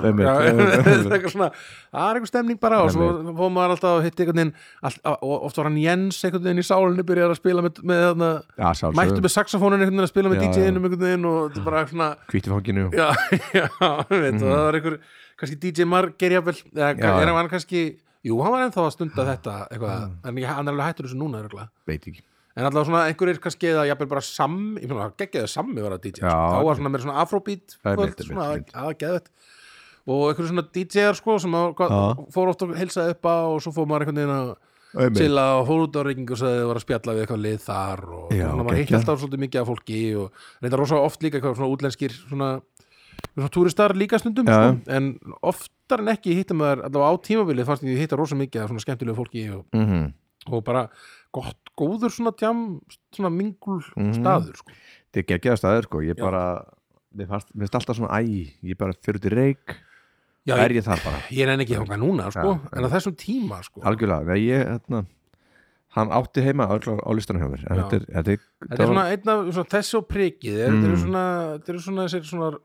[0.00, 1.48] það er eitthvað svona,
[1.90, 4.54] það er eitthvað stemning bara og svo fóðum maður alltaf að hitta einhvern veginn
[4.86, 8.04] all, og oft var hann Jens einhvern veginn í sálinni byrjar að spila með, með
[8.06, 8.68] þarna, Já,
[9.00, 12.08] mættu með saxofónin einhvern veginn að spila með DJ-inum einhvern veginn og þetta bara svona
[12.30, 13.08] Kvítifanginu já,
[13.58, 13.66] já,
[14.12, 15.00] veit, og það var einhver
[15.40, 17.84] kannski DJ Marger jafnvel eða Já, er hann kannski,
[18.26, 21.40] jú, hann var ennþá að stunda þetta eitthvað, en hann er alveg hættur þessu núna.
[21.88, 22.20] Veit ekki
[22.56, 26.02] en allavega svona einhverjir kannski eða jafnvel bara sammi, ég meina geggjaði sammi var að
[26.08, 28.74] DJ Já, þá var svona meira svona afrobeat Það er kvöld, mitt, svona, mitt, mitt.
[28.74, 29.30] að geðvett
[30.10, 32.00] og einhverjir svona DJ-ar sko sem að, Já.
[32.34, 34.50] fór oft að heilsaði upp á og svo fór maður einhvern veginn að
[34.90, 35.20] Einmitt.
[35.20, 37.60] chilla og fór út á reykingu og sagði að var að spjalla við eitthvað lið
[37.62, 38.98] þar og Já, svona maður hitt geggjað.
[39.04, 42.48] alltaf svolítið mikið af fólki og reynda rosa oft líka eitthvað svona útlenskir svona,
[43.36, 44.56] svona túristar líka stundum Já.
[44.58, 45.12] sko, en
[45.46, 48.82] oftar en ekki hittum maður allavega á tímabilið fannst ég hitta rosa mikið af svona
[48.82, 50.10] skemmtilegu fólki og, Mhm.
[50.50, 50.88] og bara
[51.32, 52.80] gott, góður svona tjám
[53.14, 54.12] svona mingul Mhm.
[54.20, 54.72] staður sko.
[55.12, 56.24] Þetta er geggjaða staður sko Ég Já.
[56.24, 56.64] bara
[57.16, 59.76] Mér finnst alltaf svona æ Ég bara fyrir í reik
[60.46, 62.84] Já, Er ég, ég þar bara ég er enn ekki þangað núna sko, Já, en
[62.86, 63.80] á þessum tíma sko.
[63.82, 65.06] Algjörlega ég, hérna
[65.90, 68.38] Hann átti heima örugglega á listanum hjá mér þetta er, þetta er,
[68.68, 71.02] þetta er svona einn af svona, þessi og prikið þetta eru Mm.
[71.02, 71.24] svona,
[71.58, 72.58] þetta eru svona, þessir svona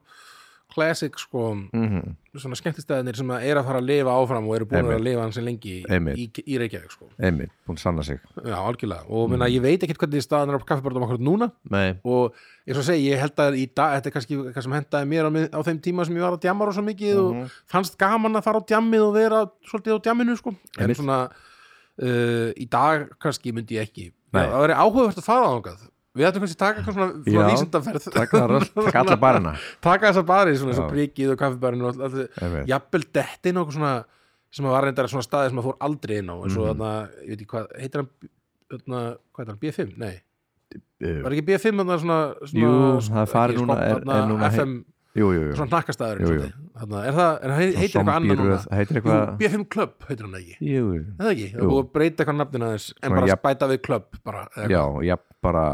[0.76, 4.66] classic sko mm svona skemmtistæðinir sem að er að fara að lifa áfram og eru
[4.68, 4.98] búin Einmitt.
[4.98, 7.06] að lifa hans lengi í, í, Reykjavík sko.
[7.16, 9.46] Einmitt, búin að sanna sig Já, algjörlega og mm.
[9.54, 12.36] ég veit ekkert hvernig staðan er á kaffibarðum okkur núna Nei og
[12.68, 15.30] eins og segi, ég held að í dag þetta er kannski eitthvað sem hendaði mér
[15.30, 17.40] á, á þeim tíma sem ég var að djamma rosa mikið Mhm.
[17.46, 19.42] og fannst gaman að fara á djammið og vera
[19.72, 20.52] svolítið á djamminu sko.
[20.52, 21.00] en Einmitt.
[21.00, 21.20] svona
[22.04, 24.44] uh, í dag kannski myndi ég ekki Nei.
[24.44, 27.50] það væri áhugavert að fara á þangað við ættum kannski að taka eitthvað svona, svona
[27.52, 28.10] vísindaferð.
[28.16, 28.44] Taka,
[28.88, 29.54] taka alla barina.
[29.86, 30.86] Taka þessa bari, svona Já.
[30.92, 31.42] prikið og
[32.42, 32.68] Einmitt.
[32.72, 33.94] jafnvel detti inn á eitthvað svona
[34.56, 36.70] sem var reyndar svona staði sem að fór aldrei inn á eins og Mhm.
[36.72, 36.92] þarna,
[37.26, 38.10] ég veit ekki hvað, heitir hann
[38.72, 39.00] þarna,
[39.36, 39.98] hvað heitir hann, B5?
[39.98, 40.16] Nei,
[41.06, 42.18] Uh, var ekki B5 þarna svona,
[42.50, 42.70] svona Jú,
[43.06, 44.72] það er ekki núna, er- er núna FM,
[45.16, 45.52] Jú, jú, jú.
[45.56, 46.22] svona nakkastæður
[47.06, 48.56] er það, er, heitir eitthvað annað núna?
[48.56, 50.56] Zombie-röð, heitir Jú, eitthvað B5 Club heitir hann ekki?
[50.60, 51.04] Jú, jú.
[51.20, 53.70] Er það ekki, það er búið að breyta eitthvað nafnina þess en Svona bara spæta
[53.72, 54.42] við Club bara,
[54.74, 55.16] Já, já,
[55.46, 55.66] bara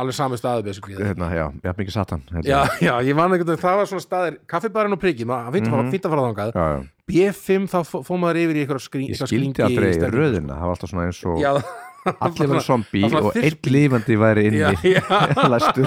[0.00, 0.64] alveg sami staðu
[1.10, 2.22] hérna, já, já, mikið satan.
[2.44, 5.74] Já, já, ég man veginn, það var svona staðir kaffibarinn og prikið, maður fýnt að
[5.76, 5.92] fara- Mhm.
[5.94, 6.24] fínt að fara
[6.54, 6.80] já, já.
[7.10, 10.74] B5 þá fó- fór maður yfir í eitthvað skrín, Ég skildi aldrei röðina, það var
[10.76, 11.52] alltaf svona eins og Já,
[12.24, 12.84] allir var það svona
[13.28, 13.72] og þyrping.
[13.76, 15.02] lifandi væri já, já,
[15.50, 15.86] læstur.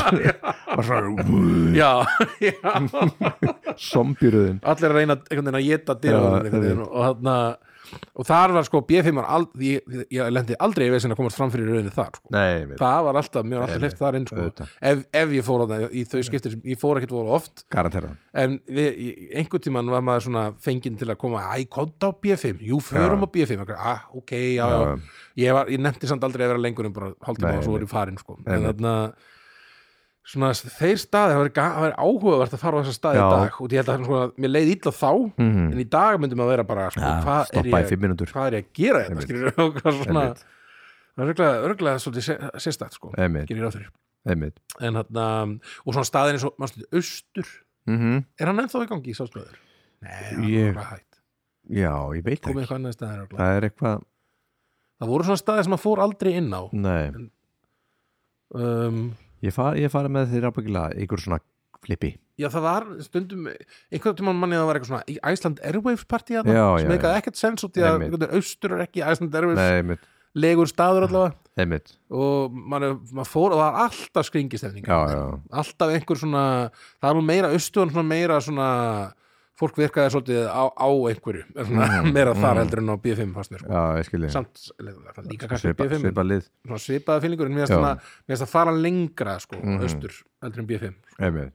[0.74, 1.02] Og svona
[3.78, 5.16] zombie-röðin Allir að reyna
[5.60, 5.96] að geta
[6.68, 7.38] veginn og þarna
[8.16, 9.82] og þar var sko B5 var ald, ég,
[10.14, 12.32] ég lendi aldrei í veginn að komast fram fyrir rauninni þar sko.
[12.36, 14.48] Nei, það var alltaf, mér var alltaf hleyft þar inn sko.
[14.92, 17.66] ef, ef ég fór á það í þau skiptir ég fór ekkert voru oft.
[17.74, 22.10] Garantera en við, í- einhvern tímann var maður svona fenginn til að koma, æ, konta
[22.10, 23.26] á B5 jú, förum Já.
[23.26, 24.98] á B5 Ég, ah, ok, já, já,
[25.38, 27.76] ég, var, ég nefndi samt aldrei að vera lengur en bara hálftíma Nei, og svo
[27.78, 28.40] voru ég farin sko.
[28.48, 28.94] En þarna
[30.24, 31.42] svona þeir staði, það
[31.84, 33.58] væri áhugavert að fara á þessa staði í dag.
[33.60, 35.66] Og ég held að svona, mér leið illa þá Mhm.
[35.74, 37.74] en í dag myndum að vera bara sko, Já, hvað, er ég,
[38.32, 39.28] hvað er ég að gera þetta Einmitt.
[41.44, 43.90] það er örgulega, svolítið sé- sérstætt sko, gerir fyrir.
[44.26, 44.58] Einmitt.
[44.80, 46.56] En þarna, og svona staðin eins og
[46.94, 47.48] austur,
[47.86, 48.24] Mhm.
[48.40, 49.60] er hann ennþá í gangi í sástæður?
[50.02, 50.76] Nei, hann Ég-
[51.70, 52.54] Já, ég veit ekki.
[52.96, 54.04] staðir það, er eitthvað,
[55.02, 56.64] það voru svona staðir sem að fór aldrei inn á.
[56.72, 57.12] Nei.
[58.56, 61.40] Um, Ég far- ég farið með þeir ábyggilega ykkur svona
[61.84, 62.14] flippi.
[62.40, 63.48] Já, það var stundum
[63.92, 66.94] einhvern tímann manni að það var eitthvað svona í Iceland Airwaves partí að Já, sem
[66.96, 69.60] eitthvað ekkert sens út í að austur er ekki Iceland Airwaves
[69.92, 69.98] Nei,
[70.34, 71.36] legur staður allavega.
[71.60, 71.92] Einmitt.
[72.10, 76.46] Og maður mað fór og það var alltaf skringistefning alltaf einhver svona
[77.04, 78.70] það nú meira austur en svona meira svona
[79.64, 81.44] fólk virkaði svolítið á, á einhverju.
[81.56, 82.60] Er svona Mhm, meira þar mhm.
[82.62, 83.72] heldur en á B5 fannst mér sko.
[83.72, 84.64] já, samt
[85.32, 87.68] líka kannski Svipa, B5 svipa lið, svona svipaða fyllingur en mér
[88.28, 89.82] finnst það fara lengra sko, Mhm.
[89.82, 90.12] austur
[90.44, 91.54] heldur en B5 einmitt.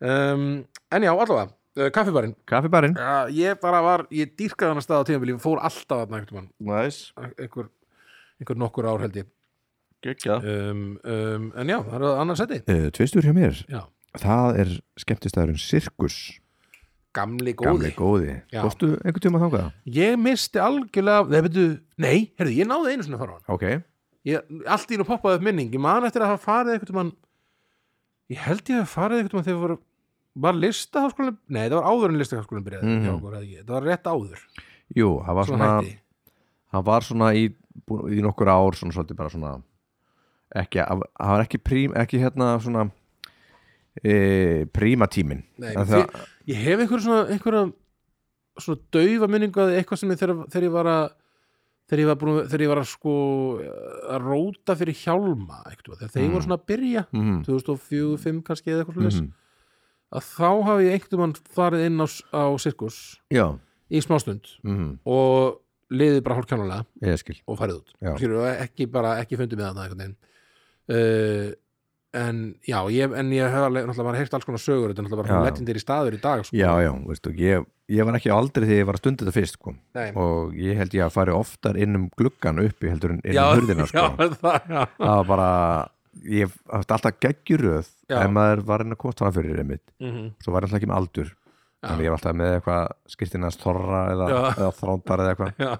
[0.00, 1.48] Um, en já, allavega,
[1.78, 2.34] uh, kaffibarinn.
[2.46, 2.94] Kaffibarinn?
[2.94, 6.50] Já, ég bara var, ég dýrkaði hann að stað á tímabili, ég fór alltaf mann,
[6.60, 7.70] Næs einhver,
[8.40, 9.26] einhver nokkur ár held ég.
[10.06, 12.60] Um, um, En já, það er annars seti.
[12.68, 13.64] Uh, Tvistur hjá mér.
[13.66, 13.86] Já,
[14.16, 14.68] Það er
[15.02, 16.38] skemmtistæðurinn Sirkus
[17.16, 18.60] gamli Gamli góði góði Já.
[18.64, 19.68] Fórstu einhvern tíma þangað?
[19.96, 21.64] Ég misti algjörlega Nei, veitu,
[22.04, 23.66] nei, herrðu, ég náði einu svona að fara á hann Ok
[24.26, 27.12] ég, Allt í nú poppaði upp minning Ég man eftir að hafa farið einhvern tímann
[28.34, 29.78] Ég held ég hafa farið einhvern tímann þegar voru
[30.46, 33.04] Var listaháskólinn Nei, það var áður en listaháskólinn byrjaði Mhm.
[33.06, 33.36] hjá okkur?
[33.40, 34.42] Það var rétt áður
[35.00, 35.70] Jú, það var Svo svona
[36.76, 37.44] Það var svona í,
[38.18, 39.54] í nokkur ár Svona svolítið bara svona
[40.56, 42.84] Ekki, það var ekki prím Ekki hérna svona
[44.04, 47.62] e, Prímatímin Nei, því, það- ég hef einhver svona einhverja
[48.62, 51.06] svona daufa minningu að eitthvað sem ég þegar, þegar ég var að
[51.86, 53.12] þegar ég var, búin, þegar ég var að sko
[54.10, 56.32] að róta fyrir hjálma eitthvað, þegar þeir Mm.
[56.34, 57.36] voru svona að byrja mm.
[57.46, 59.34] 2004-2005 kannski eða eitthvað mm
[60.16, 63.58] að þá hafi ég einhvern mann farið inn á, á sirkus Já.
[63.90, 65.58] í smástund mm og
[65.90, 66.84] liðið bara hálf kjánulega
[67.46, 67.90] og farið út.
[68.16, 70.14] Skilur, ekki bara ekki fundið með það
[70.90, 71.50] uh,
[72.16, 75.06] en já, ég, en ég hef alveg náttúrulega bara heyrt alls konar sögur þetta er
[75.08, 76.56] náttúrulega bara legendir í staður í dag sko.
[76.56, 79.36] Já, já, veistu, ég, ég var ekki á aldrei þegar ég var að stunda þetta
[79.36, 79.74] fyrst sko.
[80.24, 83.52] Og ég held ég að fari oftar inn um gluggan uppi heldur en inn um
[83.60, 84.06] hurðina sko.
[84.06, 84.84] já, það, já.
[84.96, 85.50] það var bara
[86.26, 90.54] ég hafði alltaf geggjuröð ef maður var inn að komast fram fyrir einmitt Mm svo
[90.54, 91.90] var ég alltaf ekki með aldur Já.
[91.90, 95.74] þannig ég var alltaf með eitthvað skýrtinans þorra eða, eða þrándar eða eitthvað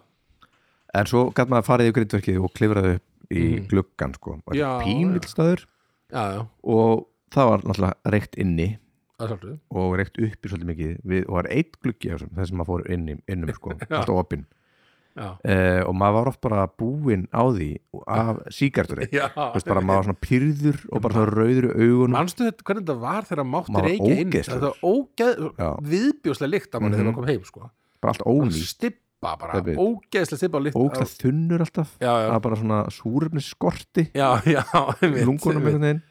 [1.01, 3.65] en svo gæti maður farið í grindverkið og klifraði upp í Mhm.
[3.73, 4.37] gluggan sko.
[4.47, 5.65] og Já, þetta pínvill staður
[6.13, 8.69] já, já, og það var náttúrulega reykt inni.
[9.17, 9.31] Það
[9.73, 12.83] og reykt uppi svolítið mikið við, og var eitt gluggi á þessum, þessum maður fór
[12.93, 14.45] inn í, innum sko, alltaf opinn.
[15.17, 17.69] Uh, og maður var oft bara búinn á því
[18.13, 18.43] af
[19.65, 22.13] bara maður var svona pyrður og bara svona rauður í augunum.
[22.19, 24.35] Manstu þetta, hvernig þetta var þegar mátti Maður var reykja inn?
[24.37, 25.41] þetta var ógeð,
[25.95, 27.01] viðbjóslega líkt að manni Mhm.
[27.01, 27.71] þegar maður kom heim sko.
[28.05, 28.61] bara allt ónýtt
[29.27, 31.95] stibba bara, ógeðslega líkt ógsta þunnur alltaf.
[32.01, 34.63] Já, já, það var bara svona súrefni skorti já, já,
[35.03, 36.03] einmitt, lungunum einhvern veginn.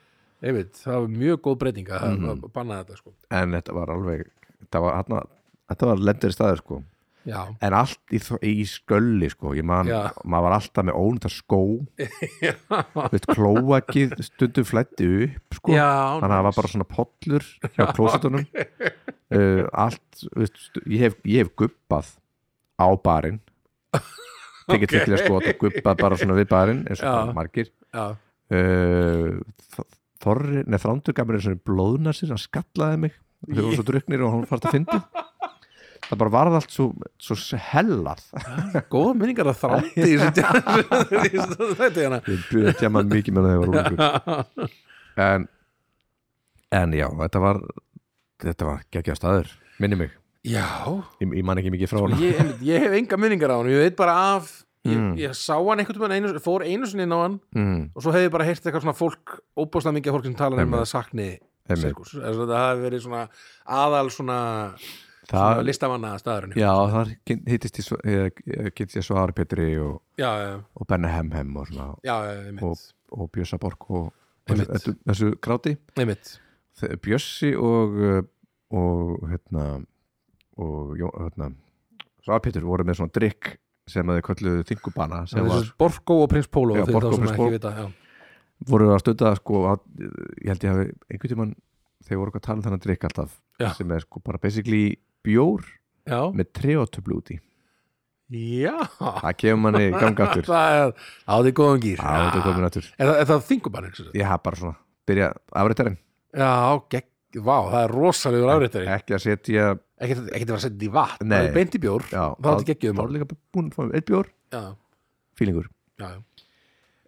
[0.45, 3.13] Einmitt, það var mjög góð breyting að mm banna þetta sko.
[3.31, 4.27] en þetta var alveg
[4.65, 5.23] þetta var, hana,
[5.71, 6.81] þetta var lendir staður sko.
[7.25, 11.61] Já, en allt í, í skölli sko man, maður var alltaf með ónýttar skó.
[13.15, 15.73] Veit, klóakið stundum flætti upp sko.
[15.73, 18.45] Þannig að það var bara svona pollur hjá klósetunum.
[19.33, 22.11] Uh, allt, veist, stu- ég, hef, hef gubbað
[22.75, 23.41] á barinn.
[24.69, 25.03] Tekið okay.
[25.05, 27.13] til að sko og gubbað bara svona við barinn eins og Já.
[27.19, 27.69] bara margir.
[27.95, 28.05] Já,
[28.55, 29.83] uh,
[30.25, 33.19] Þorri, neð Þrándur gaf mér eins og blóðnar sér, hann skallaði mig.
[33.45, 34.99] Þegar voru svo druknir og hann farið að fyndi
[36.05, 36.87] það bara varð allt svo,
[37.21, 38.23] svo hellað.
[38.91, 44.69] Góða minningar að þrátti í þessu þetta ég byrði að tjama mikið með það
[45.25, 45.47] en,
[46.81, 47.61] en já, þetta var
[48.43, 50.13] þetta var geggja staður, minni mig
[50.45, 53.71] ég, ég man ekki mikið frá Sko, hann ég, ég hef enga minningar á hann
[53.73, 54.51] ég veit bara af
[54.85, 55.15] ég, Mm.
[55.17, 58.11] ég sá hann einhvern veginn einu, fór einu sinni inn á hann mm, og svo
[58.13, 60.91] hef ég bara heyrt eitthvað svona fólk óbúslega mikið fólk sem tala um að það
[60.91, 61.29] sakni
[61.81, 62.11] sirkus.
[62.13, 63.23] Það hafi verið svona
[63.65, 64.35] aðal svona,
[65.25, 67.09] svona listamanna staðurinn já, þar
[67.49, 68.69] hittist ég, svo- ég, ég
[69.07, 71.73] Svari Petri og, og Benny Hemhem og,
[72.45, 72.85] einmitt,
[73.17, 74.11] og Bjössa Borg og,
[74.45, 74.93] og þessu,
[75.41, 75.73] gráti.
[77.01, 78.21] Bjössi og uh,
[78.75, 79.65] og hérna
[80.61, 81.51] og hérna
[82.25, 83.55] Svari Petri voru með svona drikk
[83.89, 85.19] sem að þau kölluðu þingubana
[85.77, 87.51] Borgo og Prins Pólo Já, Borgo og Prins Pólo.
[87.53, 87.85] vita já.
[88.71, 89.81] voru að stunda sko að,
[90.41, 91.55] ég held ég hafi einhvern tímann
[92.05, 93.69] þegar voru að tala um þennan drikk alltaf Já.
[93.77, 94.95] sem er sko bara basically
[95.25, 95.65] bjór
[96.05, 97.37] já, með treotöflu úti
[98.33, 98.73] já.
[99.21, 100.47] Það kemur manni ganga aftur.
[100.49, 100.93] Það er
[101.29, 101.99] á góðum gýr.
[102.01, 102.13] Já,
[103.05, 105.97] er það- Ég haf bara svona, byrja afrættarinn
[106.35, 106.49] já,
[106.89, 107.05] gegg,
[107.43, 109.65] vá, það er rosalegur afriðtari Ekki að setja
[109.99, 111.35] ekkert að vera að setja í vatn Nei.
[111.37, 113.75] það er beint í bjór, Já, þá er þetta geggjum Þá er líka búin að
[113.75, 114.61] fá eitt bjór, já,
[115.39, 115.67] fílingur.
[115.99, 116.19] Já, já.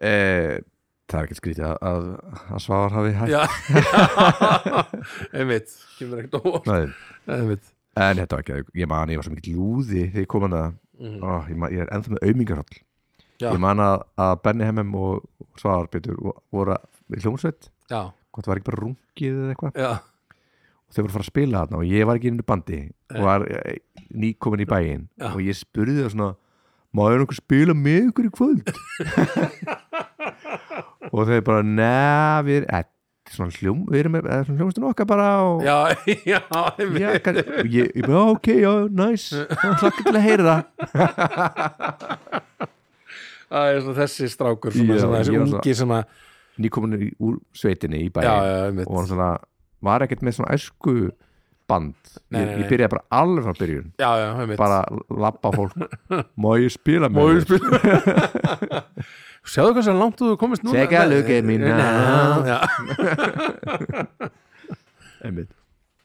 [0.08, 0.58] Eh,
[1.08, 2.08] Það er ekkert skrítið að, að,
[2.52, 3.42] að svar hafi hægt Já,
[5.38, 5.70] einmitt.
[5.98, 6.66] Kemur ekkert óvart.
[6.68, 6.90] Nei,
[7.38, 7.70] einmitt.
[7.98, 10.54] En þetta var ekki, ég man ég var svo mikið lúði þegar ég kom að
[10.58, 10.76] það.
[10.98, 11.16] Mhm.
[11.24, 12.78] Ó, ég, man, ég er ennþá með aumingarhall
[13.38, 13.52] Já.
[13.54, 16.16] Ég man að, að Benny Hemmem og Svar Pétur
[16.50, 16.74] voru
[17.14, 17.68] í hljómsveit.
[17.86, 18.00] Já,
[18.34, 19.78] hvort það var ekki bara rungið eða eitthvað.
[19.78, 19.90] Já,
[20.88, 22.78] og þau voru að fara að spila þarna og ég var ekki inn í bandi
[23.14, 23.78] og var eh,
[24.16, 25.28] nýkomin í bæinn Já.
[25.34, 26.30] og ég spurði það svona
[26.96, 28.70] má ég einhver spila með ykkur í kvöld?
[31.08, 32.86] Og þau bara neða við erum eh,
[33.32, 35.76] svona hljóm, við erum með eh, svona hljómsdun okkar bara og já,
[36.32, 36.40] já,
[37.00, 37.38] Já, kann,
[37.68, 40.56] ég, ég bara, ok, já, næs hlakka til að heyra.
[43.48, 46.02] Það er svona þessi strákur svona, Já, svona, þessi ungi sem að
[46.60, 48.84] nýkomin í- úr sveitinni í einmitt.
[48.88, 49.28] og var, svona,
[49.84, 50.94] var ekkert með svona æsku
[51.68, 51.92] band
[52.32, 52.68] Nei, ég, nei, ég nei.
[52.70, 54.78] byrjaði bara alveg frá byrjun já, já, bara
[55.12, 55.74] lappa fólk
[56.42, 57.58] má ég spila með Má ég þér?
[57.58, 57.76] spila
[59.48, 62.44] Sjáðu hvað sem langt þú komist núna Take a look at me now.
[62.44, 62.58] Já.
[65.24, 65.50] Einmitt.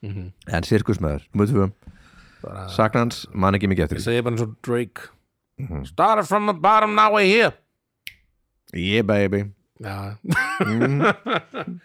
[0.04, 0.32] Mhm.
[0.52, 1.66] en sirkusmaður, múið tvö
[2.44, 5.00] Bara- Sagnans, man ekki mikið Ég eftir segi bara eins og Drake
[5.60, 5.86] Mhm.
[5.88, 7.54] Started from the bottom, now we're here
[8.74, 9.45] Yeah baby
[9.80, 10.18] Já,
[10.60, 11.80] mm.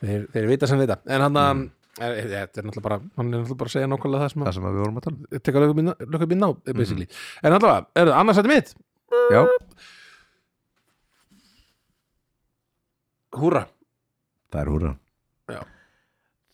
[0.00, 0.98] Þeir, þeir vita sem vita.
[1.08, 1.68] En hann að
[2.00, 4.66] Þetta er náttúrulega bara Hann er náttúrulega bara að segja nákvæmlega það sem Það sem
[4.68, 5.80] við vorum að tala Tekka lögum
[6.30, 7.06] mín ná, basically.
[7.42, 8.70] En allavega, er það annars þetta mitt?
[9.34, 9.40] Já,
[13.40, 13.62] Húra
[14.50, 14.92] það er húra
[15.50, 15.60] Já.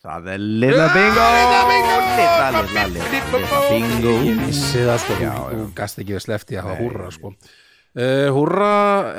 [0.07, 1.23] Það er Lilla Bingo!
[1.37, 1.95] Lilla Bingo!
[2.17, 4.13] Lilla, lilla, lilla, Bingo.
[4.27, 7.31] Ég vissi það sko, Já, þú, þú gast ekki við slefti að hafa húrra sko.
[7.33, 8.71] uh, Húrra,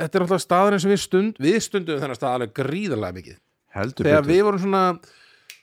[0.03, 3.37] þetta er náttúrulega staðurinn sem við stund Við stundum þennan stað alveg gríðarlega mikið
[3.75, 4.33] Heldur Þegar betur.
[4.33, 4.83] við vorum svona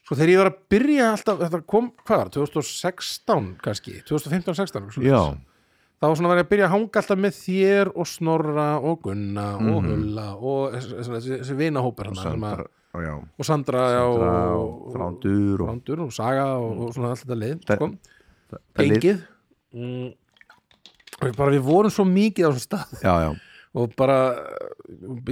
[0.07, 3.95] Sko þegar ég var að byrja alltaf Þetta kom, hvað var, 2016 kannski?
[4.07, 5.23] 2015-16 Já,
[5.97, 9.47] Þá svona var ég að byrja að hanga alltaf með þér og Snorra og Gunna
[9.57, 9.87] og Mhm.
[9.91, 12.67] Hulla og þessi, vinahópar og að-
[12.97, 17.25] og og Sandra, Sandra og, og Þrándur og Þrándur og Saga og, og svona allt
[17.25, 17.89] þetta lið sko.
[18.79, 19.19] Engið
[19.75, 20.15] mm,
[21.23, 22.95] og bara við vorum svo mikið á þessum stað.
[23.03, 23.31] Já, já,
[23.77, 24.17] og bara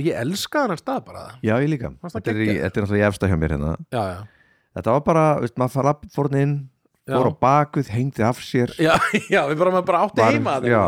[0.00, 1.24] ég elska hann stað bara.
[1.44, 1.90] Já ég líka.
[2.04, 3.74] Þetta er, í, þetta er náttúrulega í efsta hjá mér hérna.
[3.94, 4.20] Já, já,
[4.74, 6.54] Þetta var bara, veist, maður fara fórn inn
[7.06, 8.72] fór á bakuð, hengdi af sér.
[8.82, 8.94] Já,
[9.34, 10.58] já við bara, bara átti heima.
[10.66, 10.84] Já,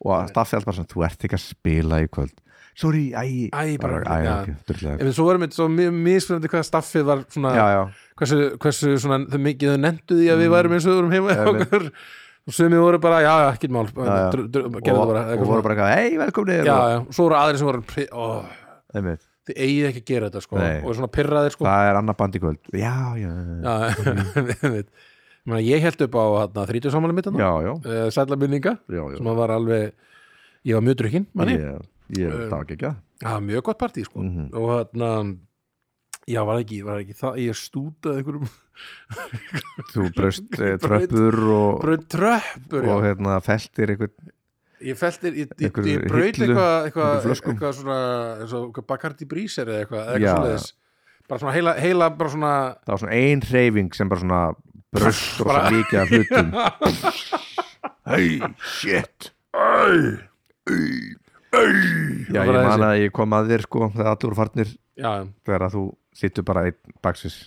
[0.00, 2.36] og staffi allt bara svona Þú ert ekki að spila í kvöld.
[2.80, 4.32] Sorry, æ, Æ, bara, æ, já.
[4.40, 7.80] ok, durðlega En svo varum við svo mismunandi hvað staffið var svona, Já, já,
[8.20, 11.48] hversu, hversu svona, mikið þau nenduði að við værum eins og við vorum heima hjá
[11.50, 11.86] okkur
[12.50, 13.86] og sumið voru bara, já, ekkert mál.
[13.94, 14.28] Já, já.
[14.34, 16.64] dr- dr- og, bara, og voru bara eitthvað, hei, velkomnir.
[16.66, 17.84] Já, og- já, svo voru aðrir sem voru
[18.90, 19.22] Einmitt.
[19.46, 20.58] þið eigið ekki að gera þetta sko.
[20.58, 21.64] Og svona pirraðir sko.
[21.68, 22.72] Það er annar band í kvöld.
[22.74, 23.30] Já, já,
[23.62, 24.84] já.
[25.64, 29.16] Ég held upp á hérna, 30 samanlega mitt uh, sætla minninga já, já.
[29.16, 29.92] sem var alveg
[30.68, 31.86] ég var mjög drukkinn manni, Ég,
[32.20, 32.90] ég, það var ekki ekki
[33.24, 34.20] það var mjög gott partí sko.
[34.20, 34.50] Mhm.
[34.52, 35.10] og hérna
[36.28, 38.50] já, var ekki, var ekki það ég stútaði einhverjum.
[39.92, 43.06] Þú braust eh, tröppur og, bröð tröppur og já.
[43.08, 44.14] hérna feltir eitthvað
[44.80, 47.52] ég feltir, ég, ég, Einhverju ég braut hillu, eitthvað eitthvað, einhverjum flöskum.
[47.56, 47.98] eitthvað svona
[48.40, 50.68] eins og eitthvað Bacardi Bríser eða eitthvað, Já, eitthvað svoleiðis.
[51.30, 52.54] Bara svona heila, heila bara svona
[52.86, 54.40] Það var svona ein hreyfing sem bara svona
[54.90, 56.48] braust og svo mikið af hlutum.
[58.10, 59.30] Hey, shit
[61.50, 64.74] Já, ég man að ég kom að þér sko þegar allir voru farnir.
[65.00, 65.10] Já,
[65.46, 65.86] þegar að þú
[66.20, 67.40] sittur bara einn baksis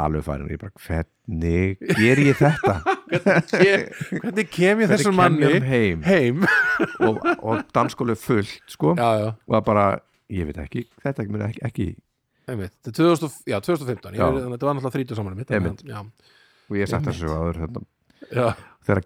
[0.00, 2.78] alveg farin og ég bara hvernig ger ég þetta?
[4.22, 6.00] Hvernig kem ég þessum manni heim?
[6.06, 6.46] heim?
[7.04, 8.94] Og, og danskólu fullt sko.
[8.96, 9.84] Já, og það bara,
[10.32, 11.86] ég veit ekki þetta mun ekki, ekki.
[12.48, 15.82] Einmitt, þetta er 2000, já, 2015 ég, að þetta var náttúrulega 30 samanlega mitt Einmitt.
[15.86, 16.00] já,
[16.72, 17.82] og ég sagt þessu áður hérna,
[18.32, 18.46] já,
[18.88, 19.02] þegar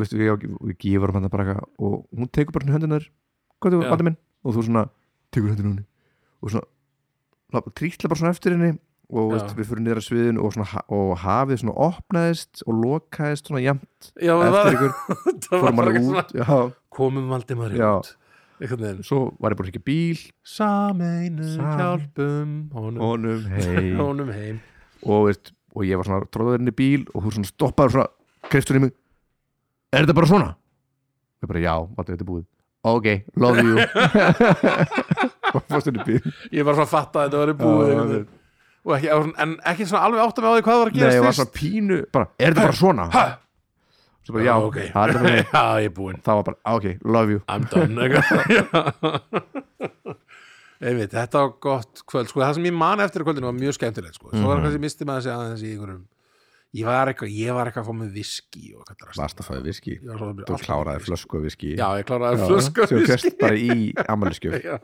[0.00, 0.46] veistu, við,
[0.80, 3.04] Gía varum hann bara eitthvað og hún tekur bara höndunar
[3.58, 4.18] hvað er það, minn?
[4.44, 4.84] Og þú svona,
[5.34, 5.86] tekur höndinu henni
[6.38, 8.76] og svona, trýtla bara svona eftir henni
[9.08, 13.48] og veist, við fyrir niður að sviðinu og, svona, og hafið svona opnaðist og lokaðist
[13.48, 14.96] svona jæmt já eftir ykkur,
[16.98, 17.92] komum Valdimar Já.
[17.98, 18.16] út
[19.06, 20.18] svo var ég bara ekki bíl.
[20.42, 24.58] Sameinu Sam- hjálpum honum, honum, hei honum heim.
[25.06, 28.48] Og, veist, og ég var svona tróður inn í bíl og þú svona stoppaður svona
[28.50, 28.96] kreistur í mig.
[29.94, 30.50] Er þetta bara svona?
[31.38, 32.46] ég bara já, þetta er búið
[32.84, 33.06] ok,
[33.36, 33.78] love you.
[35.54, 36.20] Og fórst inn í bíl?
[36.52, 38.28] Ég var svona að fatta að þetta var búið Já, einhvern veginn.
[38.84, 39.08] og ekki,
[39.42, 41.22] en ekki svona alveg átt að með á því hvað var að nei, gerast ég
[41.24, 41.40] var fyrst.
[41.42, 43.04] svona pínu bara, er þetta bara svona?
[43.12, 43.24] ha,
[44.24, 44.78] svo bara já, ok.
[44.92, 46.20] það er bara já, ég er búinn.
[46.24, 47.40] Það var bara, "Ah, ok, love you.
[47.48, 47.92] I'm done
[50.78, 54.14] einmitt, þetta var gott kvöld sko, það sem ég man eftir kvöldinu var mjög skemmtilegt
[54.14, 54.30] sko.
[54.30, 54.64] svo var Mhm.
[54.68, 56.04] kannski misti maður sig aðeins í einhverjum
[56.76, 58.64] ég var eitthvað, ég var eitthvað að fá með viski
[59.16, 62.84] varst að viski, Ég var svo- þú kláraði með flösku viski já, ég kláraði flösku
[62.84, 64.76] af sem viski fyrst bara í amaliskjöf Já.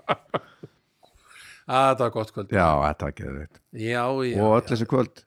[1.64, 2.50] Að, þetta var gott kvöld.
[2.52, 4.68] Já, þetta var það já, já, og öll já.
[4.68, 5.22] þessi kvöld?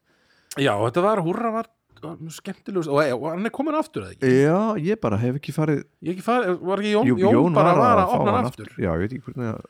[0.57, 1.69] Já, þetta var, húrra var,
[2.03, 4.34] var skemmtilegust og, og hann er komin aftur eða ekki?
[4.43, 7.73] Já, ég bara hef ekki farið ég ekki farið, var ekki Jón, Jú, Jón, bara
[7.77, 8.69] var að fá opna hann aftur.
[8.77, 9.65] Já, ég veit ekki hvernig að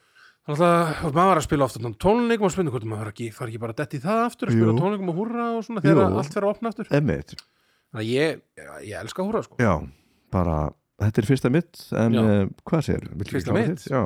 [0.48, 3.60] Þannig að maður var að spila ofta tónleikum og spyndu hvort maður ekki, fari ekki
[3.60, 4.78] bara dett í það aftur að spila Jú.
[4.80, 6.20] tónleikum og húrra og svona þegar Jú.
[6.22, 7.34] allt fer að opna aftur Emmett,
[7.92, 8.40] Þannig að ég,
[8.88, 9.74] ég elska húrra sko já,
[10.32, 10.56] bara
[11.04, 12.22] þetta er fyrsta mitt, en Já.
[12.24, 13.04] uh, hvað sér?
[13.28, 13.84] Fyrsta mitt?
[13.92, 14.02] Já,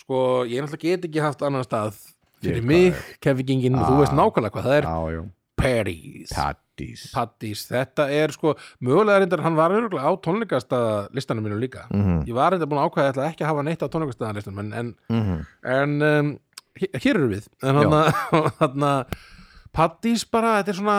[0.00, 0.16] Sko,
[0.48, 1.98] ég náttúrulega get ekki haft annan stað
[2.40, 4.00] fyrir Ég- mig, Kevingingin og þú Ah.
[4.00, 5.22] veist nákvæmlega hvað það er já, já
[5.60, 6.32] Paris
[6.80, 8.54] Paddís Paddís, þetta er sko
[8.84, 11.86] mögulega reyndar, hann var örgulega á tónleikastaða listanum mínu líka.
[11.90, 13.92] Mhm, Ég var reyndar búin að ákvæða að ég ætla ekki að hafa neitt á
[13.92, 15.42] tónleikastaða listanum en, en, mhm.
[15.64, 16.32] en um,
[16.76, 17.50] hér eru við.
[17.62, 19.18] En hann að
[19.76, 20.98] Paddís bara, þetta er svona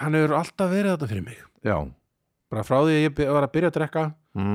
[0.00, 1.40] hann hefur alltaf verið þetta fyrir mig.
[1.66, 1.76] Já.
[2.50, 4.04] Bara frá því að ég var að byrja að drekka
[4.34, 4.54] mm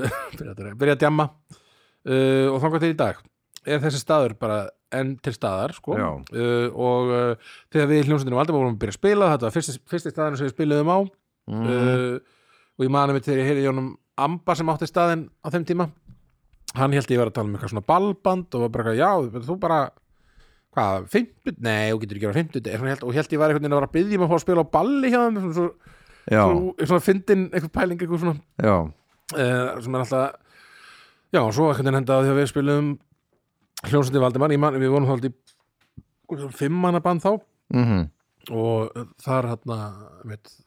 [0.36, 3.20] byrja að, drekka, byrja að djamma uh, og þangar til í dag
[3.66, 4.62] er þessi staður bara
[4.94, 5.98] enn til staðar sko.
[6.30, 9.54] Uh, og uh, þegar við í hljómsveitinu Valdimar vorum að byrja að spila þetta var
[9.56, 10.98] fyrsti, fyrsti staðurinn sem við spiluðum á.
[11.50, 11.68] Mhm.
[11.70, 12.34] uh,
[12.76, 15.90] og ég mani mig ég heyrði í honum Amba sem átti staðinn á þeim tíma.
[16.76, 19.10] Hann held ég var að tala um eitthvað svona ballband og var bara, já,
[19.44, 19.80] þú bara
[20.76, 23.76] hvað, fimmtut, nei, þú getur ekki að vera fimmtut og held ég var einhvern veginn
[23.76, 25.92] að vera að byggja mig að fá að spila á balli hjá þeim svona,
[26.26, 28.34] svona, svona, fyndin, eitthvað pæling eitthvað svona,
[28.66, 30.26] uh, sem er alltaf
[31.32, 32.90] já, og svo einhvern veginn hendaði þegar við spilum
[33.90, 37.40] hljómsveiti Valdimar, ég man, við vorum þá alltaf fimm manna band þá.
[37.74, 38.10] Mhm.
[38.56, 38.92] Og
[39.22, 39.76] þar hérna,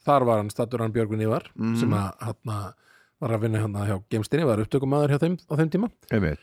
[0.05, 1.75] þar var hann stattur hann Björgvin Ívar Mhm.
[1.79, 2.73] sem að hérna
[3.21, 5.91] var að vinna hérna hjá Gemstinni, var upptökumæður hjá þeim á þeim tíma.
[6.11, 6.39] Einmitt.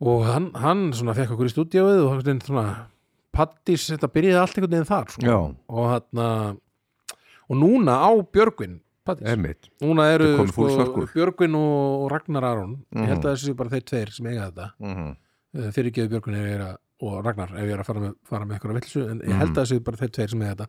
[0.00, 2.86] Og hann, hann svona fekk okkur í stúdíóið og hann svona
[3.32, 5.56] Pattis, þetta byrjaði allt einhvern veginn þar sko.
[5.68, 6.56] og hérna
[7.50, 8.10] og núna á
[9.04, 9.68] Pattis, einmitt.
[9.80, 11.06] Núna eru er sko.
[11.14, 12.84] Björgvin og Ragnar Aron.
[12.94, 13.02] Mhm.
[13.04, 14.72] ég held að þessi séu bara þeir tveir sem eiga þetta.
[14.80, 15.08] Mhm.
[15.10, 15.14] uh,
[15.72, 16.10] fyrir geðu
[16.56, 19.20] er að, og Ragnar ef ég er að fara með, fara með eitthvað vilsu en
[19.20, 19.56] ég held Mhm.
[19.56, 20.68] að þessi bara þeir tveir sem eiga þetta.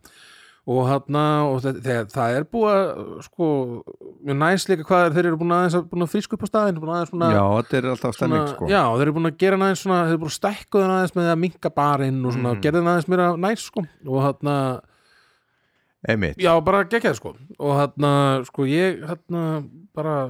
[0.70, 1.16] Og hann
[1.48, 1.78] og það,
[2.12, 3.46] það er búið að sko,
[4.28, 6.76] mjög næst líka hvað er, þeir eru búin aðeins að, að frísku upp á staðin
[7.24, 8.68] að já, þetta er alltaf stemming svona, sko.
[8.68, 11.16] Já, þeir eru búin að gera aðeins svona, þeir eru búin að stækka þeir aðeins
[11.16, 12.60] með að minka barinn og svona, Mhm.
[12.60, 13.86] gerði það aðeins meira næst sko.
[14.06, 14.52] Og hann
[16.08, 17.34] einmitt, já, bara geggjað sko.
[17.58, 20.28] Og hann, sko, ég hann bara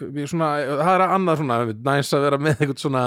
[0.00, 0.50] við svona,
[0.80, 3.04] það er annað svona næst að vera með eitthvað svona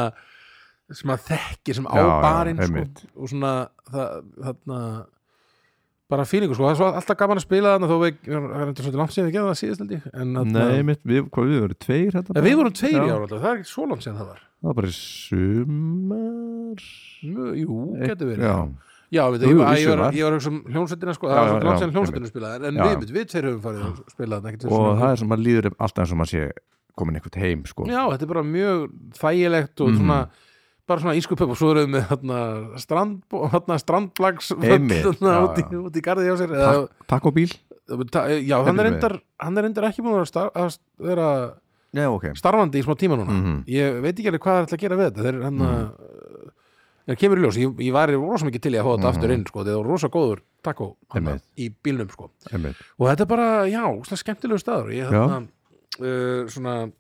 [1.00, 2.98] sem að þekki sem á Já, já, barinn einmitt.
[3.04, 3.54] sko, og svona
[3.90, 4.80] það, þarna
[6.14, 8.68] bara fílingu sko, það er svo alltaf gaman að spila þarna þó við, það er
[8.68, 9.82] eitthvað svolítið langt síðan við gerðum það síðast
[10.14, 13.04] þarna- nei, einmitt við, hvað við vorum tveir þetta En við vorum tveir Já.
[13.04, 14.42] í ára alltaf, það er ekki svo langt síðan það var.
[14.64, 14.92] Það var bara
[15.64, 16.84] sumar.
[17.58, 18.44] Jú, getur verið.
[18.44, 18.58] já,
[19.14, 21.74] Já, veit, Jú, ég, var, að hugsa um hljómsveitina sko, Já, það var já, langt
[21.78, 22.86] já, síðan hljómsveitinu spilaði en Já.
[22.88, 26.14] við, við tveir höfum farið að spila og það er sem að líður alltaf eins
[26.16, 26.48] og maður sé
[26.98, 27.86] komin eitthvað heim sko.
[27.86, 28.88] Já, þetta er bara mjög
[29.20, 29.98] þægilegt og Mhm.
[30.02, 30.18] svona
[30.88, 32.40] bara svona ískupöp og svo erum við þarna,
[32.82, 33.22] strand,
[34.76, 35.44] Einmitt, þarna, já,
[35.80, 36.56] út, í, garði hjá sér
[37.08, 37.52] takkobíl
[38.12, 41.28] ta, Já, hann er, reyndar, hann er reyndar ekki búin að vera, star, að vera
[41.94, 42.26] já, ok.
[42.40, 43.32] starfandi í smá tíma núna.
[43.36, 43.58] Mhm.
[43.68, 45.24] ég veit ekki alveg hvað það er að gera við þetta.
[45.24, 45.84] Þeir er hann að
[47.04, 49.16] það kemur í ljós, ég, ég var rosa mikið til í að fá þetta Mhm.
[49.18, 50.40] aftur inn sko, það var rosa góður
[51.16, 51.44] Einmitt.
[51.60, 52.30] í bílnum sko.
[52.52, 52.76] Einmitt.
[53.00, 53.84] og þetta er bara, já,
[54.24, 54.92] skemmtilegu staður.
[54.96, 55.48] Ég, þarna,
[56.00, 56.92] uh, svona,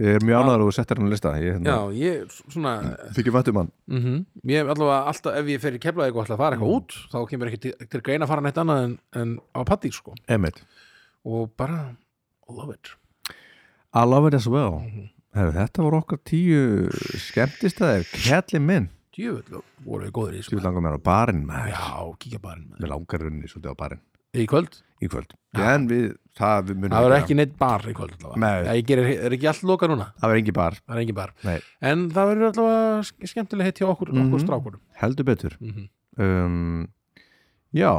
[0.00, 1.32] ég er mjög ánæður að þú settir hann að lista.
[1.42, 2.74] Ég, já, ég svona
[3.16, 3.72] þykir vættum hann.
[3.90, 6.96] Mm ég allavega alltaf, ef ég fer í keflaði og ætla að fara eitthvað út,
[7.12, 10.14] þá kemur ekki til, til greina að fara neitt annað en, en á pattí sko.
[10.28, 10.62] Einmitt.
[11.24, 11.94] Og bara,
[12.48, 12.94] love it.
[13.92, 14.80] I love it as well.
[14.80, 15.10] Mhm.
[15.32, 18.90] Heru, þetta voru okkar tíu skemmtistæðir kelli minn.
[19.16, 21.84] Djöfull, voru við góður í þessu langar mér á barinn já,
[22.20, 24.02] kíkja bara inn með Mér langar runni svolítið á barinn.
[24.32, 25.34] Í kvöld í kvöld.
[25.58, 26.04] En við,
[26.38, 28.76] það við munum Það verður ekki neitt bar í kvöld allavega.
[28.88, 30.06] Gerir, er ekki allt loka núna?
[30.20, 30.78] Það verður engi bar.
[30.86, 31.34] Það er engin bar.
[31.92, 34.26] En það verður allavega sk- skemmtilega hitt hjá okkur, Mhm.
[34.30, 35.56] okkur strákurum Heldur betur.
[35.60, 35.88] Mm
[36.18, 36.88] um,
[37.74, 37.90] Já,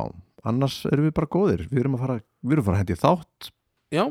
[0.45, 1.67] annars erum við bara góðir.
[1.69, 3.51] Við erum að fara, við erum að fara hendi þátt.
[3.91, 4.05] Já,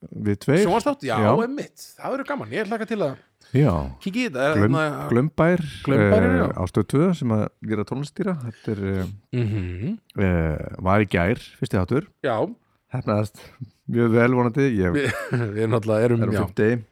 [0.00, 0.62] Við tveir.
[0.64, 1.32] Sjónvarstátt, já, Já.
[1.44, 1.76] einmitt.
[1.98, 3.18] Það verður gaman, ég hlaka til að
[3.50, 6.46] Já, kikið í þetta Glöm, Hérna- glömbær, Glömbær, eh, já.
[6.54, 9.98] á stöð 2 sem að gera tónlistýra Þetta er, Mhm.
[10.16, 12.06] uh, uh, var í gær, fyrsti þáttur.
[12.22, 12.36] Já,
[12.94, 13.40] Hefnaðast
[13.90, 15.10] mjög vel vonandi Ég við,
[15.54, 16.44] við erum náttúrulega erum, er á já.
[16.46, 16.84] fimmti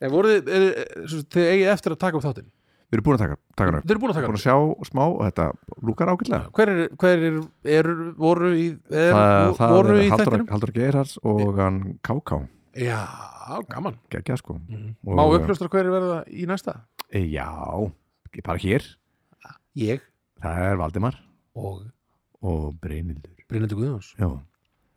[0.00, 2.50] En voruð þið, eigið eftir að taka upp þáttinn?
[2.90, 3.84] Við erum búin að taka, taka upp.
[3.84, 5.44] Þið eru búin að taka Búin upp að sjá smá og þetta
[5.86, 6.46] lúkar ágætlega.
[6.56, 7.36] Hver er, hver er,
[7.70, 9.12] er voru í er,
[9.54, 10.48] það voru í Haldur, þættinum?
[10.50, 12.40] Haldur Geirhards og hann Káká
[12.80, 13.00] Já,
[13.68, 13.98] gaman.
[14.12, 14.56] Gekkja sko.
[14.68, 14.94] Mm.
[15.06, 16.80] Og- Má uppljóstra hver er verða í næsta?
[17.12, 17.46] e, Já,
[18.46, 18.86] bara hér.
[19.76, 20.00] Ég?
[20.42, 21.16] Það er Valdimar.
[21.54, 21.84] Og?
[22.42, 24.14] Og Brynildur Brynildi Guðjóns.
[24.16, 24.28] Já,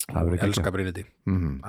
[0.08, 1.60] það verður Elska gekkja Brynildi mm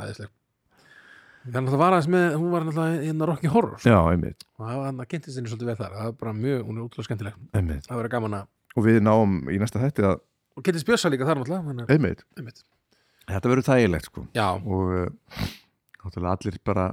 [1.44, 3.90] Það náttúrulega var aðeins með, hún var náttúrulega hérna Rocky Horror sko.
[3.90, 5.90] Já, einmitt, og það kynntist henni svolítið vel þar.
[5.98, 7.34] Það var bara mjög, hún er útrúlega skemmtileg.
[7.52, 7.88] Einmitt.
[7.88, 10.16] Það verður gaman að, Og við náum í næsta þætti að
[10.56, 12.62] og kynntist Bjössa líka þar náttúrulega einmitt, einmitt.
[13.28, 14.24] þetta verður þægilegt sko.
[14.34, 15.44] Já, og uh,
[16.04, 16.86] náttúrulega allir bara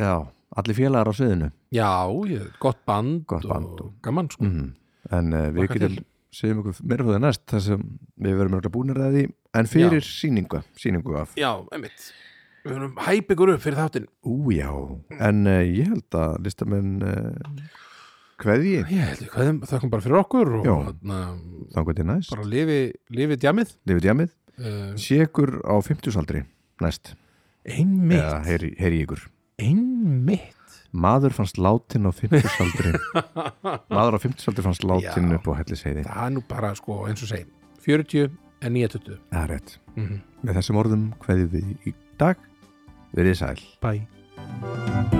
[0.00, 0.12] já,
[0.56, 1.50] allir félagar á sviðinu.
[1.74, 1.90] Já,
[2.30, 4.44] ég, gott band Gott band og og- gaman sko.
[4.44, 4.70] Mm.
[5.10, 5.98] en uh, við getum
[6.38, 7.84] segjum ykkur meira frá það næst þar sem
[8.20, 9.26] við verum örugglega búnir að því.
[9.58, 11.34] En fyrir sýningu, sýningu af.
[11.40, 12.10] Já, einmitt.
[12.64, 14.08] Við höfum hæp ykkur upp fyrir þáttinn.
[14.28, 14.68] Ú já,
[15.18, 17.68] en uh, ég held að listamenn uh,
[18.38, 18.74] kveðji.
[18.86, 20.74] Ég held ég, hvað, þakkum bara fyrir okkur og Já.
[21.74, 22.78] þannig næst, bara lifi,
[23.14, 26.44] lifi djamið lifið jamið uh, sé ykkur á 50 aldri
[26.84, 27.14] næst,
[27.74, 28.20] Einmitt.
[28.20, 29.26] Eða heyri, heyri ykkur.
[29.62, 30.54] Einmitt.
[30.98, 32.94] Maður fannst látin á 50 aldri
[33.92, 35.36] maður á 50 aldri fannst látin Já.
[35.36, 37.44] upp á helliseiði Það er nú bara sko eins og segi
[37.84, 38.30] 40
[38.64, 39.76] en 9.20 Það er rétt.
[39.98, 42.38] Mm Með þessum orðum hverju við í dag.
[43.10, 43.56] Verið sæl.
[43.82, 45.17] Bye